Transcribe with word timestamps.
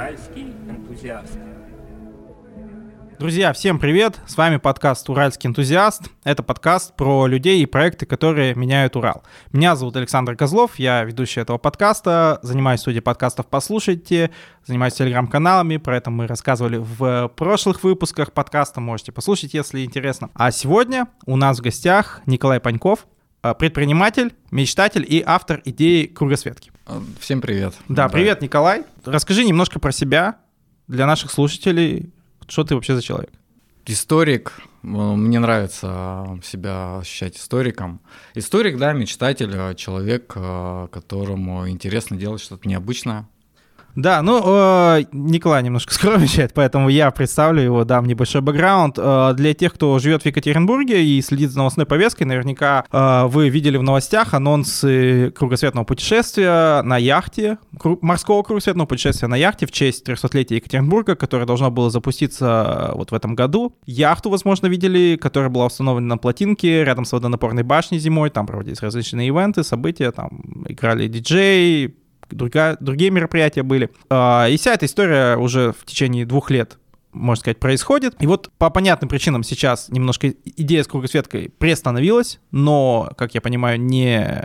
Уральский 0.00 0.54
энтузиаст. 0.66 1.38
Друзья, 3.18 3.52
всем 3.52 3.78
привет! 3.78 4.18
С 4.26 4.38
вами 4.38 4.56
подкаст 4.56 5.10
«Уральский 5.10 5.48
энтузиаст». 5.48 6.04
Это 6.24 6.42
подкаст 6.42 6.96
про 6.96 7.26
людей 7.26 7.62
и 7.62 7.66
проекты, 7.66 8.06
которые 8.06 8.54
меняют 8.54 8.96
Урал. 8.96 9.22
Меня 9.52 9.76
зовут 9.76 9.96
Александр 9.96 10.36
Козлов, 10.36 10.78
я 10.78 11.04
ведущий 11.04 11.42
этого 11.42 11.58
подкаста, 11.58 12.38
занимаюсь 12.40 12.80
студией 12.80 13.02
подкастов 13.02 13.48
«Послушайте», 13.48 14.30
занимаюсь 14.64 14.94
телеграм-каналами, 14.94 15.76
про 15.76 15.98
это 15.98 16.10
мы 16.10 16.26
рассказывали 16.26 16.78
в 16.78 17.30
прошлых 17.36 17.84
выпусках 17.84 18.32
подкаста, 18.32 18.80
можете 18.80 19.12
послушать, 19.12 19.52
если 19.52 19.84
интересно. 19.84 20.30
А 20.32 20.50
сегодня 20.50 21.08
у 21.26 21.36
нас 21.36 21.58
в 21.58 21.62
гостях 21.62 22.22
Николай 22.24 22.58
Паньков, 22.58 23.06
предприниматель, 23.58 24.34
мечтатель 24.50 25.04
и 25.08 25.22
автор 25.24 25.62
идеи 25.64 26.06
кругосветки. 26.06 26.72
Всем 27.20 27.40
привет. 27.40 27.74
Да, 27.88 28.08
привет, 28.08 28.42
Николай. 28.42 28.84
Расскажи 29.04 29.44
немножко 29.44 29.78
про 29.78 29.92
себя 29.92 30.38
для 30.88 31.06
наших 31.06 31.30
слушателей, 31.30 32.12
что 32.48 32.64
ты 32.64 32.74
вообще 32.74 32.94
за 32.94 33.02
человек? 33.02 33.30
Историк. 33.86 34.60
Мне 34.82 35.38
нравится 35.38 36.38
себя 36.42 36.98
ощущать 36.98 37.36
историком. 37.36 38.00
Историк, 38.34 38.78
да, 38.78 38.92
мечтатель, 38.92 39.74
человек, 39.74 40.32
э, 40.36 40.88
которому 40.90 41.68
интересно 41.68 42.16
делать 42.16 42.40
что-то 42.40 42.68
необычное. 42.68 43.28
Да, 43.96 44.22
ну, 44.22 44.42
э, 44.44 45.04
Николай 45.12 45.62
немножко 45.62 45.92
скромничает, 45.94 46.52
поэтому 46.54 46.88
я 46.88 47.10
представлю 47.10 47.62
его, 47.62 47.84
дам 47.84 48.06
небольшой 48.06 48.40
бэкграунд. 48.40 48.98
Э, 48.98 49.32
для 49.34 49.54
тех, 49.54 49.74
кто 49.74 49.98
живет 49.98 50.22
в 50.22 50.26
Екатеринбурге 50.26 51.04
и 51.04 51.20
следит 51.22 51.50
за 51.50 51.58
новостной 51.58 51.86
повесткой, 51.86 52.24
наверняка 52.24 52.84
э, 52.90 53.26
вы 53.26 53.48
видели 53.48 53.76
в 53.76 53.82
новостях 53.82 54.34
анонсы 54.34 55.32
кругосветного 55.32 55.84
путешествия 55.84 56.82
на 56.82 56.98
яхте, 56.98 57.58
морского 58.00 58.42
кругосветного 58.42 58.86
путешествия 58.86 59.28
на 59.28 59.36
яхте 59.36 59.66
в 59.66 59.72
честь 59.72 60.08
300-летия 60.08 60.56
Екатеринбурга, 60.56 61.16
которое 61.16 61.46
должно 61.46 61.70
было 61.70 61.90
запуститься 61.90 62.92
вот 62.94 63.10
в 63.10 63.14
этом 63.14 63.34
году. 63.34 63.76
Яхту, 63.86 64.30
возможно, 64.30 64.66
видели, 64.66 65.18
которая 65.20 65.50
была 65.50 65.66
установлена 65.66 66.14
на 66.14 66.18
плотинке 66.18 66.84
рядом 66.84 67.04
с 67.04 67.12
водонапорной 67.12 67.62
башней 67.62 67.98
зимой, 67.98 68.30
там 68.30 68.46
проводились 68.46 68.80
различные 68.80 69.28
ивенты, 69.28 69.64
события, 69.64 70.12
там 70.12 70.64
играли 70.68 71.08
диджей, 71.08 71.96
другая, 72.30 72.76
другие 72.80 73.10
мероприятия 73.10 73.62
были. 73.62 73.90
А, 74.08 74.46
и 74.48 74.56
вся 74.56 74.74
эта 74.74 74.86
история 74.86 75.36
уже 75.36 75.72
в 75.72 75.84
течение 75.84 76.26
двух 76.26 76.50
лет 76.50 76.78
можно 77.12 77.40
сказать, 77.40 77.58
происходит. 77.58 78.14
И 78.20 78.26
вот 78.26 78.50
по 78.56 78.70
понятным 78.70 79.08
причинам 79.08 79.42
сейчас 79.42 79.88
немножко 79.88 80.28
идея 80.28 80.82
с 80.84 80.86
кругосветкой 80.86 81.50
приостановилась, 81.58 82.38
но, 82.52 83.10
как 83.16 83.34
я 83.34 83.40
понимаю, 83.40 83.80
не 83.80 84.44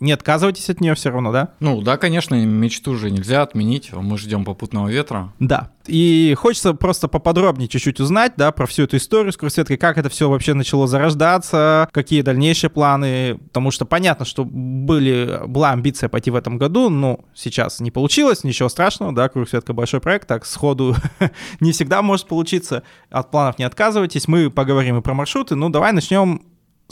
не 0.00 0.12
отказывайтесь 0.12 0.70
от 0.70 0.80
нее 0.80 0.94
все 0.94 1.10
равно, 1.10 1.32
да? 1.32 1.50
Ну 1.60 1.80
да, 1.82 1.96
конечно, 1.96 2.34
мечту 2.34 2.96
же 2.96 3.10
нельзя 3.10 3.42
отменить, 3.42 3.92
мы 3.92 4.18
ждем 4.18 4.44
попутного 4.44 4.88
ветра. 4.88 5.32
Да. 5.38 5.70
И 5.86 6.34
хочется 6.38 6.74
просто 6.74 7.08
поподробнее 7.08 7.68
чуть-чуть 7.68 8.00
узнать, 8.00 8.34
да, 8.36 8.52
про 8.52 8.66
всю 8.66 8.84
эту 8.84 8.96
историю 8.96 9.32
с 9.32 9.36
Курсветкой, 9.36 9.76
как 9.76 9.98
это 9.98 10.08
все 10.08 10.28
вообще 10.28 10.54
начало 10.54 10.86
зарождаться, 10.86 11.88
какие 11.92 12.22
дальнейшие 12.22 12.70
планы, 12.70 13.38
потому 13.48 13.70
что 13.70 13.84
понятно, 13.84 14.24
что 14.24 14.44
были, 14.44 15.40
была 15.46 15.72
амбиция 15.72 16.08
пойти 16.08 16.30
в 16.30 16.36
этом 16.36 16.56
году, 16.56 16.88
но 16.88 17.20
сейчас 17.34 17.80
не 17.80 17.90
получилось, 17.90 18.44
ничего 18.44 18.68
страшного, 18.68 19.12
да, 19.12 19.28
Курсветка 19.28 19.72
большой 19.72 20.00
проект, 20.00 20.28
так 20.28 20.46
сходу 20.46 20.94
не 21.60 21.72
всегда 21.72 22.02
может 22.02 22.28
получиться, 22.28 22.84
от 23.10 23.30
планов 23.30 23.58
не 23.58 23.64
отказывайтесь, 23.64 24.28
мы 24.28 24.50
поговорим 24.50 24.98
и 24.98 25.02
про 25.02 25.14
маршруты, 25.14 25.56
ну 25.56 25.68
давай 25.68 25.92
начнем 25.92 26.42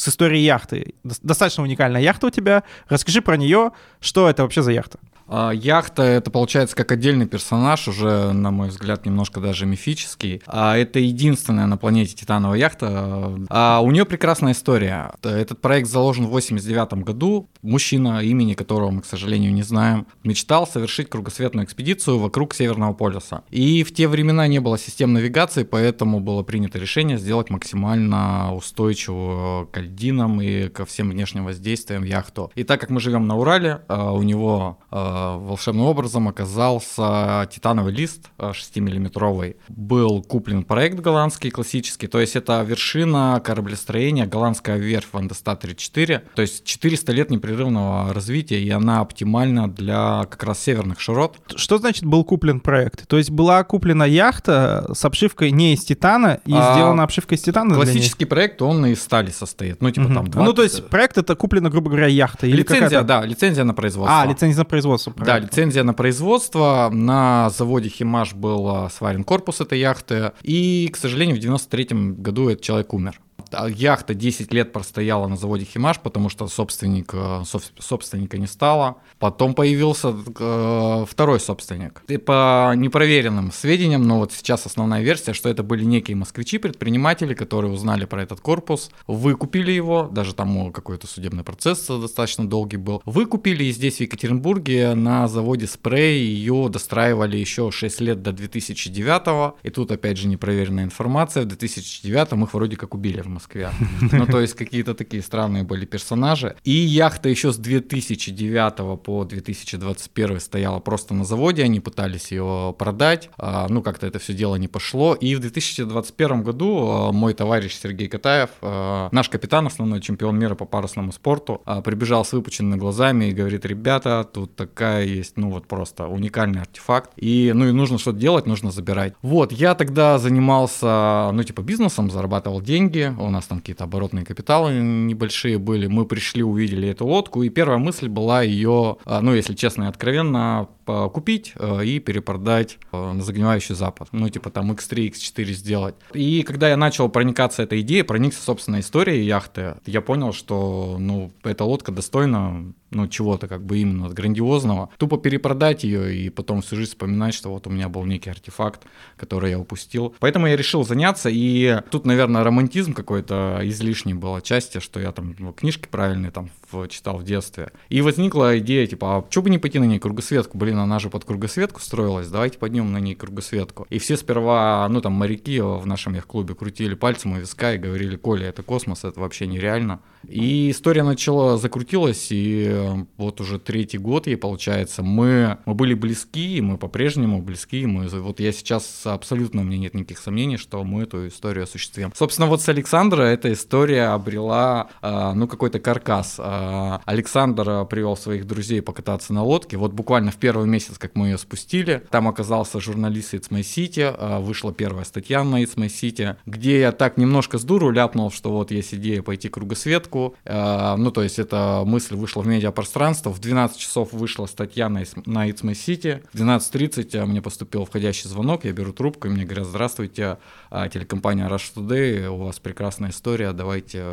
с 0.01 0.09
историей 0.09 0.45
яхты. 0.45 0.95
Достаточно 1.05 1.63
уникальная 1.63 2.01
яхта 2.01 2.29
у 2.29 2.31
тебя. 2.31 2.63
Расскажи 2.89 3.21
про 3.21 3.37
нее, 3.37 3.73
что 4.01 4.31
это 4.31 4.43
вообще 4.43 4.63
за 4.63 4.73
яхта? 4.73 4.99
А, 5.31 5.53
яхта 5.53 6.03
это 6.03 6.31
получается 6.31 6.75
как 6.75 6.91
отдельный 6.91 7.27
персонаж, 7.27 7.87
уже, 7.87 8.33
на 8.33 8.51
мой 8.51 8.69
взгляд, 8.69 9.07
немножко 9.07 9.41
даже 9.41 9.65
мифический. 9.65 10.43
А 10.47 10.77
это 10.77 10.99
единственная 10.99 11.67
на 11.67 11.77
планете 11.77 12.17
титановая 12.17 12.59
яхта. 12.59 13.39
А 13.49 13.81
у 13.81 13.91
нее 13.93 14.05
прекрасная 14.05 14.53
история. 14.53 15.13
Этот 15.23 15.61
проект 15.61 15.89
заложен 15.89 16.27
в 16.27 16.31
89 16.31 17.05
году. 17.05 17.49
Мужчина, 17.63 18.23
имени 18.23 18.55
которого 18.55 18.91
мы, 18.91 19.03
к 19.03 19.07
сожалению, 19.07 19.53
не 19.53 19.63
знаем, 19.63 20.07
мечтал 20.25 20.67
совершить 20.67 21.09
кругосветную 21.09 21.65
экспедицию 21.65 22.19
вокруг 22.19 22.53
Северного 22.53 22.93
полюса. 22.93 23.45
И 23.51 23.85
в 23.85 23.95
те 23.95 24.09
времена 24.09 24.49
не 24.49 24.59
было 24.59 24.79
систем 24.79 25.13
навигации, 25.13 25.63
поэтому 25.63 26.19
было 26.19 26.43
принято 26.43 26.79
решение 26.79 27.19
сделать 27.19 27.51
максимально 27.51 28.53
устойчивую 28.55 29.69
к 29.69 29.79
льдинам 29.79 30.41
и 30.41 30.69
ко 30.69 30.85
всем 30.85 31.11
внешним 31.11 31.45
воздействиям 31.45 32.03
яхту. 32.03 32.51
И 32.57 32.65
так 32.65 32.81
как 32.81 32.91
мы 32.91 33.01
живем 33.01 33.29
на 33.29 33.37
Урале, 33.37 33.83
а, 33.87 34.13
у 34.13 34.23
него 34.23 34.79
а, 34.91 35.20
волшебным 35.39 35.87
образом 35.87 36.29
оказался 36.29 37.49
титановый 37.51 37.93
лист 37.93 38.31
6-миллиметровый. 38.39 39.57
Был 39.69 40.23
куплен 40.23 40.65
проект 40.65 41.01
голландский 41.01 41.51
классический, 41.51 42.07
то 42.07 42.21
есть 42.21 42.37
это 42.37 42.63
вершина 42.63 43.41
кораблестроения, 43.45 44.27
голландская 44.27 44.77
верфь 44.77 45.09
Вандеста 45.13 45.57
34, 45.57 46.25
то 46.35 46.43
есть 46.43 46.65
400 46.65 47.13
лет 47.13 47.31
непрерывного 47.31 48.13
развития, 48.15 48.63
и 48.63 48.71
она 48.71 49.01
оптимальна 49.01 49.69
для 49.71 50.27
как 50.31 50.43
раз 50.45 50.61
северных 50.61 51.01
широт. 51.01 51.37
Что 51.57 51.79
значит 51.79 52.05
был 52.05 52.25
куплен 52.25 52.61
проект? 52.61 53.07
То 53.09 53.19
есть 53.19 53.31
была 53.31 53.65
куплена 53.65 54.07
яхта 54.07 54.91
с 54.93 55.05
обшивкой 55.05 55.51
не 55.51 55.75
из 55.75 55.85
титана, 55.85 56.41
и 56.45 56.53
а, 56.55 56.75
сделана 56.75 57.03
обшивка 57.03 57.35
из 57.35 57.43
титана? 57.43 57.75
Классический 57.75 58.25
проект, 58.25 58.63
он 58.63 58.87
из 58.87 59.01
стали 59.01 59.31
состоит, 59.31 59.83
ну 59.83 59.91
типа 59.91 60.05
угу. 60.05 60.15
там 60.15 60.27
20... 60.29 60.47
Ну 60.47 60.53
то 60.53 60.63
есть 60.63 60.89
проект 60.89 61.19
это 61.19 61.35
куплена, 61.35 61.71
грубо 61.71 61.91
говоря, 61.91 62.07
яхта? 62.07 62.47
Или 62.47 62.59
лицензия, 62.59 63.03
да, 63.03 63.25
лицензия 63.25 63.65
на 63.65 63.75
производство. 63.75 64.21
А, 64.21 64.27
лицензия 64.27 64.59
на 64.59 64.65
производство 64.65 65.10
производства. 65.13 65.41
Да, 65.41 65.47
лицензия 65.47 65.85
на 65.85 65.95
производство. 65.95 66.91
На 66.93 67.51
заводе 67.51 67.89
Химаш 67.89 68.35
был 68.35 68.69
а, 68.69 68.91
сварен 68.91 69.25
корпус 69.25 69.61
этой 69.61 69.79
яхты. 69.79 70.33
И, 70.43 70.89
к 70.93 70.97
сожалению, 70.97 71.37
в 71.37 71.41
93 71.41 71.89
году 72.17 72.49
этот 72.49 72.63
человек 72.63 72.93
умер. 72.95 73.21
А 73.53 73.69
яхта 73.69 74.15
10 74.15 74.53
лет 74.53 74.73
простояла 74.73 75.27
на 75.29 75.37
заводе 75.37 75.65
Химаш, 75.65 76.01
потому 76.01 76.29
что 76.29 76.49
собственник, 76.49 77.11
э, 77.13 77.43
собственника 77.79 78.39
не 78.39 78.47
стало. 78.47 78.97
Потом 79.19 79.55
появился 79.55 80.15
э, 80.39 81.05
второй 81.09 81.41
собственник. 81.41 82.03
И 82.09 82.17
по 82.17 82.73
непроверенным 82.77 83.53
сведениям, 83.53 84.07
но 84.07 84.19
вот 84.19 84.33
сейчас 84.33 84.67
основная 84.67 85.03
версия, 85.03 85.33
что 85.33 85.49
это 85.49 85.63
были 85.63 85.85
некие 85.85 86.17
москвичи, 86.17 86.59
предприниматели, 86.59 87.35
которые 87.35 87.73
узнали 87.73 88.05
про 88.05 88.23
этот 88.23 88.41
корпус, 88.41 88.91
выкупили 89.07 89.73
его, 89.73 90.09
даже 90.11 90.35
там 90.35 90.73
какой-то 90.73 91.07
судебный 91.07 91.45
процесс 91.45 91.87
достаточно 91.87 92.49
долгий 92.49 92.77
был, 92.77 93.03
выкупили 93.05 93.65
и 93.65 93.73
здесь 93.73 93.97
в 93.97 94.01
Екатеринбурге 94.01 94.95
на 94.95 95.29
заводе 95.29 95.67
Спрей 95.67 96.23
ее 96.23 96.69
достраивали 96.69 97.37
еще 97.37 97.71
6 97.71 98.01
лет 98.01 98.23
до 98.23 98.33
2009 98.33 99.55
и 99.63 99.71
тут 99.71 99.91
опять 99.91 100.19
же 100.19 100.29
непроверенная 100.29 100.85
информация, 100.85 101.45
в 101.45 101.47
2009 101.47 102.33
их 102.33 102.55
вроде 102.55 102.77
как 102.77 102.95
убили 102.95 103.21
в 103.21 103.29
Москве. 103.31 103.71
Ну, 104.13 104.27
то 104.27 104.41
есть 104.41 104.55
какие-то 104.55 104.95
такие 104.95 105.23
странные 105.23 105.63
были 105.63 105.85
персонажи. 105.85 106.57
И 106.65 106.73
яхта 106.73 107.29
еще 107.29 107.53
с 107.53 107.57
2009 107.57 109.01
по 109.03 109.25
2021 109.25 110.41
стояла 110.41 110.81
просто 110.81 111.15
на 111.15 111.25
заводе, 111.25 111.65
они 111.65 111.81
пытались 111.81 112.33
ее 112.33 112.75
продать, 112.79 113.31
а, 113.39 113.67
ну, 113.69 113.83
как-то 113.83 114.07
это 114.07 114.19
все 114.19 114.35
дело 114.35 114.57
не 114.57 114.69
пошло. 114.69 115.15
И 115.15 115.35
в 115.35 115.41
2021 115.41 116.43
году 116.43 116.91
а, 116.91 117.13
мой 117.13 117.35
товарищ 117.35 117.75
Сергей 117.75 118.09
Катаев, 118.09 118.51
а, 118.63 119.09
наш 119.13 119.29
капитан, 119.29 119.67
основной 119.67 120.01
чемпион 120.01 120.39
мира 120.39 120.55
по 120.55 120.65
парусному 120.65 121.13
спорту, 121.13 121.63
прибежал 121.85 122.25
с 122.25 122.33
выпученными 122.33 122.79
глазами 122.79 123.27
и 123.27 123.33
говорит, 123.33 123.65
ребята, 123.65 124.29
тут 124.31 124.57
такая 124.57 125.05
есть, 125.05 125.37
ну, 125.37 125.51
вот 125.51 125.67
просто 125.67 126.07
уникальный 126.07 126.61
артефакт, 126.61 127.13
и, 127.17 127.53
ну, 127.55 127.69
и 127.69 127.73
нужно 127.73 127.99
что-то 127.99 128.19
делать, 128.19 128.47
нужно 128.47 128.71
забирать. 128.71 129.15
Вот, 129.23 129.53
я 129.53 129.75
тогда 129.75 130.19
занимался, 130.19 131.31
ну, 131.33 131.43
типа, 131.43 131.63
бизнесом, 131.63 132.11
зарабатывал 132.11 132.61
деньги, 132.61 133.15
у 133.21 133.31
нас 133.31 133.47
там 133.47 133.59
какие-то 133.61 133.85
оборотные 133.85 134.25
капиталы 134.25 134.73
небольшие 134.75 135.59
были, 135.59 135.87
мы 135.87 136.07
пришли, 136.07 136.43
увидели 136.43 136.89
эту 136.89 137.07
лодку, 137.07 137.43
и 137.43 137.49
первая 137.49 137.79
мысль 137.79 138.09
была 138.09 138.43
ее, 138.43 138.97
а, 139.05 139.21
ну, 139.21 139.35
если 139.35 139.55
честно 139.55 139.85
и 139.85 139.87
откровенно, 139.87 140.69
купить 141.13 141.53
э, 141.55 141.85
и 141.85 142.01
перепродать 142.01 142.79
э, 142.93 143.13
на 143.13 143.23
загнивающий 143.23 143.75
запад. 143.75 144.09
Ну, 144.13 144.29
типа 144.29 144.51
там 144.51 144.73
X3, 144.73 145.11
X4 145.11 145.45
сделать. 145.53 145.95
И 146.13 146.43
когда 146.43 146.69
я 146.69 146.77
начал 146.77 147.09
проникаться 147.09 147.63
этой 147.63 147.81
идеей, 147.83 148.03
проникся, 148.03 148.43
собственно, 148.43 148.81
историей 148.81 149.25
яхты, 149.25 149.77
я 149.87 150.01
понял, 150.01 150.33
что, 150.33 150.97
ну, 150.99 151.31
эта 151.45 151.65
лодка 151.65 151.93
достойна 151.93 152.73
ну, 152.91 153.09
чего-то 153.09 153.49
как 153.49 153.65
бы 153.65 153.79
именно 153.79 154.09
грандиозного, 154.09 154.91
тупо 154.99 155.17
перепродать 155.19 155.85
ее 155.85 156.15
и 156.15 156.31
потом 156.31 156.63
всю 156.63 156.77
жизнь 156.77 156.91
вспоминать, 156.91 157.35
что 157.35 157.51
вот 157.51 157.67
у 157.67 157.71
меня 157.71 157.89
был 157.89 158.05
некий 158.05 158.31
артефакт, 158.31 158.83
который 159.17 159.51
я 159.51 159.59
упустил. 159.59 160.15
Поэтому 160.19 160.47
я 160.47 160.57
решил 160.57 160.85
заняться, 160.85 161.29
и 161.31 161.81
тут, 161.91 162.05
наверное, 162.05 162.45
романтизм 162.45 162.93
какой-то 162.93 163.61
излишний 163.63 164.15
был 164.15 164.35
отчасти, 164.35 164.81
что 164.81 165.01
я 165.01 165.13
там 165.13 165.35
ну, 165.39 165.53
книжки 165.53 165.89
правильные 165.89 166.31
там 166.31 166.51
читал 166.89 167.19
в 167.19 167.25
детстве. 167.25 167.73
И 167.89 168.01
возникла 168.01 168.59
идея, 168.59 168.87
типа, 168.87 169.19
а 169.19 169.27
что 169.31 169.43
бы 169.43 169.51
не 169.51 169.59
пойти 169.59 169.79
на 169.79 169.85
ней 169.85 169.99
кругосветку? 169.99 170.59
Блин, 170.59 170.79
она 170.79 170.99
же 170.99 171.11
под 171.11 171.25
кругосветку 171.25 171.81
строилась, 171.81 172.29
давайте 172.29 172.59
поднимем 172.59 172.93
на 172.93 172.99
ней 172.99 173.15
кругосветку. 173.15 173.87
И 173.91 173.99
все 173.99 174.17
сперва, 174.17 174.87
ну 174.89 175.01
там 175.01 175.13
моряки 175.13 175.61
в 175.61 175.87
нашем 175.87 176.15
яхт-клубе 176.15 176.55
крутили 176.55 176.95
пальцем 176.95 177.33
у 177.33 177.37
виска 177.37 177.75
и 177.75 177.79
говорили, 177.79 178.17
Коля, 178.17 178.49
это 178.49 178.63
космос, 178.63 179.05
это 179.05 179.21
вообще 179.21 179.47
нереально. 179.47 180.01
И 180.29 180.71
история 180.71 181.03
начала 181.03 181.57
закрутилась, 181.57 182.29
и 182.31 182.80
вот 183.17 183.41
уже 183.41 183.59
третий 183.59 183.99
год 183.99 184.27
ей 184.27 184.37
получается. 184.37 185.03
Мы, 185.03 185.59
мы 185.65 185.75
были 185.75 185.95
близки, 185.95 186.61
мы 186.61 186.77
по-прежнему 186.79 187.43
близки. 187.43 187.87
Мы, 187.87 188.09
вот 188.09 188.41
я 188.41 188.53
сейчас 188.53 189.07
абсолютно, 189.07 189.63
у 189.63 189.65
меня 189.65 189.79
нет 189.79 189.95
никаких 189.95 190.19
сомнений, 190.19 190.57
что 190.57 190.83
мы 190.85 191.03
эту 191.03 191.29
историю 191.29 191.65
осуществим. 191.65 192.13
Собственно, 192.17 192.49
вот 192.49 192.63
с 192.63 192.69
Александра 192.69 193.23
эта 193.23 193.53
история 193.53 194.07
обрела, 194.07 194.89
э, 195.03 195.33
ну, 195.35 195.47
какой-то 195.47 195.79
каркас. 195.81 196.37
Э, 196.39 196.99
Александр 197.05 197.85
привел 197.87 198.17
своих 198.17 198.47
друзей 198.47 198.83
покататься 198.83 199.33
на 199.33 199.43
лодке. 199.43 199.77
Вот 199.77 199.93
буквально 199.93 200.31
в 200.31 200.37
первый 200.37 200.67
месяц, 200.67 200.99
как 200.99 201.17
мы 201.17 201.29
ее 201.29 201.39
спустили, 201.39 202.03
там 202.11 202.29
оказался 202.29 202.81
журналист 202.81 203.35
It's 203.35 203.51
My 203.51 203.61
City, 203.61 204.41
вышла 204.41 204.73
первая 204.73 205.05
статья 205.05 205.45
на 205.45 205.63
It's 205.63 205.77
My 205.77 205.87
City, 205.87 206.37
где 206.47 206.81
я 206.81 206.93
так 206.93 207.17
немножко 207.17 207.59
с 207.59 207.65
дуру 207.65 207.91
ляпнул, 207.91 208.31
что 208.31 208.51
вот 208.53 208.71
есть 208.71 208.95
идея 208.95 209.23
пойти 209.23 209.49
кругосветку. 209.49 210.35
Ну, 210.45 211.11
то 211.11 211.23
есть 211.23 211.39
эта 211.39 211.83
мысль 211.87 212.15
вышла 212.15 212.43
в 212.43 212.47
медиапространство. 212.71 213.31
В 213.31 213.39
12 213.41 213.77
часов 213.77 214.13
вышла 214.13 214.47
статья 214.47 214.89
на, 214.89 215.01
на 215.27 215.49
It's 215.49 215.63
My 215.63 215.73
City. 215.73 216.23
В 216.33 216.37
12.30 216.37 217.27
мне 217.27 217.43
поступил 217.43 217.85
входящий 217.85 218.29
звонок, 218.29 218.65
я 218.65 218.73
беру 218.73 218.93
трубку, 218.93 219.29
и 219.29 219.31
мне 219.31 219.45
говорят, 219.45 219.67
здравствуйте, 219.67 220.39
телекомпания 220.71 221.49
Rush 221.49 221.75
Today, 221.75 222.29
у 222.29 222.37
вас 222.37 222.59
прекрасная 222.59 223.11
история, 223.11 223.53
давайте, 223.53 224.05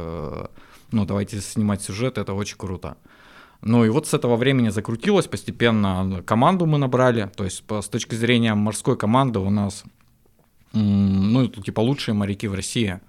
ну, 0.91 1.05
давайте 1.05 1.41
снимать 1.41 1.81
сюжет, 1.81 2.17
это 2.17 2.33
очень 2.33 2.57
круто. 2.57 2.97
Ну 3.61 3.85
и 3.85 3.89
вот 3.89 4.07
с 4.07 4.13
этого 4.13 4.35
времени 4.35 4.69
закрутилось 4.69 5.27
постепенно, 5.27 6.23
команду 6.25 6.65
мы 6.65 6.77
набрали, 6.77 7.29
то 7.35 7.43
есть 7.43 7.63
с 7.69 7.87
точки 7.87 8.15
зрения 8.15 8.55
морской 8.55 8.95
команды 8.97 9.39
у 9.39 9.49
нас, 9.49 9.83
ну, 10.73 11.47
типа 11.47 11.81
лучшие 11.81 12.13
моряки 12.15 12.47
в 12.47 12.53
России. 12.53 12.99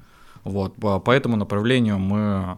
Вот, 0.45 0.77
по, 0.77 1.01
по 1.01 1.11
этому 1.11 1.37
направлению 1.37 1.99
мы 1.99 2.19
Э, 2.21 2.57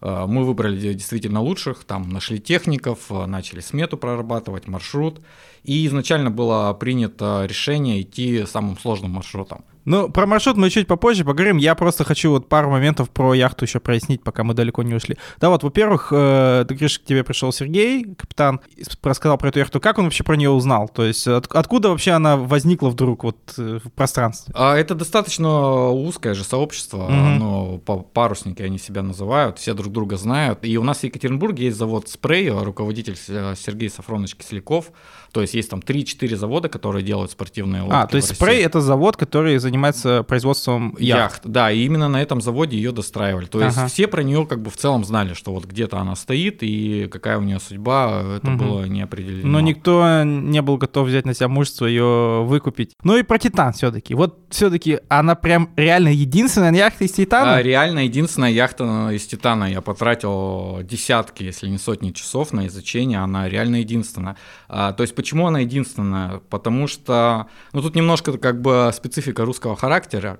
мы 0.00 0.44
выбрали 0.44 0.92
действительно 0.92 1.40
лучших, 1.40 1.84
там 1.84 2.10
нашли 2.10 2.38
техников, 2.38 3.10
э, 3.10 3.26
начали 3.26 3.60
смету 3.60 3.96
прорабатывать, 3.96 4.68
маршрут. 4.68 5.20
И 5.64 5.86
изначально 5.86 6.30
было 6.30 6.72
принято 6.74 7.44
решение 7.48 8.02
идти 8.02 8.44
самым 8.46 8.78
сложным 8.78 9.12
маршрутом. 9.12 9.64
Ну, 9.86 10.10
про 10.10 10.26
маршрут 10.26 10.56
мы 10.56 10.68
чуть 10.68 10.88
попозже 10.88 11.24
поговорим. 11.24 11.56
Я 11.58 11.76
просто 11.76 12.04
хочу 12.04 12.30
вот 12.30 12.48
пару 12.48 12.70
моментов 12.70 13.08
про 13.08 13.34
яхту 13.34 13.64
еще 13.64 13.78
прояснить, 13.78 14.22
пока 14.22 14.42
мы 14.42 14.52
далеко 14.52 14.82
не 14.82 14.94
ушли. 14.94 15.16
Да, 15.40 15.48
вот, 15.48 15.62
во-первых, 15.62 16.08
э, 16.10 16.64
ты 16.68 16.74
говоришь, 16.74 16.98
к 16.98 17.04
тебе 17.04 17.22
пришел 17.22 17.52
Сергей, 17.52 18.04
капитан, 18.16 18.60
рассказал 19.02 19.38
про 19.38 19.48
эту 19.48 19.60
яхту. 19.60 19.80
Как 19.80 19.98
он 19.98 20.04
вообще 20.04 20.24
про 20.24 20.34
нее 20.34 20.50
узнал? 20.50 20.88
То 20.88 21.04
есть 21.04 21.26
от, 21.28 21.46
откуда 21.54 21.90
вообще 21.90 22.10
она 22.10 22.36
возникла 22.36 22.88
вдруг 22.88 23.22
вот 23.22 23.54
э, 23.58 23.78
в 23.82 23.92
пространстве? 23.92 24.52
А 24.56 24.76
это 24.76 24.96
достаточно 24.96 25.88
узкое 25.90 26.34
же 26.34 26.42
сообщество. 26.42 27.08
Mm-hmm. 27.08 27.38
Ну, 27.38 27.82
парусники 28.12 28.62
они 28.62 28.78
себя 28.78 29.02
называют, 29.02 29.58
все 29.58 29.72
друг 29.72 29.92
друга 29.92 30.16
знают. 30.16 30.60
И 30.62 30.76
у 30.78 30.82
нас 30.82 30.98
в 30.98 31.04
Екатеринбурге 31.04 31.66
есть 31.66 31.78
завод 31.78 32.08
«Спрей», 32.08 32.50
руководитель 32.50 33.16
э, 33.28 33.54
Сергей 33.56 33.88
Сафронович 33.88 34.34
Кисляков. 34.34 34.90
То 35.30 35.42
есть 35.42 35.54
есть 35.54 35.70
там 35.70 35.80
3-4 35.80 36.34
завода, 36.34 36.68
которые 36.68 37.04
делают 37.04 37.30
спортивные 37.30 37.82
лодки. 37.82 37.94
А, 37.94 38.06
то 38.06 38.16
есть 38.16 38.34
«Спрей»— 38.34 38.62
это 38.64 38.80
завод, 38.80 39.16
который 39.16 39.58
занимается 39.58 39.75
занимается 39.76 40.22
производством 40.22 40.96
яхт. 40.98 41.34
яхт. 41.34 41.42
Да, 41.44 41.70
и 41.70 41.84
именно 41.84 42.08
на 42.08 42.22
этом 42.22 42.40
заводе 42.40 42.76
ее 42.76 42.92
достраивали. 42.92 43.46
То 43.46 43.60
есть 43.60 43.76
ага. 43.76 43.88
все 43.88 44.06
про 44.08 44.22
нее 44.22 44.46
как 44.46 44.62
бы 44.62 44.70
в 44.70 44.76
целом 44.76 45.04
знали, 45.04 45.34
что 45.34 45.52
вот 45.52 45.66
где-то 45.66 45.98
она 45.98 46.16
стоит 46.16 46.62
и 46.62 47.08
какая 47.10 47.38
у 47.38 47.42
нее 47.42 47.60
судьба, 47.60 48.36
это 48.36 48.50
угу. 48.50 48.64
было 48.64 48.84
не 48.84 49.02
определено. 49.02 49.48
Но 49.48 49.60
никто 49.60 50.22
не 50.24 50.62
был 50.62 50.78
готов 50.78 51.08
взять 51.08 51.26
на 51.26 51.34
себя 51.34 51.48
мужество 51.48 51.86
ее 51.86 52.42
выкупить. 52.44 52.94
Ну 53.02 53.16
и 53.16 53.22
про 53.22 53.38
Титан 53.38 53.72
все-таки. 53.72 54.14
Вот 54.14 54.38
все-таки 54.50 55.00
она 55.08 55.34
прям 55.34 55.70
реально 55.76 56.08
единственная 56.08 56.72
яхта 56.72 57.04
из 57.04 57.12
Титана? 57.12 57.56
А, 57.56 57.62
реально 57.62 58.00
единственная 58.00 58.50
яхта 58.50 59.10
из 59.12 59.26
Титана. 59.26 59.70
Я 59.70 59.80
потратил 59.80 60.80
десятки, 60.82 61.42
если 61.42 61.68
не 61.68 61.78
сотни 61.78 62.10
часов 62.12 62.52
на 62.52 62.66
изучение. 62.66 63.18
Она 63.18 63.48
реально 63.48 63.76
единственная. 63.76 64.36
А, 64.68 64.92
то 64.92 65.02
есть 65.02 65.14
почему 65.14 65.46
она 65.46 65.60
единственная? 65.60 66.40
Потому 66.50 66.86
что, 66.86 67.46
ну 67.72 67.82
тут 67.82 67.94
немножко 67.94 68.38
как 68.38 68.60
бы 68.60 68.90
специфика 68.94 69.44
русского 69.44 69.65
человеческого 69.66 69.76
характера, 69.76 70.38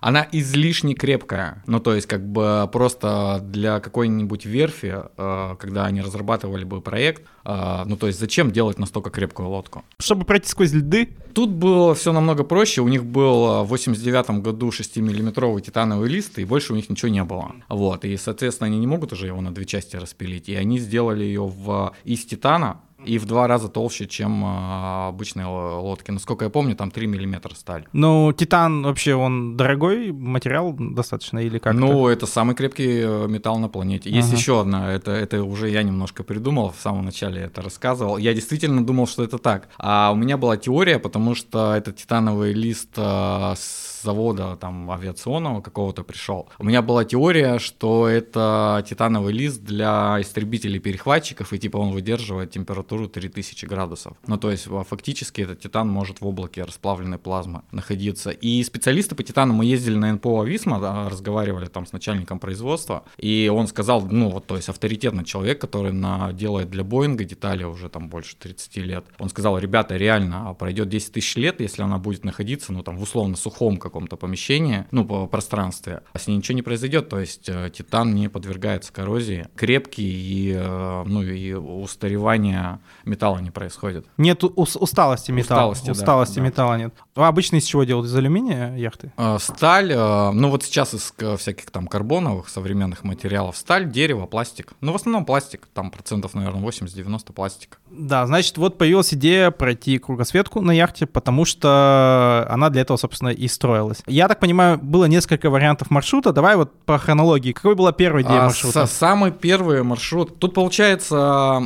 она 0.00 0.26
излишне 0.32 0.94
крепкая. 0.94 1.62
Ну, 1.66 1.78
то 1.78 1.94
есть, 1.94 2.06
как 2.06 2.26
бы 2.26 2.66
просто 2.72 3.40
для 3.42 3.80
какой-нибудь 3.80 4.46
верфи, 4.46 4.94
э, 5.16 5.56
когда 5.58 5.84
они 5.84 6.00
разрабатывали 6.00 6.64
бы 6.64 6.80
проект, 6.80 7.22
э, 7.44 7.82
ну, 7.84 7.96
то 7.96 8.06
есть, 8.06 8.18
зачем 8.18 8.50
делать 8.50 8.78
настолько 8.78 9.10
крепкую 9.10 9.50
лодку? 9.50 9.84
Чтобы 9.98 10.24
пройти 10.24 10.48
сквозь 10.48 10.72
льды? 10.72 11.10
Тут 11.34 11.50
было 11.50 11.94
все 11.94 12.12
намного 12.12 12.44
проще. 12.44 12.80
У 12.80 12.88
них 12.88 13.04
был 13.04 13.62
в 13.64 13.68
89 13.68 14.42
году 14.42 14.70
6-миллиметровый 14.70 15.60
титановый 15.60 16.08
лист, 16.08 16.38
и 16.38 16.46
больше 16.46 16.72
у 16.72 16.76
них 16.76 16.88
ничего 16.88 17.10
не 17.10 17.24
было. 17.24 17.52
Вот, 17.68 18.06
и, 18.06 18.16
соответственно, 18.16 18.68
они 18.68 18.78
не 18.78 18.86
могут 18.86 19.12
уже 19.12 19.26
его 19.26 19.42
на 19.42 19.52
две 19.52 19.66
части 19.66 19.96
распилить. 19.96 20.48
И 20.48 20.54
они 20.54 20.78
сделали 20.78 21.24
ее 21.24 21.42
в, 21.42 21.92
из 22.04 22.24
титана, 22.24 22.80
и 23.04 23.18
в 23.18 23.26
два 23.26 23.46
раза 23.46 23.68
толще, 23.68 24.06
чем 24.06 24.44
э, 24.44 25.08
обычные 25.08 25.46
лодки. 25.46 26.10
Насколько 26.10 26.44
я 26.44 26.50
помню, 26.50 26.76
там 26.76 26.90
3 26.90 27.06
миллиметра 27.06 27.54
сталь. 27.54 27.86
Ну, 27.92 28.32
титан 28.32 28.82
вообще, 28.82 29.14
он 29.14 29.56
дорогой 29.56 30.12
материал 30.12 30.74
достаточно 30.78 31.38
или 31.38 31.58
как? 31.58 31.74
Ну, 31.74 32.08
это 32.08 32.26
самый 32.26 32.54
крепкий 32.54 33.00
э, 33.02 33.26
металл 33.28 33.58
на 33.58 33.68
планете. 33.68 34.10
Есть 34.10 34.28
ага. 34.28 34.36
еще 34.36 34.60
одна, 34.60 34.92
это, 34.92 35.10
это 35.12 35.42
уже 35.42 35.70
я 35.70 35.82
немножко 35.82 36.22
придумал, 36.22 36.72
в 36.76 36.80
самом 36.80 37.04
начале 37.04 37.42
это 37.42 37.62
рассказывал. 37.62 38.18
Я 38.18 38.34
действительно 38.34 38.84
думал, 38.84 39.06
что 39.06 39.24
это 39.24 39.38
так. 39.38 39.68
А 39.78 40.10
у 40.12 40.16
меня 40.16 40.36
была 40.36 40.56
теория, 40.56 40.98
потому 40.98 41.34
что 41.34 41.74
этот 41.74 41.96
титановый 41.96 42.52
лист 42.52 42.90
э, 42.96 43.54
с 43.56 43.89
завода 44.02 44.56
там 44.56 44.90
авиационного 44.90 45.60
какого-то 45.60 46.02
пришел. 46.02 46.48
У 46.58 46.64
меня 46.64 46.82
была 46.82 47.04
теория, 47.04 47.58
что 47.58 48.08
это 48.08 48.84
титановый 48.88 49.32
лист 49.32 49.62
для 49.62 50.18
истребителей-перехватчиков, 50.20 51.52
и 51.52 51.58
типа 51.58 51.76
он 51.78 51.92
выдерживает 51.92 52.50
температуру 52.50 53.08
3000 53.08 53.66
градусов. 53.66 54.16
Ну, 54.26 54.36
то 54.36 54.50
есть 54.50 54.66
фактически 54.88 55.42
этот 55.42 55.60
титан 55.60 55.88
может 55.88 56.20
в 56.20 56.26
облаке 56.26 56.62
расплавленной 56.62 57.18
плазмы 57.18 57.62
находиться. 57.72 58.30
И 58.30 58.62
специалисты 58.62 59.14
по 59.14 59.22
титану, 59.22 59.54
мы 59.54 59.64
ездили 59.64 59.96
на 59.96 60.12
НПО 60.12 60.42
Ависма, 60.42 60.80
да, 60.80 61.08
разговаривали 61.08 61.66
там 61.66 61.86
с 61.86 61.92
начальником 61.92 62.38
производства, 62.38 63.04
и 63.18 63.50
он 63.52 63.66
сказал, 63.66 64.02
ну, 64.02 64.30
вот, 64.30 64.46
то 64.46 64.56
есть 64.56 64.68
авторитетный 64.68 65.24
человек, 65.24 65.60
который 65.60 65.92
на, 65.92 66.32
делает 66.32 66.70
для 66.70 66.84
Боинга 66.84 67.24
детали 67.24 67.64
уже 67.64 67.88
там 67.88 68.08
больше 68.08 68.36
30 68.36 68.76
лет. 68.78 69.04
Он 69.18 69.28
сказал, 69.28 69.58
ребята, 69.58 69.96
реально, 69.96 70.54
пройдет 70.54 70.88
10 70.88 71.12
тысяч 71.12 71.36
лет, 71.36 71.60
если 71.60 71.82
она 71.82 71.98
будет 71.98 72.24
находиться, 72.24 72.72
ну, 72.72 72.82
там, 72.82 72.96
в 72.96 73.02
условно 73.02 73.36
сухом 73.36 73.78
каком-то 73.90 74.16
помещении, 74.16 74.86
ну, 74.90 75.04
по 75.04 75.26
пространстве, 75.26 76.02
с 76.16 76.26
ней 76.26 76.36
ничего 76.36 76.56
не 76.56 76.62
произойдет, 76.62 77.08
то 77.08 77.18
есть 77.18 77.48
э, 77.48 77.70
титан 77.70 78.14
не 78.14 78.28
подвергается 78.28 78.92
коррозии, 78.92 79.48
крепкий 79.56 80.02
и, 80.02 80.54
э, 80.56 81.02
ну, 81.06 81.22
и 81.22 81.52
устаревание 81.52 82.78
металла 83.04 83.38
не 83.38 83.50
происходит. 83.50 84.06
Нет 84.16 84.42
усталости 84.44 85.32
металла. 85.32 85.72
Усталости, 85.72 85.90
усталости 85.90 86.36
да, 86.36 86.40
металла 86.42 86.72
да. 86.72 86.78
нет. 86.78 86.94
А 87.16 87.28
обычно 87.28 87.56
из 87.56 87.64
чего 87.64 87.84
делают? 87.84 88.06
Из 88.06 88.14
алюминия 88.14 88.74
яхты? 88.76 89.12
Э, 89.16 89.38
сталь, 89.40 89.92
ну 89.94 90.48
вот 90.50 90.62
сейчас 90.62 90.94
из 90.94 91.12
всяких 91.38 91.70
там 91.70 91.86
карбоновых 91.86 92.48
современных 92.48 93.04
материалов, 93.04 93.56
сталь, 93.56 93.90
дерево, 93.90 94.26
пластик. 94.26 94.72
Ну, 94.80 94.92
в 94.92 94.96
основном 94.96 95.24
пластик, 95.24 95.68
там 95.74 95.90
процентов, 95.90 96.34
наверное, 96.34 96.62
80-90 96.62 97.32
пластик. 97.32 97.80
Да, 97.90 98.26
значит, 98.26 98.56
вот 98.56 98.78
появилась 98.78 99.12
идея 99.14 99.50
пройти 99.50 99.98
кругосветку 99.98 100.60
на 100.60 100.70
яхте, 100.70 101.06
потому 101.06 101.44
что 101.44 102.46
она 102.48 102.70
для 102.70 102.82
этого, 102.82 102.96
собственно, 102.96 103.30
и 103.30 103.48
строилась. 103.48 103.79
Я 104.06 104.28
так 104.28 104.40
понимаю, 104.40 104.78
было 104.78 105.06
несколько 105.06 105.50
вариантов 105.50 105.90
маршрута. 105.90 106.32
Давай 106.32 106.56
вот 106.56 106.72
по 106.84 106.98
хронологии. 106.98 107.52
Какой 107.52 107.74
была 107.74 107.92
первая 107.92 108.22
идея 108.22 108.40
а, 108.40 108.44
маршрута? 108.44 108.86
Самый 108.86 109.32
первый 109.32 109.82
маршрут. 109.82 110.38
Тут 110.38 110.54
получается 110.54 111.62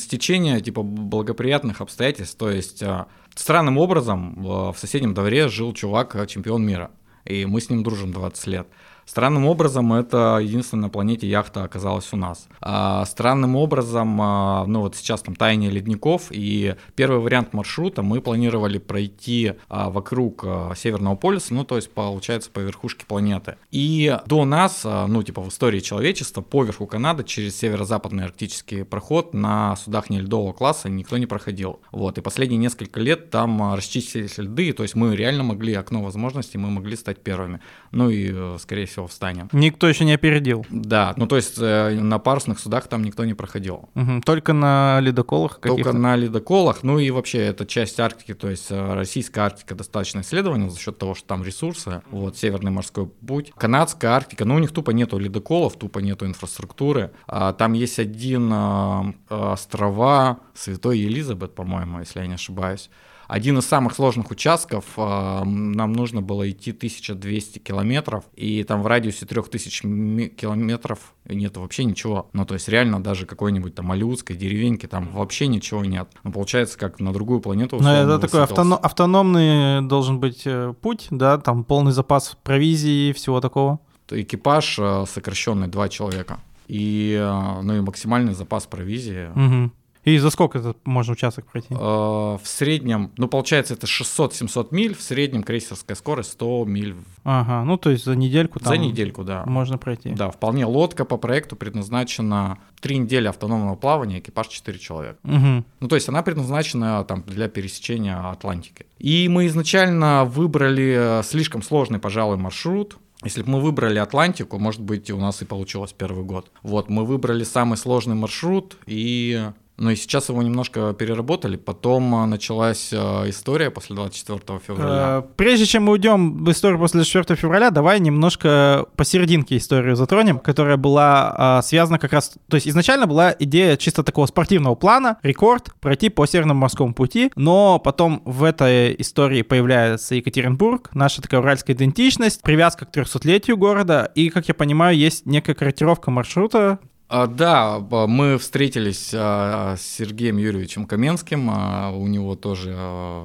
стечение 0.00 0.60
типа 0.60 0.82
благоприятных 0.82 1.80
обстоятельств. 1.80 2.36
То 2.38 2.50
есть 2.50 2.82
а, 2.82 3.06
странным 3.34 3.78
образом 3.78 4.34
в 4.36 4.74
соседнем 4.78 5.14
дворе 5.14 5.48
жил 5.48 5.72
чувак, 5.72 6.14
а, 6.16 6.26
чемпион 6.26 6.64
мира. 6.64 6.90
И 7.24 7.46
мы 7.46 7.60
с 7.60 7.70
ним 7.70 7.82
дружим 7.82 8.12
20 8.12 8.46
лет. 8.48 8.68
Странным 9.06 9.46
образом, 9.46 9.92
это 9.92 10.38
единственная 10.42 10.84
на 10.84 10.88
планете 10.88 11.26
яхта 11.26 11.64
оказалась 11.64 12.12
у 12.12 12.16
нас. 12.16 12.48
А, 12.60 13.04
странным 13.04 13.56
образом, 13.56 14.20
а, 14.20 14.64
ну 14.66 14.80
вот 14.80 14.96
сейчас 14.96 15.22
там 15.22 15.34
таяние 15.34 15.70
ледников, 15.70 16.28
и 16.30 16.74
первый 16.94 17.20
вариант 17.20 17.52
маршрута 17.52 18.02
мы 18.02 18.20
планировали 18.20 18.78
пройти 18.78 19.54
а, 19.68 19.90
вокруг 19.90 20.42
а, 20.44 20.72
Северного 20.74 21.16
полюса, 21.16 21.54
ну 21.54 21.64
то 21.64 21.76
есть 21.76 21.92
получается 21.92 22.50
по 22.50 22.60
верхушке 22.60 23.06
планеты. 23.06 23.56
И 23.70 24.18
до 24.26 24.44
нас, 24.44 24.82
а, 24.84 25.06
ну 25.06 25.22
типа 25.22 25.42
в 25.42 25.48
истории 25.48 25.80
человечества, 25.80 26.40
по 26.40 26.64
верху 26.64 26.86
Канады 26.86 27.24
через 27.24 27.56
северо-западный 27.56 28.24
арктический 28.24 28.84
проход 28.84 29.34
на 29.34 29.76
судах 29.76 30.10
неледового 30.10 30.52
класса 30.52 30.88
никто 30.88 31.18
не 31.18 31.26
проходил. 31.26 31.80
Вот, 31.92 32.18
и 32.18 32.20
последние 32.20 32.58
несколько 32.58 33.00
лет 33.00 33.30
там 33.30 33.62
а, 33.62 33.76
расчистились 33.76 34.38
льды, 34.38 34.72
то 34.72 34.82
есть 34.82 34.94
мы 34.94 35.16
реально 35.16 35.42
могли, 35.42 35.74
окно 35.74 36.02
возможностей, 36.02 36.58
мы 36.58 36.70
могли 36.70 36.96
стать 36.96 37.18
первыми. 37.18 37.60
Ну 37.90 38.10
и, 38.10 38.30
э, 38.32 38.56
скорее 38.60 38.86
всего, 38.86 38.93
всего, 38.94 39.06
встанем. 39.06 39.48
Никто 39.52 39.88
еще 39.88 40.04
не 40.04 40.14
опередил. 40.14 40.64
Да, 40.70 41.14
ну 41.16 41.26
то 41.26 41.36
есть 41.36 41.56
э, 41.58 41.90
на 42.00 42.18
парусных 42.18 42.58
судах 42.58 42.86
там 42.86 43.02
никто 43.02 43.24
не 43.24 43.34
проходил. 43.34 43.88
Угу. 43.94 44.22
Только 44.24 44.52
на 44.52 45.00
ледоколах 45.00 45.58
Только 45.60 45.92
на 45.92 46.16
ледоколах, 46.16 46.82
ну 46.82 46.98
и 46.98 47.10
вообще 47.10 47.38
это 47.38 47.66
часть 47.66 47.98
Арктики, 47.98 48.34
то 48.34 48.48
есть 48.48 48.70
э, 48.70 48.94
российская 48.94 49.42
Арктика 49.42 49.74
достаточно 49.74 50.20
исследована 50.20 50.70
за 50.70 50.78
счет 50.78 50.98
того, 50.98 51.14
что 51.14 51.26
там 51.26 51.44
ресурсы, 51.44 52.02
вот 52.10 52.36
Северный 52.36 52.70
морской 52.70 53.06
путь. 53.06 53.52
Канадская 53.56 54.12
Арктика, 54.12 54.44
ну 54.44 54.54
у 54.54 54.58
них 54.58 54.72
тупо 54.72 54.92
нету 54.92 55.18
ледоколов, 55.18 55.76
тупо 55.76 55.98
нету 55.98 56.26
инфраструктуры. 56.26 57.10
А, 57.26 57.52
там 57.52 57.72
есть 57.72 57.98
один 57.98 58.50
а, 58.52 59.12
острова 59.28 60.38
Святой 60.54 60.98
Елизабет, 60.98 61.54
по-моему, 61.54 61.98
если 61.98 62.20
я 62.20 62.26
не 62.26 62.34
ошибаюсь 62.34 62.90
один 63.28 63.58
из 63.58 63.66
самых 63.66 63.94
сложных 63.94 64.30
участков, 64.30 64.84
а, 64.96 65.44
нам 65.44 65.92
нужно 65.92 66.22
было 66.22 66.50
идти 66.50 66.72
1200 66.72 67.58
километров, 67.58 68.24
и 68.34 68.64
там 68.64 68.82
в 68.82 68.86
радиусе 68.86 69.26
3000 69.26 70.28
километров 70.36 71.14
нет 71.26 71.56
вообще 71.56 71.84
ничего. 71.84 72.28
Ну, 72.32 72.44
то 72.44 72.54
есть 72.54 72.68
реально 72.68 73.02
даже 73.02 73.26
какой-нибудь 73.26 73.74
там 73.74 73.86
малютской 73.86 74.36
деревеньки 74.36 74.86
там 74.86 75.08
вообще 75.12 75.46
ничего 75.46 75.84
нет. 75.84 76.08
Ну, 76.22 76.32
получается, 76.32 76.78
как 76.78 77.00
на 77.00 77.12
другую 77.12 77.40
планету. 77.40 77.78
Но 77.80 77.94
это 77.94 78.18
такой 78.18 78.42
автоном, 78.42 78.78
автономный 78.82 79.86
должен 79.86 80.20
быть 80.20 80.42
э, 80.44 80.74
путь, 80.80 81.06
да, 81.10 81.38
там 81.38 81.64
полный 81.64 81.92
запас 81.92 82.36
провизии 82.42 83.10
и 83.10 83.12
всего 83.12 83.40
такого. 83.40 83.80
Экипаж 84.10 84.78
э, 84.78 85.04
сокращенный, 85.08 85.68
два 85.68 85.88
человека. 85.88 86.40
И, 86.66 87.16
э, 87.18 87.60
ну, 87.62 87.76
и 87.76 87.80
максимальный 87.80 88.34
запас 88.34 88.66
провизии. 88.66 89.28
Угу. 89.34 89.72
И 90.04 90.18
за 90.18 90.30
сколько 90.30 90.58
это 90.58 90.74
можно 90.84 91.14
участок 91.14 91.46
пройти? 91.46 91.68
Э, 91.70 91.76
в 91.76 92.42
среднем, 92.44 93.10
ну, 93.16 93.26
получается, 93.26 93.74
это 93.74 93.86
600-700 93.86 94.68
миль, 94.70 94.94
в 94.94 95.00
среднем 95.00 95.42
крейсерская 95.42 95.96
скорость 95.96 96.32
100 96.32 96.64
миль. 96.66 96.94
Ага, 97.24 97.64
ну, 97.64 97.78
то 97.78 97.90
есть 97.90 98.04
за 98.04 98.14
недельку 98.14 98.60
там 98.60 98.68
За 98.68 98.76
недельку, 98.76 99.24
да. 99.24 99.44
Можно 99.46 99.78
пройти. 99.78 100.10
Да, 100.10 100.30
вполне. 100.30 100.66
Лодка 100.66 101.04
по 101.04 101.16
проекту 101.16 101.56
предназначена 101.56 102.58
3 102.80 102.98
недели 102.98 103.28
автономного 103.28 103.76
плавания, 103.76 104.18
экипаж 104.18 104.48
4 104.48 104.78
человека. 104.78 105.18
Угу. 105.24 105.64
Ну, 105.80 105.88
то 105.88 105.94
есть 105.94 106.08
она 106.08 106.22
предназначена 106.22 107.02
там 107.04 107.22
для 107.26 107.48
пересечения 107.48 108.30
Атлантики. 108.30 108.86
И 108.98 109.28
мы 109.28 109.46
изначально 109.46 110.24
выбрали 110.24 111.22
слишком 111.22 111.62
сложный, 111.62 111.98
пожалуй, 111.98 112.36
маршрут, 112.36 112.98
если 113.24 113.42
бы 113.42 113.52
мы 113.52 113.60
выбрали 113.60 113.98
Атлантику, 113.98 114.58
может 114.58 114.82
быть, 114.82 115.10
у 115.10 115.18
нас 115.18 115.40
и 115.40 115.46
получилось 115.46 115.94
первый 115.94 116.24
год. 116.24 116.50
Вот, 116.62 116.90
мы 116.90 117.06
выбрали 117.06 117.42
самый 117.44 117.78
сложный 117.78 118.14
маршрут, 118.14 118.76
и 118.86 119.50
но 119.76 119.90
и 119.90 119.96
сейчас 119.96 120.28
его 120.28 120.42
немножко 120.42 120.94
переработали. 120.94 121.56
Потом 121.56 122.14
а, 122.14 122.26
началась 122.26 122.90
а, 122.92 123.28
история 123.28 123.70
после 123.70 123.96
24 123.96 124.60
февраля. 124.64 125.18
Э, 125.18 125.22
прежде 125.36 125.66
чем 125.66 125.84
мы 125.84 125.92
уйдем 125.92 126.44
в 126.44 126.50
историю 126.50 126.78
после 126.78 126.98
24 126.98 127.36
февраля, 127.36 127.70
давай 127.70 127.98
немножко 127.98 128.86
посерединке 128.96 129.56
историю 129.56 129.96
затронем, 129.96 130.38
которая 130.38 130.76
была 130.76 131.34
а, 131.36 131.62
связана 131.62 131.98
как 131.98 132.12
раз... 132.12 132.34
То 132.48 132.56
есть 132.56 132.68
изначально 132.68 133.06
была 133.06 133.34
идея 133.38 133.76
чисто 133.76 134.02
такого 134.04 134.26
спортивного 134.26 134.76
плана, 134.76 135.18
рекорд, 135.22 135.74
пройти 135.80 136.08
по 136.08 136.26
Северному 136.26 136.60
морскому 136.60 136.94
пути, 136.94 137.32
но 137.34 137.78
потом 137.78 138.22
в 138.24 138.44
этой 138.44 138.94
истории 138.98 139.42
появляется 139.42 140.14
Екатеринбург, 140.14 140.90
наша 140.94 141.20
такая 141.20 141.40
уральская 141.40 141.74
идентичность, 141.74 142.42
привязка 142.42 142.86
к 142.86 142.96
300-летию 142.96 143.56
города, 143.56 144.10
и, 144.14 144.28
как 144.28 144.46
я 144.46 144.54
понимаю, 144.54 144.96
есть 144.96 145.26
некая 145.26 145.54
корректировка 145.54 146.10
маршрута, 146.10 146.78
да, 147.10 147.80
мы 147.80 148.38
встретились 148.38 149.10
а, 149.14 149.76
с 149.76 149.82
Сергеем 149.82 150.38
Юрьевичем 150.38 150.86
Каменским. 150.86 151.50
А, 151.50 151.90
у 151.90 152.06
него 152.06 152.34
тоже 152.34 152.74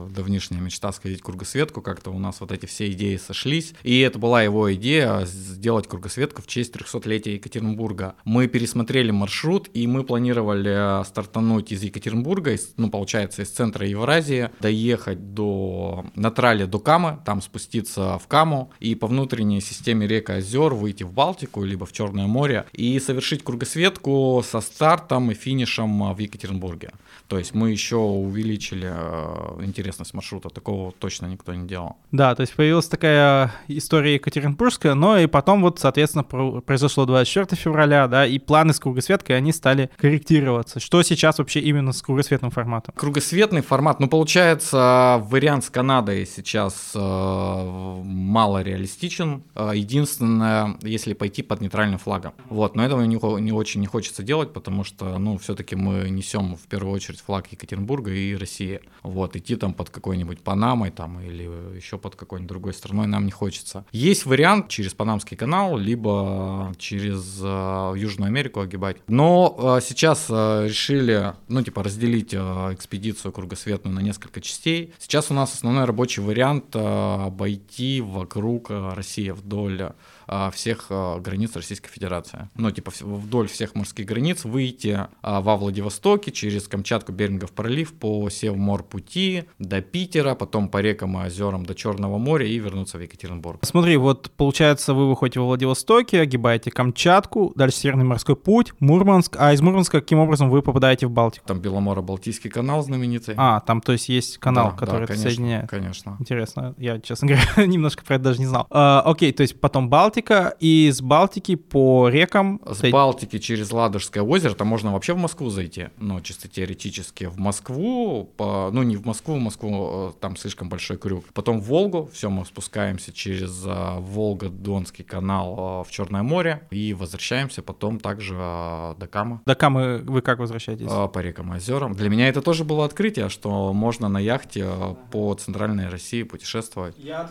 давнишняя 0.09 0.59
мечта 0.59 0.91
сходить 0.91 1.21
в 1.21 1.24
кругосветку. 1.24 1.81
Как-то 1.81 2.12
у 2.12 2.19
нас 2.19 2.41
вот 2.41 2.51
эти 2.51 2.65
все 2.65 2.91
идеи 2.91 3.15
сошлись. 3.15 3.74
И 3.83 4.00
это 4.01 4.19
была 4.19 4.43
его 4.43 4.74
идея 4.74 5.25
сделать 5.25 5.88
кругосветку 5.88 6.41
в 6.41 6.48
честь 6.48 6.75
300-летия 6.75 7.36
Екатеринбурга. 7.36 8.15
Мы 8.25 8.48
пересмотрели 8.48 9.12
маршрут, 9.12 9.69
и 9.74 9.88
мы 9.88 10.03
планировали 10.03 11.05
стартануть 11.05 11.71
из 11.71 11.81
Екатеринбурга, 11.81 12.57
ну, 12.75 12.89
получается, 12.89 13.43
из 13.43 13.50
центра 13.50 13.88
Евразии, 13.88 14.50
доехать 14.59 15.33
до 15.33 16.05
на 16.15 16.31
трале 16.31 16.65
до 16.65 16.79
Камы, 16.79 17.19
там 17.25 17.41
спуститься 17.41 18.19
в 18.19 18.27
Каму 18.27 18.71
и 18.79 18.93
по 18.95 19.07
внутренней 19.07 19.62
системе 19.62 20.05
рек 20.05 20.29
и 20.29 20.33
озер 20.33 20.74
выйти 20.74 21.03
в 21.03 21.13
Балтику, 21.13 21.63
либо 21.63 21.86
в 21.86 21.93
Черное 21.93 22.27
море 22.27 22.65
и 22.74 23.00
совершить 23.00 23.43
кругосветку 23.43 23.68
подсветку 23.69 24.43
со 24.43 24.61
стартом 24.61 25.29
и 25.29 25.35
финишем 25.35 26.01
а, 26.03 26.13
в 26.13 26.19
Екатеринбурге. 26.19 26.89
То 27.29 27.38
есть 27.38 27.53
мы 27.53 27.69
еще 27.69 27.97
увеличили 27.97 28.91
э, 28.91 29.63
интересность 29.63 30.15
маршрута, 30.15 30.49
такого 30.49 30.91
точно 30.93 31.27
никто 31.27 31.53
не 31.53 31.67
делал. 31.67 31.97
Да, 32.11 32.33
то 32.33 32.41
есть 32.41 32.55
появилась 32.55 32.88
такая 32.88 33.53
история 33.67 34.15
Екатеринбургская, 34.15 34.95
но 34.95 35.19
и 35.19 35.27
потом 35.27 35.61
вот, 35.61 35.77
соответственно, 35.79 36.23
произошло 36.23 37.05
24 37.05 37.61
февраля, 37.61 38.07
да, 38.07 38.25
и 38.25 38.39
планы 38.39 38.73
с 38.73 38.79
кругосветкой, 38.79 39.38
они 39.38 39.53
стали 39.53 39.91
корректироваться. 39.97 40.79
Что 40.79 41.03
сейчас 41.03 41.38
вообще 41.38 41.59
именно 41.59 41.93
с 41.93 42.01
кругосветным 42.01 42.49
форматом? 42.49 42.95
Кругосветный 42.97 43.61
формат, 43.61 43.99
ну, 43.99 44.07
получается, 44.07 45.23
вариант 45.29 45.65
с 45.65 45.69
Канадой 45.69 46.25
сейчас 46.25 46.93
э, 46.95 46.99
мало 46.99 48.63
реалистичен. 48.63 49.43
Единственное, 49.55 50.77
если 50.81 51.13
пойти 51.13 51.43
под 51.43 51.61
нейтральным 51.61 51.99
флагом. 51.99 52.33
Вот, 52.49 52.75
но 52.75 52.83
этого 52.83 53.03
не, 53.03 53.19
не 53.39 53.51
очень 53.59 53.81
не 53.81 53.87
хочется 53.87 54.23
делать, 54.23 54.53
потому 54.53 54.83
что, 54.83 55.17
ну, 55.17 55.37
все-таки 55.37 55.75
мы 55.75 56.09
несем 56.09 56.55
в 56.55 56.67
первую 56.67 56.93
очередь 56.93 57.21
флаг 57.21 57.51
Екатеринбурга 57.51 58.11
и 58.11 58.35
России. 58.35 58.79
Вот, 59.03 59.35
идти 59.35 59.55
там 59.55 59.73
под 59.73 59.89
какой-нибудь 59.89 60.41
Панамой 60.41 60.91
там 60.91 61.19
или 61.19 61.43
еще 61.75 61.97
под 61.97 62.15
какой-нибудь 62.15 62.49
другой 62.49 62.73
страной 62.73 63.07
нам 63.07 63.25
не 63.25 63.31
хочется. 63.31 63.85
Есть 63.91 64.25
вариант 64.25 64.69
через 64.69 64.93
Панамский 64.93 65.37
канал, 65.37 65.77
либо 65.77 66.73
через 66.77 67.39
э, 67.41 67.93
Южную 67.97 68.27
Америку 68.27 68.61
огибать. 68.61 68.97
Но 69.07 69.77
э, 69.77 69.81
сейчас 69.85 70.27
э, 70.29 70.67
решили, 70.67 71.33
ну, 71.47 71.61
типа, 71.61 71.83
разделить 71.83 72.33
э, 72.33 72.37
экспедицию 72.37 73.31
кругосветную 73.31 73.95
на 73.95 73.99
несколько 73.99 74.41
частей. 74.41 74.93
Сейчас 74.99 75.31
у 75.31 75.33
нас 75.33 75.53
основной 75.53 75.85
рабочий 75.85 76.21
вариант 76.21 76.75
э, 76.75 76.79
обойти 76.79 78.01
вокруг 78.01 78.71
э, 78.71 78.93
России 78.93 79.29
вдоль 79.29 79.91
а, 80.31 80.51
всех 80.51 80.85
а, 80.91 81.19
границ 81.19 81.55
Российской 81.55 81.89
Федерации. 81.89 82.49
Ну, 82.53 82.69
типа 82.69 82.91
вдоль 83.01 83.48
всех 83.49 83.75
морских 83.75 84.05
границ 84.05 84.45
выйти 84.45 85.07
а, 85.21 85.41
во 85.41 85.57
Владивостоке 85.57 86.31
через 86.31 86.67
Камчатку, 86.67 87.11
Берингов 87.11 87.51
пролив 87.51 87.93
по 87.93 88.29
Севморпути 88.29 89.45
до 89.59 89.81
Питера, 89.81 90.35
потом 90.35 90.69
по 90.69 90.79
рекам 90.79 91.17
и 91.17 91.25
озерам 91.25 91.65
до 91.65 91.75
Черного 91.75 92.17
моря 92.17 92.45
и 92.45 92.57
вернуться 92.59 92.97
в 92.97 93.01
Екатеринбург. 93.01 93.59
Смотри, 93.63 93.97
вот 93.97 94.31
получается 94.37 94.93
вы 94.93 95.09
выходите 95.09 95.39
во 95.39 95.47
Владивостоке, 95.47 96.21
огибаете 96.21 96.71
Камчатку, 96.71 97.53
дальше 97.55 97.77
Северный 97.77 98.05
морской 98.05 98.35
путь, 98.35 98.73
Мурманск, 98.79 99.35
а 99.39 99.53
из 99.53 99.61
Мурманска 99.61 100.01
каким 100.01 100.19
образом 100.19 100.49
вы 100.49 100.61
попадаете 100.61 101.07
в 101.07 101.11
Балтику? 101.11 101.45
Там 101.47 101.59
Беломоро-Балтийский 101.59 102.49
канал 102.49 102.83
знаменитый. 102.83 103.35
А, 103.37 103.61
там 103.61 103.81
то 103.81 103.93
есть 103.93 104.09
есть 104.09 104.37
канал, 104.37 104.71
да, 104.71 104.77
который 104.77 105.01
да, 105.01 105.07
конечно, 105.07 105.29
соединяет. 105.29 105.69
Конечно. 105.69 106.17
Интересно, 106.19 106.75
я, 106.77 106.99
честно 106.99 107.27
говоря, 107.27 107.43
немножко 107.65 108.03
про 108.03 108.15
это 108.15 108.25
даже 108.25 108.39
не 108.39 108.45
знал. 108.45 108.67
А, 108.69 109.01
окей, 109.05 109.31
то 109.31 109.41
есть 109.41 109.59
потом 109.59 109.89
Балтика, 109.89 110.19
Балтика, 110.19 110.55
и 110.59 110.89
с 110.91 111.01
Балтики 111.01 111.55
по 111.55 112.09
рекам... 112.09 112.61
С 112.65 112.89
Балтики 112.89 113.38
через 113.39 113.72
Ладожское 113.72 114.24
озеро, 114.24 114.53
там 114.53 114.67
можно 114.67 114.93
вообще 114.93 115.13
в 115.13 115.17
Москву 115.17 115.50
зайти, 115.50 115.89
ну, 115.98 116.22
чисто 116.22 116.48
теоретически. 116.48 117.25
В 117.25 117.38
Москву, 117.39 118.25
по, 118.38 118.69
ну, 118.72 118.84
не 118.84 118.96
в 118.96 119.05
Москву, 119.05 119.36
в 119.36 119.39
Москву 119.39 120.10
э, 120.10 120.12
там 120.19 120.36
слишком 120.36 120.69
большой 120.69 120.98
крюк. 120.98 121.25
Потом 121.34 121.60
в 121.62 121.65
Волгу, 121.65 122.10
все, 122.13 122.29
мы 122.29 122.46
спускаемся 122.46 123.12
через 123.12 123.65
uh, 123.65 124.00
Волго-Донский 124.00 125.03
канал 125.03 125.55
uh, 125.58 125.88
в 125.88 125.91
Черное 125.91 126.24
море 126.24 126.67
и 126.72 126.93
возвращаемся 126.93 127.62
потом 127.62 128.00
также 128.00 128.34
до 128.34 129.08
Камы. 129.10 129.41
До 129.46 129.55
Камы 129.55 130.00
вы 130.00 130.22
как 130.22 130.39
возвращаетесь? 130.39 130.88
По 130.88 131.19
рекам 131.19 131.53
и 131.53 131.58
озерам. 131.58 131.93
Для 131.93 132.10
меня 132.10 132.27
это 132.27 132.41
тоже 132.41 132.63
было 132.63 132.86
открытие, 132.86 133.29
что 133.29 133.74
можно 133.74 134.10
на 134.10 134.19
яхте 134.19 134.67
по 135.12 135.34
центральной 135.36 135.89
России 135.89 136.24
путешествовать. 136.24 136.96
Я 136.98 137.29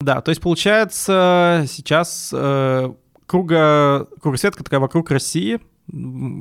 да, 0.00 0.22
то 0.22 0.30
есть 0.30 0.40
получается 0.40 1.64
сейчас 1.68 2.30
э, 2.32 2.92
круга, 3.30 4.08
кругосветка 4.20 4.64
такая 4.64 4.80
вокруг 4.80 5.12
России, 5.12 5.60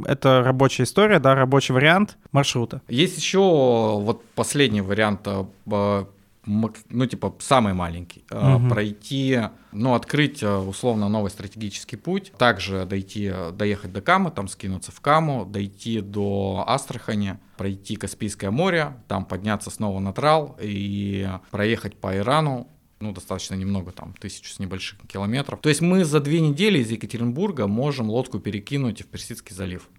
это 0.05 0.41
рабочая 0.43 0.83
история, 0.83 1.19
да, 1.19 1.35
рабочий 1.35 1.71
вариант 1.71 2.17
маршрута. 2.31 2.81
Есть 2.87 3.15
еще 3.15 3.39
вот 3.39 4.25
последний 4.33 4.81
вариант, 4.81 5.27
э, 5.27 6.05
ну, 6.45 7.05
типа, 7.05 7.35
самый 7.37 7.75
маленький. 7.75 8.25
Угу. 8.31 8.69
Пройти, 8.69 9.39
ну, 9.71 9.93
открыть 9.93 10.41
э, 10.41 10.51
условно 10.51 11.09
новый 11.09 11.29
стратегический 11.29 11.95
путь, 11.95 12.33
также 12.39 12.85
дойти, 12.85 13.31
доехать 13.53 13.93
до 13.93 14.01
Камы, 14.01 14.31
там 14.31 14.47
скинуться 14.47 14.91
в 14.91 14.99
Каму, 14.99 15.45
дойти 15.45 16.01
до 16.01 16.63
Астрахани, 16.65 17.37
пройти 17.55 17.97
Каспийское 17.97 18.49
море, 18.49 18.93
там 19.07 19.25
подняться 19.25 19.69
снова 19.69 19.99
на 19.99 20.11
Трал 20.11 20.57
и 20.59 21.29
проехать 21.51 21.97
по 21.97 22.17
Ирану, 22.17 22.67
ну, 22.99 23.13
достаточно 23.13 23.55
немного, 23.55 23.91
там, 23.91 24.13
тысячу 24.19 24.51
с 24.51 24.59
небольших 24.59 24.99
километров. 25.07 25.59
То 25.61 25.69
есть 25.69 25.81
мы 25.81 26.03
за 26.03 26.19
две 26.19 26.41
недели 26.41 26.79
из 26.79 26.91
Екатеринбурга 26.91 27.67
можем 27.67 28.09
лодку 28.09 28.39
перекинуть 28.39 29.01
в 29.01 29.07
Персидский 29.07 29.55
залив. 29.55 29.89